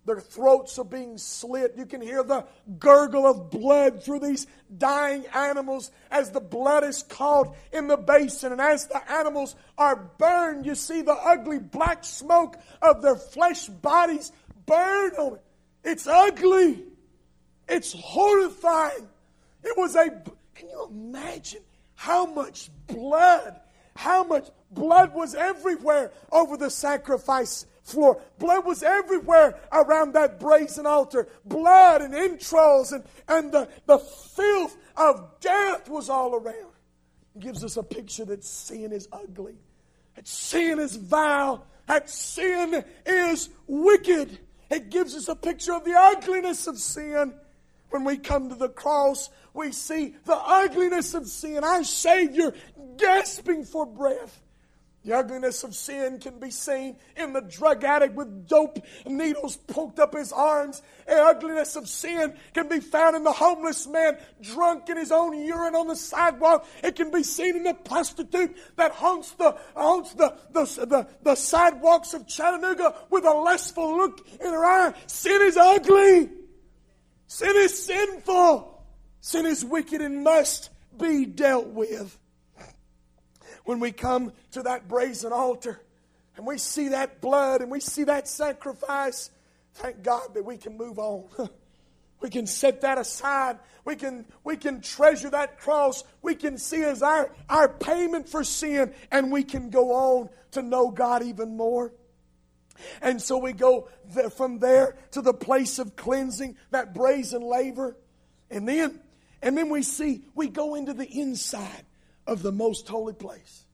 Their 0.05 0.19
throats 0.19 0.77
are 0.79 0.85
being 0.85 1.17
slit. 1.17 1.75
You 1.77 1.85
can 1.85 2.01
hear 2.01 2.23
the 2.23 2.45
gurgle 2.77 3.25
of 3.25 3.49
blood 3.49 4.03
through 4.03 4.19
these 4.19 4.47
dying 4.77 5.25
animals 5.33 5.91
as 6.11 6.31
the 6.31 6.41
blood 6.41 6.83
is 6.83 7.03
caught 7.03 7.55
in 7.71 7.87
the 7.87 7.95
basin. 7.95 8.51
And 8.51 8.59
as 8.59 8.87
the 8.87 9.11
animals 9.11 9.55
are 9.77 9.95
burned, 10.17 10.65
you 10.65 10.75
see 10.75 11.01
the 11.01 11.13
ugly 11.13 11.59
black 11.59 12.03
smoke 12.03 12.57
of 12.81 13.01
their 13.01 13.15
flesh 13.15 13.67
bodies 13.67 14.33
burn 14.65 15.11
on 15.11 15.33
it. 15.35 15.43
It's 15.85 16.07
ugly. 16.07 16.83
It's 17.69 17.93
horrifying. 17.93 19.07
It 19.63 19.77
was 19.77 19.95
a, 19.95 20.09
can 20.53 20.69
you 20.69 20.87
imagine 20.89 21.61
how 21.95 22.25
much 22.25 22.69
blood, 22.87 23.59
how 23.95 24.23
much 24.23 24.49
blood 24.71 25.13
was 25.13 25.35
everywhere 25.35 26.11
over 26.31 26.57
the 26.57 26.69
sacrifice 26.69 27.65
floor. 27.83 28.21
Blood 28.39 28.65
was 28.65 28.81
everywhere 28.81 29.59
around 29.71 30.13
that 30.13 30.39
brazen 30.39 30.85
altar. 30.85 31.27
Blood 31.45 32.01
and 32.01 32.15
entrails 32.15 32.91
and, 32.91 33.03
and 33.27 33.51
the, 33.51 33.69
the 33.85 33.99
filth 33.99 34.77
of 34.97 35.39
death 35.39 35.89
was 35.89 36.09
all 36.09 36.33
around. 36.33 36.71
It 37.35 37.41
gives 37.41 37.63
us 37.63 37.77
a 37.77 37.83
picture 37.83 38.25
that 38.25 38.43
sin 38.43 38.91
is 38.91 39.07
ugly, 39.11 39.55
that 40.15 40.27
sin 40.27 40.79
is 40.79 40.95
vile, 40.95 41.65
that 41.87 42.09
sin 42.09 42.83
is 43.05 43.49
wicked. 43.67 44.39
It 44.69 44.89
gives 44.89 45.15
us 45.15 45.27
a 45.27 45.35
picture 45.35 45.73
of 45.73 45.83
the 45.83 45.93
ugliness 45.95 46.67
of 46.67 46.77
sin. 46.77 47.33
When 47.93 48.05
we 48.05 48.17
come 48.17 48.49
to 48.49 48.55
the 48.55 48.69
cross, 48.69 49.29
we 49.53 49.71
see 49.71 50.15
the 50.25 50.35
ugliness 50.35 51.13
of 51.13 51.27
sin. 51.27 51.63
Our 51.63 51.83
Savior 51.83 52.51
gasping 52.97 53.65
for 53.65 53.85
breath. 53.85 54.41
The 55.05 55.13
ugliness 55.13 55.63
of 55.63 55.75
sin 55.75 56.17
can 56.17 56.39
be 56.39 56.49
seen 56.49 56.97
in 57.15 57.33
the 57.33 57.41
drug 57.41 57.83
addict 57.83 58.15
with 58.15 58.47
dope 58.47 58.79
needles 59.05 59.57
poked 59.57 59.99
up 59.99 60.15
his 60.15 60.31
arms. 60.31 60.81
The 61.05 61.21
ugliness 61.21 61.75
of 61.75 61.87
sin 61.87 62.33
can 62.55 62.67
be 62.67 62.79
found 62.79 63.15
in 63.15 63.23
the 63.23 63.31
homeless 63.31 63.85
man 63.85 64.17
drunk 64.41 64.89
in 64.89 64.97
his 64.97 65.11
own 65.11 65.37
urine 65.37 65.75
on 65.75 65.85
the 65.85 65.95
sidewalk. 65.95 66.65
It 66.83 66.95
can 66.95 67.11
be 67.11 67.21
seen 67.21 67.57
in 67.57 67.63
the 67.63 67.75
prostitute 67.75 68.57
that 68.75 68.93
haunts 68.93 69.33
the, 69.33 69.55
haunts 69.75 70.15
the, 70.15 70.35
the, 70.49 70.63
the, 70.83 71.07
the 71.21 71.35
sidewalks 71.35 72.15
of 72.15 72.25
Chattanooga 72.25 72.95
with 73.11 73.25
a 73.25 73.33
lustful 73.33 73.97
look 73.97 74.25
in 74.41 74.51
her 74.51 74.65
eye. 74.65 74.93
Sin 75.05 75.43
is 75.43 75.57
ugly. 75.57 76.31
Sin 77.33 77.55
is 77.55 77.85
sinful. 77.85 78.79
Sin 79.19 79.47
is 79.47 79.65
wicked 79.65 80.01
and 80.01 80.23
must 80.23 80.69
be 80.99 81.25
dealt 81.25 81.65
with 81.65 82.15
when 83.65 83.79
we 83.79 83.91
come 83.91 84.33
to 84.51 84.61
that 84.61 84.87
brazen 84.87 85.33
altar 85.33 85.81
and 86.37 86.45
we 86.45 86.59
see 86.59 86.89
that 86.89 87.21
blood 87.21 87.61
and 87.61 87.71
we 87.71 87.79
see 87.79 88.03
that 88.03 88.27
sacrifice, 88.27 89.31
thank 89.73 90.03
God 90.03 90.35
that 90.35 90.45
we 90.45 90.57
can 90.57 90.77
move 90.77 90.99
on. 90.99 91.25
we 92.21 92.29
can 92.29 92.45
set 92.45 92.81
that 92.81 92.99
aside. 92.99 93.57
We 93.83 93.95
can, 93.95 94.27
we 94.43 94.55
can 94.55 94.81
treasure 94.81 95.31
that 95.31 95.59
cross. 95.59 96.03
We 96.21 96.35
can 96.35 96.59
see 96.59 96.83
as 96.83 97.01
our, 97.01 97.31
our 97.49 97.67
payment 97.67 98.29
for 98.29 98.43
sin, 98.43 98.93
and 99.09 99.31
we 99.31 99.43
can 99.43 99.71
go 99.71 99.91
on 99.91 100.29
to 100.51 100.61
know 100.61 100.91
God 100.91 101.23
even 101.23 101.57
more. 101.57 101.93
And 103.01 103.21
so 103.21 103.37
we 103.37 103.53
go 103.53 103.89
there, 104.05 104.29
from 104.29 104.59
there 104.59 104.97
to 105.11 105.21
the 105.21 105.33
place 105.33 105.79
of 105.79 105.95
cleansing, 105.95 106.57
that 106.71 106.93
brazen 106.93 107.41
laver. 107.41 107.97
And 108.49 108.67
then, 108.67 108.99
and 109.41 109.57
then 109.57 109.69
we 109.69 109.83
see, 109.83 110.23
we 110.35 110.47
go 110.47 110.75
into 110.75 110.93
the 110.93 111.07
inside 111.07 111.83
of 112.25 112.41
the 112.41 112.51
most 112.51 112.87
holy 112.87 113.13
place. 113.13 113.65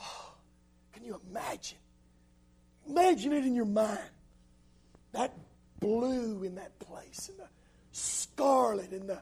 Oh, 0.00 0.34
can 0.92 1.04
you 1.04 1.20
imagine? 1.30 1.78
Imagine 2.88 3.32
it 3.32 3.44
in 3.44 3.54
your 3.54 3.64
mind. 3.64 3.98
That 5.12 5.34
blue 5.80 6.42
in 6.42 6.56
that 6.56 6.78
place, 6.78 7.28
and 7.28 7.38
the 7.38 7.48
scarlet, 7.92 8.90
and 8.90 9.08
the, 9.08 9.20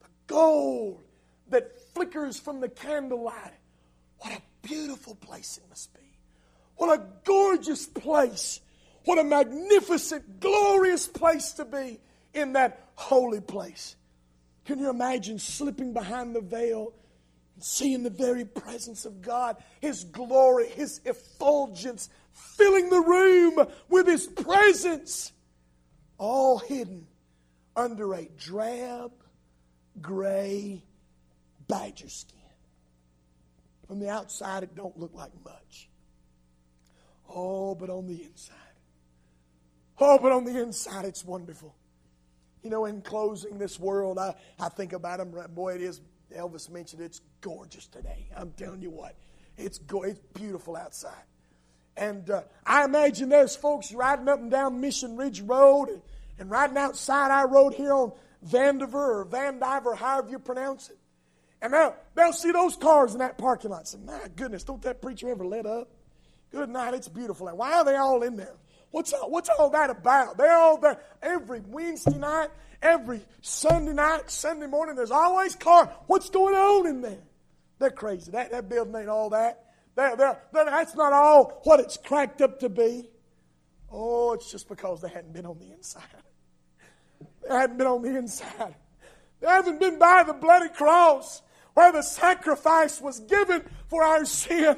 the 0.00 0.08
gold 0.26 1.02
that 1.48 1.80
flickers 1.94 2.38
from 2.38 2.60
the 2.60 2.68
candlelight. 2.68 3.52
What 4.18 4.32
a 4.32 4.42
beautiful 4.62 5.14
place 5.14 5.58
it 5.58 5.68
must 5.68 5.92
be. 5.94 6.01
What 6.82 6.98
a 6.98 7.04
gorgeous 7.22 7.86
place. 7.86 8.60
What 9.04 9.16
a 9.16 9.22
magnificent, 9.22 10.40
glorious 10.40 11.06
place 11.06 11.52
to 11.52 11.64
be 11.64 12.00
in 12.34 12.54
that 12.54 12.88
holy 12.96 13.40
place. 13.40 13.94
Can 14.64 14.80
you 14.80 14.90
imagine 14.90 15.38
slipping 15.38 15.92
behind 15.92 16.34
the 16.34 16.40
veil 16.40 16.92
and 17.54 17.62
seeing 17.62 18.02
the 18.02 18.10
very 18.10 18.44
presence 18.44 19.04
of 19.04 19.22
God, 19.22 19.58
His 19.80 20.02
glory, 20.02 20.70
His 20.70 21.00
effulgence, 21.04 22.08
filling 22.32 22.90
the 22.90 23.00
room 23.00 23.64
with 23.88 24.08
His 24.08 24.26
presence, 24.26 25.30
all 26.18 26.58
hidden 26.58 27.06
under 27.76 28.12
a 28.12 28.28
drab, 28.36 29.12
gray 30.00 30.82
badger 31.68 32.08
skin. 32.08 32.40
From 33.86 34.00
the 34.00 34.08
outside, 34.08 34.64
it 34.64 34.74
don't 34.74 34.98
look 34.98 35.14
like 35.14 35.30
much. 35.44 35.88
Oh, 37.34 37.74
but 37.74 37.90
on 37.90 38.06
the 38.06 38.22
inside. 38.22 38.56
Oh, 39.98 40.18
but 40.20 40.32
on 40.32 40.44
the 40.44 40.60
inside, 40.60 41.04
it's 41.04 41.24
wonderful. 41.24 41.74
You 42.62 42.70
know, 42.70 42.84
in 42.84 43.02
closing 43.02 43.58
this 43.58 43.78
world, 43.78 44.18
I, 44.18 44.34
I 44.58 44.68
think 44.68 44.92
about 44.92 45.18
them. 45.18 45.34
Boy, 45.54 45.74
it 45.74 45.82
is 45.82 46.00
Elvis 46.36 46.70
mentioned 46.70 47.02
it's 47.02 47.20
gorgeous 47.40 47.86
today. 47.86 48.28
I'm 48.36 48.52
telling 48.52 48.82
you 48.82 48.90
what, 48.90 49.14
it's 49.56 49.78
go- 49.78 50.02
it's 50.02 50.20
beautiful 50.34 50.76
outside. 50.76 51.24
And 51.96 52.28
uh, 52.30 52.42
I 52.64 52.84
imagine 52.84 53.28
there's 53.28 53.54
folks 53.54 53.92
riding 53.92 54.28
up 54.28 54.40
and 54.40 54.50
down 54.50 54.80
Mission 54.80 55.16
Ridge 55.16 55.42
Road 55.42 55.88
and, 55.88 56.02
and 56.38 56.50
riding 56.50 56.78
outside 56.78 57.30
our 57.30 57.46
road 57.46 57.74
here 57.74 57.92
on 57.92 58.12
Vandiver 58.46 58.94
or 58.94 59.26
Vandiver, 59.26 59.96
however 59.96 60.30
you 60.30 60.38
pronounce 60.38 60.88
it. 60.88 60.98
And 61.60 61.74
they'll, 61.74 61.94
they'll 62.14 62.32
see 62.32 62.50
those 62.50 62.76
cars 62.76 63.12
in 63.12 63.18
that 63.18 63.38
parking 63.38 63.70
lot 63.70 63.86
say, 63.86 63.98
My 64.04 64.20
goodness, 64.34 64.64
don't 64.64 64.82
that 64.82 65.02
preacher 65.02 65.28
ever 65.28 65.46
let 65.46 65.66
up? 65.66 65.90
Good 66.52 66.68
night, 66.68 66.94
it's 66.94 67.08
beautiful. 67.08 67.48
And 67.48 67.58
why 67.58 67.72
are 67.72 67.84
they 67.84 67.96
all 67.96 68.22
in 68.22 68.36
there? 68.36 68.54
What's 68.90 69.12
all, 69.12 69.30
what's 69.30 69.48
all 69.48 69.70
that 69.70 69.90
about? 69.90 70.36
They're 70.36 70.56
all 70.56 70.78
there 70.78 71.00
every 71.22 71.60
Wednesday 71.60 72.18
night 72.18 72.50
every 72.82 73.20
Sunday 73.40 73.92
night, 73.92 74.30
Sunday 74.30 74.66
morning, 74.66 74.96
there's 74.96 75.10
always 75.10 75.54
car. 75.54 75.94
What's 76.06 76.28
going 76.30 76.54
on 76.54 76.86
in 76.86 77.00
there? 77.00 77.22
They're 77.78 77.90
crazy. 77.90 78.32
That, 78.32 78.50
that 78.50 78.68
building 78.68 78.94
ain't 78.94 79.08
all 79.08 79.30
that. 79.30 79.64
They're, 79.94 80.16
they're, 80.16 80.42
they're, 80.52 80.64
that's 80.64 80.94
not 80.94 81.12
all 81.12 81.60
what 81.64 81.80
it's 81.80 81.96
cracked 81.96 82.42
up 82.42 82.60
to 82.60 82.68
be. 82.68 83.08
Oh, 83.90 84.32
it's 84.32 84.50
just 84.50 84.68
because 84.68 85.00
they 85.00 85.08
hadn't 85.08 85.32
been 85.32 85.46
on 85.46 85.58
the 85.58 85.70
inside. 85.72 86.02
They 87.48 87.54
hadn't 87.54 87.78
been 87.78 87.86
on 87.86 88.02
the 88.02 88.16
inside. 88.16 88.74
They 89.40 89.48
haven't 89.48 89.80
been 89.80 89.98
by 89.98 90.22
the 90.26 90.32
bloody 90.32 90.68
cross 90.68 91.42
where 91.74 91.92
the 91.92 92.02
sacrifice 92.02 93.00
was 93.00 93.20
given 93.20 93.62
for 93.88 94.02
our 94.02 94.24
sin, 94.24 94.76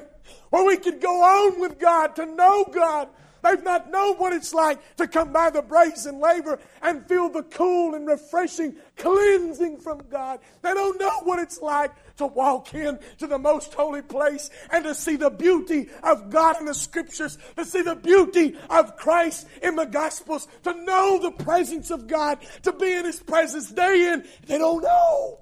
where 0.51 0.64
we 0.64 0.77
could 0.77 1.01
go 1.01 1.22
on 1.22 1.61
with 1.61 1.79
God, 1.79 2.16
to 2.16 2.27
know 2.27 2.64
God, 2.72 3.09
They've 3.45 3.62
not 3.62 3.91
known 3.91 4.16
what 4.16 4.33
it's 4.33 4.55
like 4.55 4.97
to 4.97 5.07
come 5.07 5.31
by 5.31 5.51
the 5.51 5.61
brazen 5.61 6.18
laver 6.18 6.59
and 6.81 7.07
feel 7.07 7.29
the 7.29 7.43
cool 7.43 7.95
and 7.95 8.07
refreshing 8.07 8.75
cleansing 8.97 9.81
from 9.81 10.03
God. 10.11 10.41
They 10.62 10.72
don't 10.72 10.99
know 10.99 11.20
what 11.25 11.39
it's 11.39 11.61
like 11.61 11.93
to 12.16 12.27
walk 12.27 12.72
in 12.72 12.99
to 13.18 13.27
the 13.27 13.39
most 13.39 13.75
holy 13.75 14.01
place 14.01 14.49
and 14.70 14.85
to 14.85 14.95
see 14.95 15.16
the 15.16 15.29
beauty 15.29 15.91
of 16.03 16.31
God 16.31 16.59
in 16.59 16.64
the 16.64 16.75
scriptures, 16.75 17.37
to 17.57 17.66
see 17.66 17.83
the 17.83 17.97
beauty 17.97 18.57
of 18.70 18.97
Christ 18.97 19.47
in 19.62 19.77
the 19.77 19.85
gospels, 19.85 20.49
to 20.62 20.72
know 20.83 21.18
the 21.20 21.45
presence 21.45 21.91
of 21.91 22.07
God, 22.07 22.39
to 22.62 22.72
be 22.72 22.95
in 22.95 23.05
his 23.05 23.20
presence 23.20 23.70
day 23.70 24.11
in. 24.11 24.25
They 24.47 24.57
don't 24.57 24.83
know. 24.83 25.41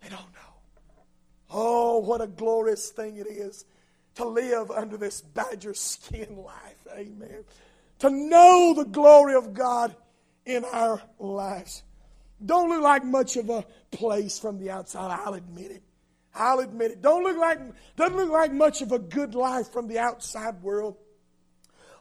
They 0.00 0.10
don't 0.10 0.20
know. 0.20 0.28
Oh, 1.50 1.98
what 1.98 2.20
a 2.20 2.28
glorious 2.28 2.90
thing 2.90 3.16
it 3.16 3.26
is 3.26 3.64
to 4.16 4.24
live 4.26 4.70
under 4.70 4.96
this 4.96 5.20
badger 5.20 5.74
skin 5.74 6.36
life. 6.36 6.86
Amen. 6.94 7.44
To 8.00 8.10
know 8.10 8.74
the 8.74 8.84
glory 8.84 9.34
of 9.34 9.54
God 9.54 9.94
in 10.44 10.64
our 10.64 11.00
lives. 11.18 11.82
Don't 12.44 12.68
look 12.68 12.82
like 12.82 13.04
much 13.04 13.36
of 13.36 13.48
a 13.50 13.64
place 13.90 14.38
from 14.38 14.58
the 14.58 14.70
outside. 14.70 15.16
I'll 15.24 15.34
admit 15.34 15.70
it. 15.70 15.82
I'll 16.34 16.60
admit 16.60 16.92
it. 16.92 17.02
Don't 17.02 17.22
look 17.22 17.36
like 17.36 17.60
doesn't 17.96 18.16
look 18.16 18.30
like 18.30 18.52
much 18.52 18.82
of 18.82 18.92
a 18.92 18.98
good 18.98 19.34
life 19.34 19.70
from 19.70 19.86
the 19.86 19.98
outside 19.98 20.62
world. 20.62 20.96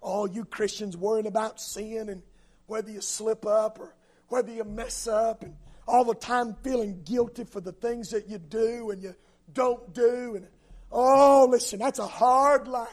All 0.02 0.28
you 0.28 0.46
Christians 0.46 0.98
worrying 0.98 1.28
about 1.28 1.62
sin 1.62 2.10
and 2.10 2.24
whether 2.66 2.90
you 2.90 3.02
slip 3.02 3.46
up 3.46 3.80
or 3.80 3.94
whether 4.30 4.52
you 4.52 4.64
mess 4.64 5.06
up 5.06 5.44
and 5.44 5.56
all 5.88 6.06
the 6.06 6.16
time 6.16 6.56
feeling 6.64 7.04
guilty 7.04 7.44
for 7.44 7.60
the 7.60 7.74
things 7.74 8.10
that 8.12 8.28
you 8.30 8.38
do 8.38 8.92
and 8.92 9.04
you 9.04 9.14
don't 9.54 9.94
do 9.94 10.36
and 10.36 10.48
Oh, 10.92 11.48
listen, 11.50 11.80
that's 11.80 12.00
a 12.00 12.08
hard 12.08 12.68
life. 12.68 12.90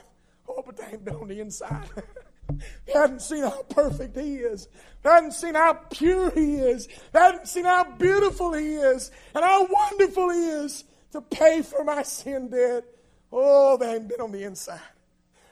Oh, 0.48 0.62
but 0.64 0.76
they 0.76 0.84
ain't 0.84 1.04
been 1.04 1.16
on 1.16 1.28
the 1.28 1.40
inside. 1.40 1.88
they 2.86 2.92
haven't 2.92 3.22
seen 3.22 3.42
how 3.42 3.62
perfect 3.68 4.16
He 4.16 4.36
is. 4.36 4.68
They 5.02 5.10
haven't 5.10 5.32
seen 5.32 5.54
how 5.54 5.74
pure 5.74 6.30
He 6.30 6.56
is. 6.56 6.88
They 7.12 7.18
haven't 7.18 7.48
seen 7.48 7.64
how 7.64 7.84
beautiful 7.84 8.52
He 8.52 8.74
is 8.76 9.10
and 9.34 9.44
how 9.44 9.66
wonderful 9.66 10.30
He 10.30 10.46
is 10.46 10.84
to 11.12 11.20
pay 11.20 11.62
for 11.62 11.84
my 11.84 12.02
sin 12.02 12.48
debt. 12.48 12.84
Oh, 13.32 13.76
they 13.76 13.94
ain't 13.94 14.08
been 14.08 14.20
on 14.20 14.32
the 14.32 14.44
inside. 14.44 14.80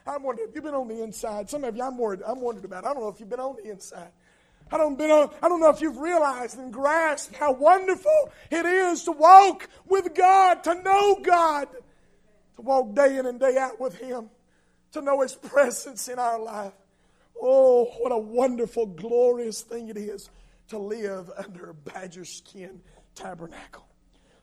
I'm 0.06 0.22
wondering 0.22 0.48
if 0.48 0.54
you've 0.54 0.64
been 0.64 0.74
on 0.74 0.88
the 0.88 1.02
inside. 1.02 1.50
Some 1.50 1.64
of 1.64 1.76
you, 1.76 1.82
I'm 1.82 1.98
worried. 1.98 2.20
I'm 2.24 2.40
wondering 2.40 2.64
about. 2.64 2.86
I 2.86 2.94
don't 2.94 3.02
know 3.02 3.08
if 3.08 3.18
you've 3.18 3.28
been 3.28 3.40
on 3.40 3.56
the 3.62 3.70
inside. 3.70 4.10
I 4.70 4.78
don't, 4.78 4.96
been 4.96 5.10
on, 5.10 5.30
I 5.42 5.48
don't 5.48 5.60
know 5.60 5.70
if 5.70 5.80
you've 5.80 5.98
realized 5.98 6.58
and 6.58 6.72
grasped 6.72 7.36
how 7.36 7.52
wonderful 7.52 8.32
it 8.50 8.66
is 8.66 9.04
to 9.04 9.12
walk 9.12 9.68
with 9.86 10.12
God, 10.14 10.64
to 10.64 10.74
know 10.82 11.20
God 11.22 11.68
to 12.56 12.62
walk 12.62 12.94
day 12.94 13.18
in 13.18 13.26
and 13.26 13.38
day 13.38 13.56
out 13.56 13.80
with 13.80 13.98
Him, 13.98 14.30
to 14.92 15.00
know 15.00 15.20
His 15.20 15.34
presence 15.34 16.08
in 16.08 16.18
our 16.18 16.40
life. 16.40 16.72
Oh, 17.40 17.84
what 17.98 18.12
a 18.12 18.18
wonderful, 18.18 18.86
glorious 18.86 19.60
thing 19.60 19.88
it 19.88 19.96
is 19.96 20.30
to 20.68 20.78
live 20.78 21.30
under 21.36 21.70
a 21.70 21.74
badger 21.74 22.24
skin 22.24 22.80
tabernacle. 23.14 23.86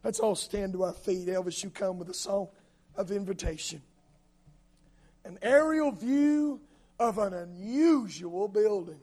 Let's 0.03 0.20
all 0.20 0.36
stand 0.36 0.74
to 0.74 0.84
our 0.84 0.93
feet. 0.93 1.28
Elvis, 1.28 1.64
you 1.64 1.70
come 1.70 1.97
with 1.97 2.09
a 2.09 2.14
song 2.14 2.49
of 2.95 3.11
invitation. 3.11 3.82
An 5.26 5.39
aerial 5.41 5.91
view 5.91 6.59
of 6.99 7.18
an 7.18 7.34
unusual 7.34 8.47
building. 8.47 8.99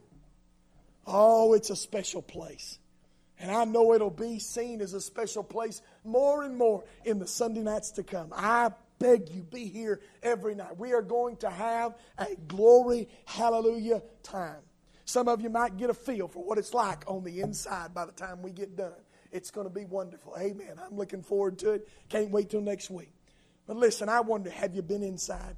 Oh, 1.05 1.53
it's 1.53 1.69
a 1.69 1.75
special 1.75 2.21
place. 2.21 2.77
And 3.39 3.49
I 3.49 3.65
know 3.65 3.93
it'll 3.93 4.11
be 4.11 4.37
seen 4.37 4.81
as 4.81 4.93
a 4.93 5.01
special 5.01 5.43
place 5.43 5.81
more 6.03 6.43
and 6.43 6.55
more 6.55 6.83
in 7.03 7.17
the 7.17 7.25
Sunday 7.25 7.61
nights 7.61 7.91
to 7.91 8.03
come. 8.03 8.31
I 8.35 8.69
beg 9.01 9.29
you, 9.29 9.41
be 9.41 9.65
here 9.65 10.01
every 10.21 10.55
night. 10.55 10.77
We 10.77 10.93
are 10.93 11.01
going 11.01 11.37
to 11.37 11.49
have 11.49 11.95
a 12.17 12.35
glory, 12.47 13.09
hallelujah 13.25 14.03
time. 14.21 14.61
Some 15.05 15.27
of 15.27 15.41
you 15.41 15.49
might 15.49 15.77
get 15.77 15.89
a 15.89 15.93
feel 15.93 16.27
for 16.27 16.43
what 16.43 16.57
it's 16.57 16.73
like 16.73 17.03
on 17.07 17.23
the 17.23 17.41
inside 17.41 17.93
by 17.93 18.05
the 18.05 18.11
time 18.11 18.41
we 18.41 18.51
get 18.51 18.77
done. 18.77 18.93
It's 19.31 19.49
going 19.49 19.67
to 19.67 19.73
be 19.73 19.85
wonderful. 19.85 20.35
Amen. 20.39 20.79
I'm 20.83 20.95
looking 20.95 21.23
forward 21.23 21.57
to 21.59 21.71
it. 21.71 21.89
Can't 22.09 22.31
wait 22.31 22.49
till 22.49 22.61
next 22.61 22.89
week. 22.89 23.11
But 23.65 23.77
listen, 23.77 24.07
I 24.07 24.21
wonder 24.21 24.49
have 24.49 24.75
you 24.75 24.81
been 24.81 25.03
inside? 25.03 25.55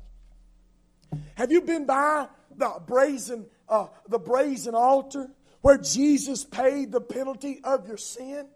Have 1.35 1.51
you 1.51 1.61
been 1.61 1.85
by 1.85 2.27
the 2.55 2.81
brazen, 2.85 3.45
uh, 3.67 3.87
the 4.07 4.19
brazen 4.19 4.75
altar 4.75 5.29
where 5.61 5.77
Jesus 5.77 6.43
paid 6.43 6.91
the 6.91 7.01
penalty 7.01 7.59
of 7.63 7.87
your 7.87 7.97
sin? 7.97 8.47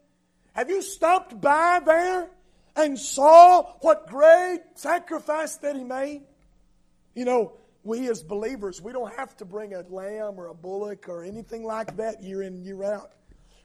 Have 0.54 0.70
you 0.70 0.82
stopped 0.82 1.40
by 1.40 1.82
there 1.86 2.30
and 2.78 2.98
saw 2.98 3.64
what 3.82 4.08
great 4.08 4.62
sacrifice 4.76 5.58
that 5.58 5.76
He 5.76 5.84
made? 5.84 6.22
You 7.16 7.26
know, 7.26 7.54
we 7.84 8.10
as 8.10 8.22
believers, 8.22 8.82
we 8.82 8.92
don't 8.94 9.14
have 9.16 9.36
to 9.38 9.46
bring 9.46 9.74
a 9.74 9.82
lamb 9.90 10.36
or 10.38 10.48
a 10.48 10.54
bullock 10.54 11.10
or 11.10 11.24
anything 11.24 11.64
like 11.64 11.98
that 11.98 12.22
year 12.22 12.44
in, 12.44 12.64
year 12.64 12.84
out. 12.84 13.12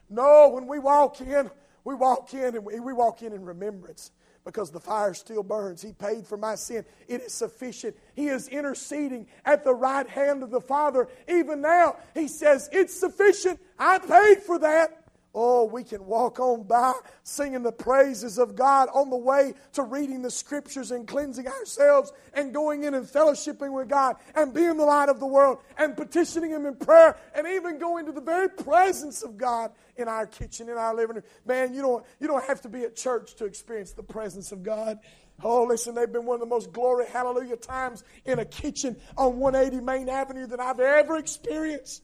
No, 0.09 0.51
when 0.51 0.67
we 0.67 0.79
walk 0.79 1.21
in, 1.21 1.51
we 1.85 1.95
walk 1.95 2.33
in 2.33 2.57
and 2.57 2.65
we, 2.65 2.81
we 2.81 2.93
walk 2.93 3.23
in 3.23 3.33
in 3.33 3.45
remembrance 3.45 4.11
because 4.45 4.71
the 4.71 4.81
fire 4.81 5.15
still 5.15 5.43
burns. 5.43 5.83
He 5.83 5.93
paid 5.93 6.27
for 6.27 6.37
my 6.37 6.55
sin. 6.55 6.85
It 7.09 7.23
is 7.23 7.33
sufficient. 7.33 7.97
He 8.15 8.29
is 8.29 8.49
interceding 8.49 9.27
at 9.45 9.65
the 9.65 9.75
right 9.75 10.09
hand 10.09 10.43
of 10.43 10.51
the 10.51 10.61
Father. 10.61 11.09
Even 11.29 11.61
now, 11.61 11.97
He 12.15 12.29
says, 12.29 12.69
It's 12.73 12.99
sufficient. 12.99 13.61
I 13.79 13.99
paid 13.99 14.43
for 14.43 14.59
that. 14.61 15.02
Oh, 15.35 15.65
we 15.65 15.83
can 15.83 16.05
walk 16.05 16.41
on 16.41 16.65
by 16.65 16.93
singing 17.23 17.63
the 17.63 17.73
praises 17.73 18.37
of 18.37 18.55
God 18.55 18.91
on 18.93 19.09
the 19.09 19.17
way 19.17 19.55
to 19.73 19.83
reading 19.83 20.21
the 20.21 20.31
scriptures 20.31 20.91
and 20.91 21.09
cleansing 21.09 21.47
ourselves 21.47 22.13
and 22.35 22.53
going 22.53 22.85
in 22.85 22.93
and 22.93 23.07
fellowshipping 23.07 23.73
with 23.73 23.89
God 23.89 24.17
and 24.35 24.53
being 24.53 24.77
the 24.77 24.85
light 24.85 25.09
of 25.09 25.21
the 25.21 25.27
world 25.27 25.63
and 25.79 25.97
petitioning 25.97 26.51
Him 26.51 26.67
in 26.67 26.77
prayer 26.77 27.17
and 27.35 27.47
even 27.47 27.79
going 27.79 28.05
to 28.07 28.13
the 28.13 28.21
very 28.21 28.51
presence 28.51 29.23
of 29.23 29.39
God 29.39 29.73
in 29.97 30.07
our 30.07 30.27
kitchen, 30.27 30.69
in 30.69 30.77
our 30.77 30.95
living 30.95 31.17
room. 31.17 31.25
Man, 31.47 31.73
you 31.73 31.81
don't, 31.81 32.05
you 32.21 32.29
don't 32.29 32.45
have 32.45 32.61
to 32.63 32.69
be 32.69 32.83
at 32.83 32.95
church 32.95 33.35
to 33.37 33.47
experience 33.47 33.93
the 33.93 34.03
presence 34.03 34.53
of 34.53 34.63
God. 34.63 34.99
Oh, 35.43 35.65
listen, 35.65 35.95
they've 35.95 36.13
been 36.13 36.27
one 36.27 36.35
of 36.35 36.41
the 36.41 36.47
most 36.47 36.73
glory, 36.73 37.07
hallelujah 37.07 37.57
times 37.57 38.05
in 38.27 38.39
a 38.39 38.45
kitchen 38.45 38.97
on 39.17 39.39
180 39.39 39.83
Main 39.83 40.11
Avenue 40.11 40.47
that 40.49 40.61
I've 40.61 40.79
ever 40.79 41.17
experienced. 41.17 42.03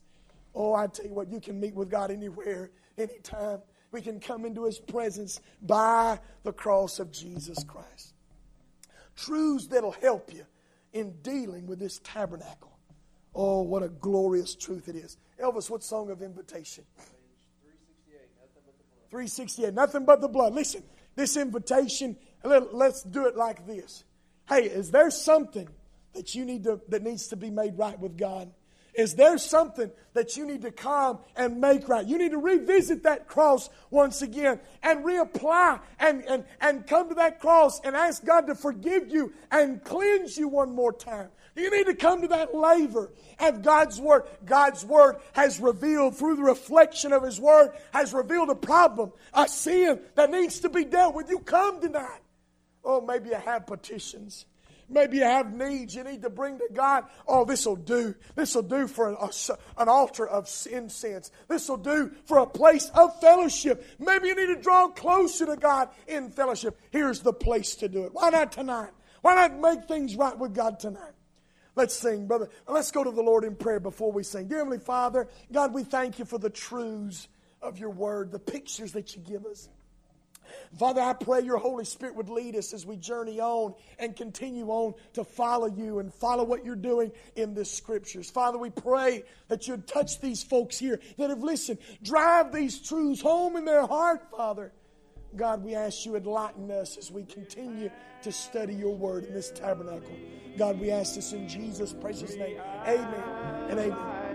Oh, 0.54 0.72
I 0.72 0.86
tell 0.86 1.04
you 1.04 1.12
what, 1.12 1.30
you 1.30 1.40
can 1.40 1.60
meet 1.60 1.74
with 1.74 1.90
God 1.90 2.10
anywhere 2.10 2.70
anytime. 2.98 3.60
We 3.90 4.02
can 4.02 4.20
come 4.20 4.44
into 4.44 4.64
His 4.64 4.78
presence 4.78 5.40
by 5.62 6.20
the 6.42 6.52
cross 6.52 6.98
of 6.98 7.10
Jesus 7.10 7.64
Christ. 7.64 8.12
Truths 9.16 9.68
that'll 9.68 9.92
help 9.92 10.32
you 10.32 10.44
in 10.92 11.12
dealing 11.22 11.66
with 11.66 11.78
this 11.78 12.00
tabernacle. 12.04 12.78
Oh, 13.34 13.62
what 13.62 13.82
a 13.82 13.88
glorious 13.88 14.54
truth 14.54 14.88
it 14.88 14.96
is. 14.96 15.16
Elvis, 15.42 15.70
what 15.70 15.82
song 15.82 16.10
of 16.10 16.22
invitation? 16.22 16.84
368, 19.10 19.72
nothing 19.72 20.04
but 20.04 20.20
the 20.20 20.28
blood. 20.28 20.52
Listen, 20.52 20.82
this 21.16 21.36
invitation, 21.36 22.16
let's 22.44 23.02
do 23.02 23.26
it 23.26 23.36
like 23.36 23.66
this. 23.66 24.04
Hey, 24.48 24.64
is 24.64 24.90
there 24.90 25.10
something 25.10 25.68
that 26.14 26.34
you 26.34 26.44
need 26.44 26.64
to 26.64 26.80
that 26.88 27.02
needs 27.02 27.28
to 27.28 27.36
be 27.36 27.50
made 27.50 27.78
right 27.78 27.98
with 27.98 28.18
God? 28.18 28.52
Is 28.98 29.14
there 29.14 29.38
something 29.38 29.92
that 30.14 30.36
you 30.36 30.44
need 30.44 30.62
to 30.62 30.72
come 30.72 31.20
and 31.36 31.60
make 31.60 31.88
right? 31.88 32.04
You 32.04 32.18
need 32.18 32.32
to 32.32 32.38
revisit 32.38 33.04
that 33.04 33.28
cross 33.28 33.70
once 33.90 34.22
again 34.22 34.58
and 34.82 35.04
reapply 35.04 35.80
and, 36.00 36.24
and, 36.24 36.44
and 36.60 36.84
come 36.84 37.08
to 37.08 37.14
that 37.14 37.38
cross 37.38 37.80
and 37.84 37.94
ask 37.94 38.24
God 38.24 38.48
to 38.48 38.56
forgive 38.56 39.08
you 39.08 39.32
and 39.52 39.82
cleanse 39.84 40.36
you 40.36 40.48
one 40.48 40.74
more 40.74 40.92
time. 40.92 41.28
You 41.54 41.70
need 41.70 41.86
to 41.86 41.94
come 41.94 42.22
to 42.22 42.28
that 42.28 42.56
laver 42.56 43.12
of 43.38 43.62
God's 43.62 44.00
Word. 44.00 44.24
God's 44.44 44.84
Word 44.84 45.18
has 45.32 45.60
revealed 45.60 46.16
through 46.16 46.34
the 46.34 46.42
reflection 46.42 47.12
of 47.12 47.22
His 47.22 47.40
Word, 47.40 47.70
has 47.92 48.12
revealed 48.12 48.50
a 48.50 48.56
problem, 48.56 49.12
a 49.32 49.46
sin 49.46 50.00
that 50.16 50.30
needs 50.30 50.58
to 50.60 50.68
be 50.68 50.84
dealt 50.84 51.14
with. 51.14 51.30
You 51.30 51.38
come 51.38 51.80
tonight. 51.80 52.20
Oh, 52.84 53.00
maybe 53.00 53.28
you 53.28 53.36
have 53.36 53.64
petitions. 53.64 54.46
Maybe 54.88 55.18
you 55.18 55.24
have 55.24 55.52
needs 55.52 55.94
you 55.94 56.04
need 56.04 56.22
to 56.22 56.30
bring 56.30 56.58
to 56.58 56.68
God. 56.72 57.04
Oh, 57.26 57.44
this 57.44 57.66
will 57.66 57.76
do. 57.76 58.14
This 58.34 58.54
will 58.54 58.62
do 58.62 58.86
for 58.86 59.10
a, 59.10 59.28
an 59.76 59.88
altar 59.88 60.26
of 60.26 60.48
incense. 60.70 61.30
This 61.46 61.68
will 61.68 61.76
do 61.76 62.12
for 62.24 62.38
a 62.38 62.46
place 62.46 62.90
of 62.94 63.18
fellowship. 63.20 63.86
Maybe 63.98 64.28
you 64.28 64.34
need 64.34 64.54
to 64.54 64.60
draw 64.60 64.88
closer 64.88 65.46
to 65.46 65.56
God 65.56 65.90
in 66.06 66.30
fellowship. 66.30 66.78
Here's 66.90 67.20
the 67.20 67.32
place 67.32 67.74
to 67.76 67.88
do 67.88 68.04
it. 68.04 68.14
Why 68.14 68.30
not 68.30 68.52
tonight? 68.52 68.90
Why 69.20 69.34
not 69.34 69.58
make 69.58 69.88
things 69.88 70.16
right 70.16 70.36
with 70.36 70.54
God 70.54 70.80
tonight? 70.80 71.12
Let's 71.76 71.94
sing, 71.94 72.26
brother. 72.26 72.48
Let's 72.66 72.90
go 72.90 73.04
to 73.04 73.10
the 73.10 73.22
Lord 73.22 73.44
in 73.44 73.54
prayer 73.54 73.78
before 73.78 74.10
we 74.10 74.22
sing. 74.24 74.48
Dear 74.48 74.58
Heavenly 74.58 74.80
Father, 74.80 75.28
God, 75.52 75.72
we 75.72 75.84
thank 75.84 76.18
you 76.18 76.24
for 76.24 76.38
the 76.38 76.50
truths 76.50 77.28
of 77.62 77.78
your 77.78 77.90
word, 77.90 78.32
the 78.32 78.38
pictures 78.38 78.92
that 78.92 79.14
you 79.14 79.22
give 79.22 79.44
us. 79.46 79.68
Father, 80.78 81.00
I 81.00 81.12
pray 81.12 81.40
your 81.40 81.58
Holy 81.58 81.84
Spirit 81.84 82.14
would 82.16 82.28
lead 82.28 82.56
us 82.56 82.72
as 82.72 82.86
we 82.86 82.96
journey 82.96 83.40
on 83.40 83.74
and 83.98 84.14
continue 84.14 84.68
on 84.68 84.94
to 85.14 85.24
follow 85.24 85.66
you 85.66 85.98
and 85.98 86.12
follow 86.12 86.44
what 86.44 86.64
you're 86.64 86.76
doing 86.76 87.12
in 87.36 87.54
the 87.54 87.64
scriptures. 87.64 88.30
Father, 88.30 88.58
we 88.58 88.70
pray 88.70 89.24
that 89.48 89.66
you'd 89.66 89.86
touch 89.86 90.20
these 90.20 90.42
folks 90.42 90.78
here 90.78 91.00
that 91.16 91.30
have 91.30 91.42
listened. 91.42 91.78
Drive 92.02 92.52
these 92.52 92.78
truths 92.78 93.20
home 93.20 93.56
in 93.56 93.64
their 93.64 93.86
heart, 93.86 94.30
Father. 94.30 94.72
God, 95.36 95.62
we 95.62 95.74
ask 95.74 96.06
you 96.06 96.16
enlighten 96.16 96.70
us 96.70 96.96
as 96.96 97.10
we 97.10 97.24
continue 97.24 97.90
to 98.22 98.32
study 98.32 98.74
your 98.74 98.94
word 98.94 99.24
in 99.24 99.34
this 99.34 99.50
tabernacle. 99.50 100.16
God, 100.56 100.80
we 100.80 100.90
ask 100.90 101.14
this 101.14 101.32
in 101.32 101.46
Jesus' 101.48 101.92
precious 101.92 102.34
name. 102.34 102.58
Amen 102.86 103.68
and 103.70 103.78
amen. 103.78 104.28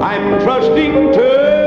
I'm 0.00 0.40
trusting 0.42 1.12
to 1.12 1.63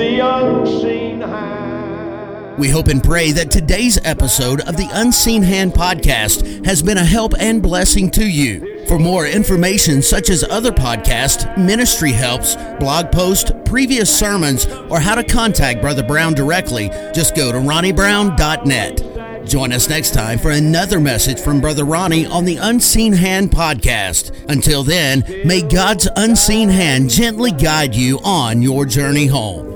the 0.00 0.18
unseen 0.18 1.20
hand. 1.20 2.56
We 2.58 2.70
hope 2.70 2.88
and 2.88 3.04
pray 3.04 3.32
that 3.32 3.50
today's 3.50 3.98
episode 4.02 4.62
of 4.62 4.78
the 4.78 4.88
Unseen 4.92 5.42
Hand 5.42 5.74
podcast 5.74 6.64
has 6.64 6.82
been 6.82 6.96
a 6.96 7.04
help 7.04 7.34
and 7.38 7.62
blessing 7.62 8.10
to 8.12 8.24
you. 8.24 8.86
For 8.86 8.98
more 8.98 9.26
information, 9.26 10.00
such 10.00 10.30
as 10.30 10.42
other 10.42 10.72
podcasts, 10.72 11.56
ministry 11.58 12.12
helps, 12.12 12.56
blog 12.78 13.12
posts, 13.12 13.52
previous 13.66 14.16
sermons, 14.18 14.66
or 14.88 15.00
how 15.00 15.14
to 15.14 15.22
contact 15.22 15.82
Brother 15.82 16.02
Brown 16.02 16.32
directly, 16.32 16.88
just 17.14 17.36
go 17.36 17.52
to 17.52 17.58
ronniebrown.net. 17.58 19.46
Join 19.46 19.72
us 19.72 19.88
next 19.88 20.14
time 20.14 20.38
for 20.38 20.50
another 20.50 20.98
message 21.00 21.40
from 21.40 21.60
Brother 21.60 21.84
Ronnie 21.84 22.24
on 22.26 22.46
the 22.46 22.56
Unseen 22.56 23.12
Hand 23.12 23.50
podcast. 23.50 24.48
Until 24.48 24.82
then, 24.82 25.24
may 25.44 25.60
God's 25.60 26.08
unseen 26.16 26.70
hand 26.70 27.10
gently 27.10 27.52
guide 27.52 27.94
you 27.94 28.18
on 28.22 28.62
your 28.62 28.86
journey 28.86 29.26
home 29.26 29.69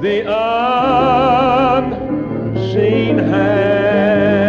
the 0.00 0.24
unseen 2.56 3.18
hand. 3.18 4.39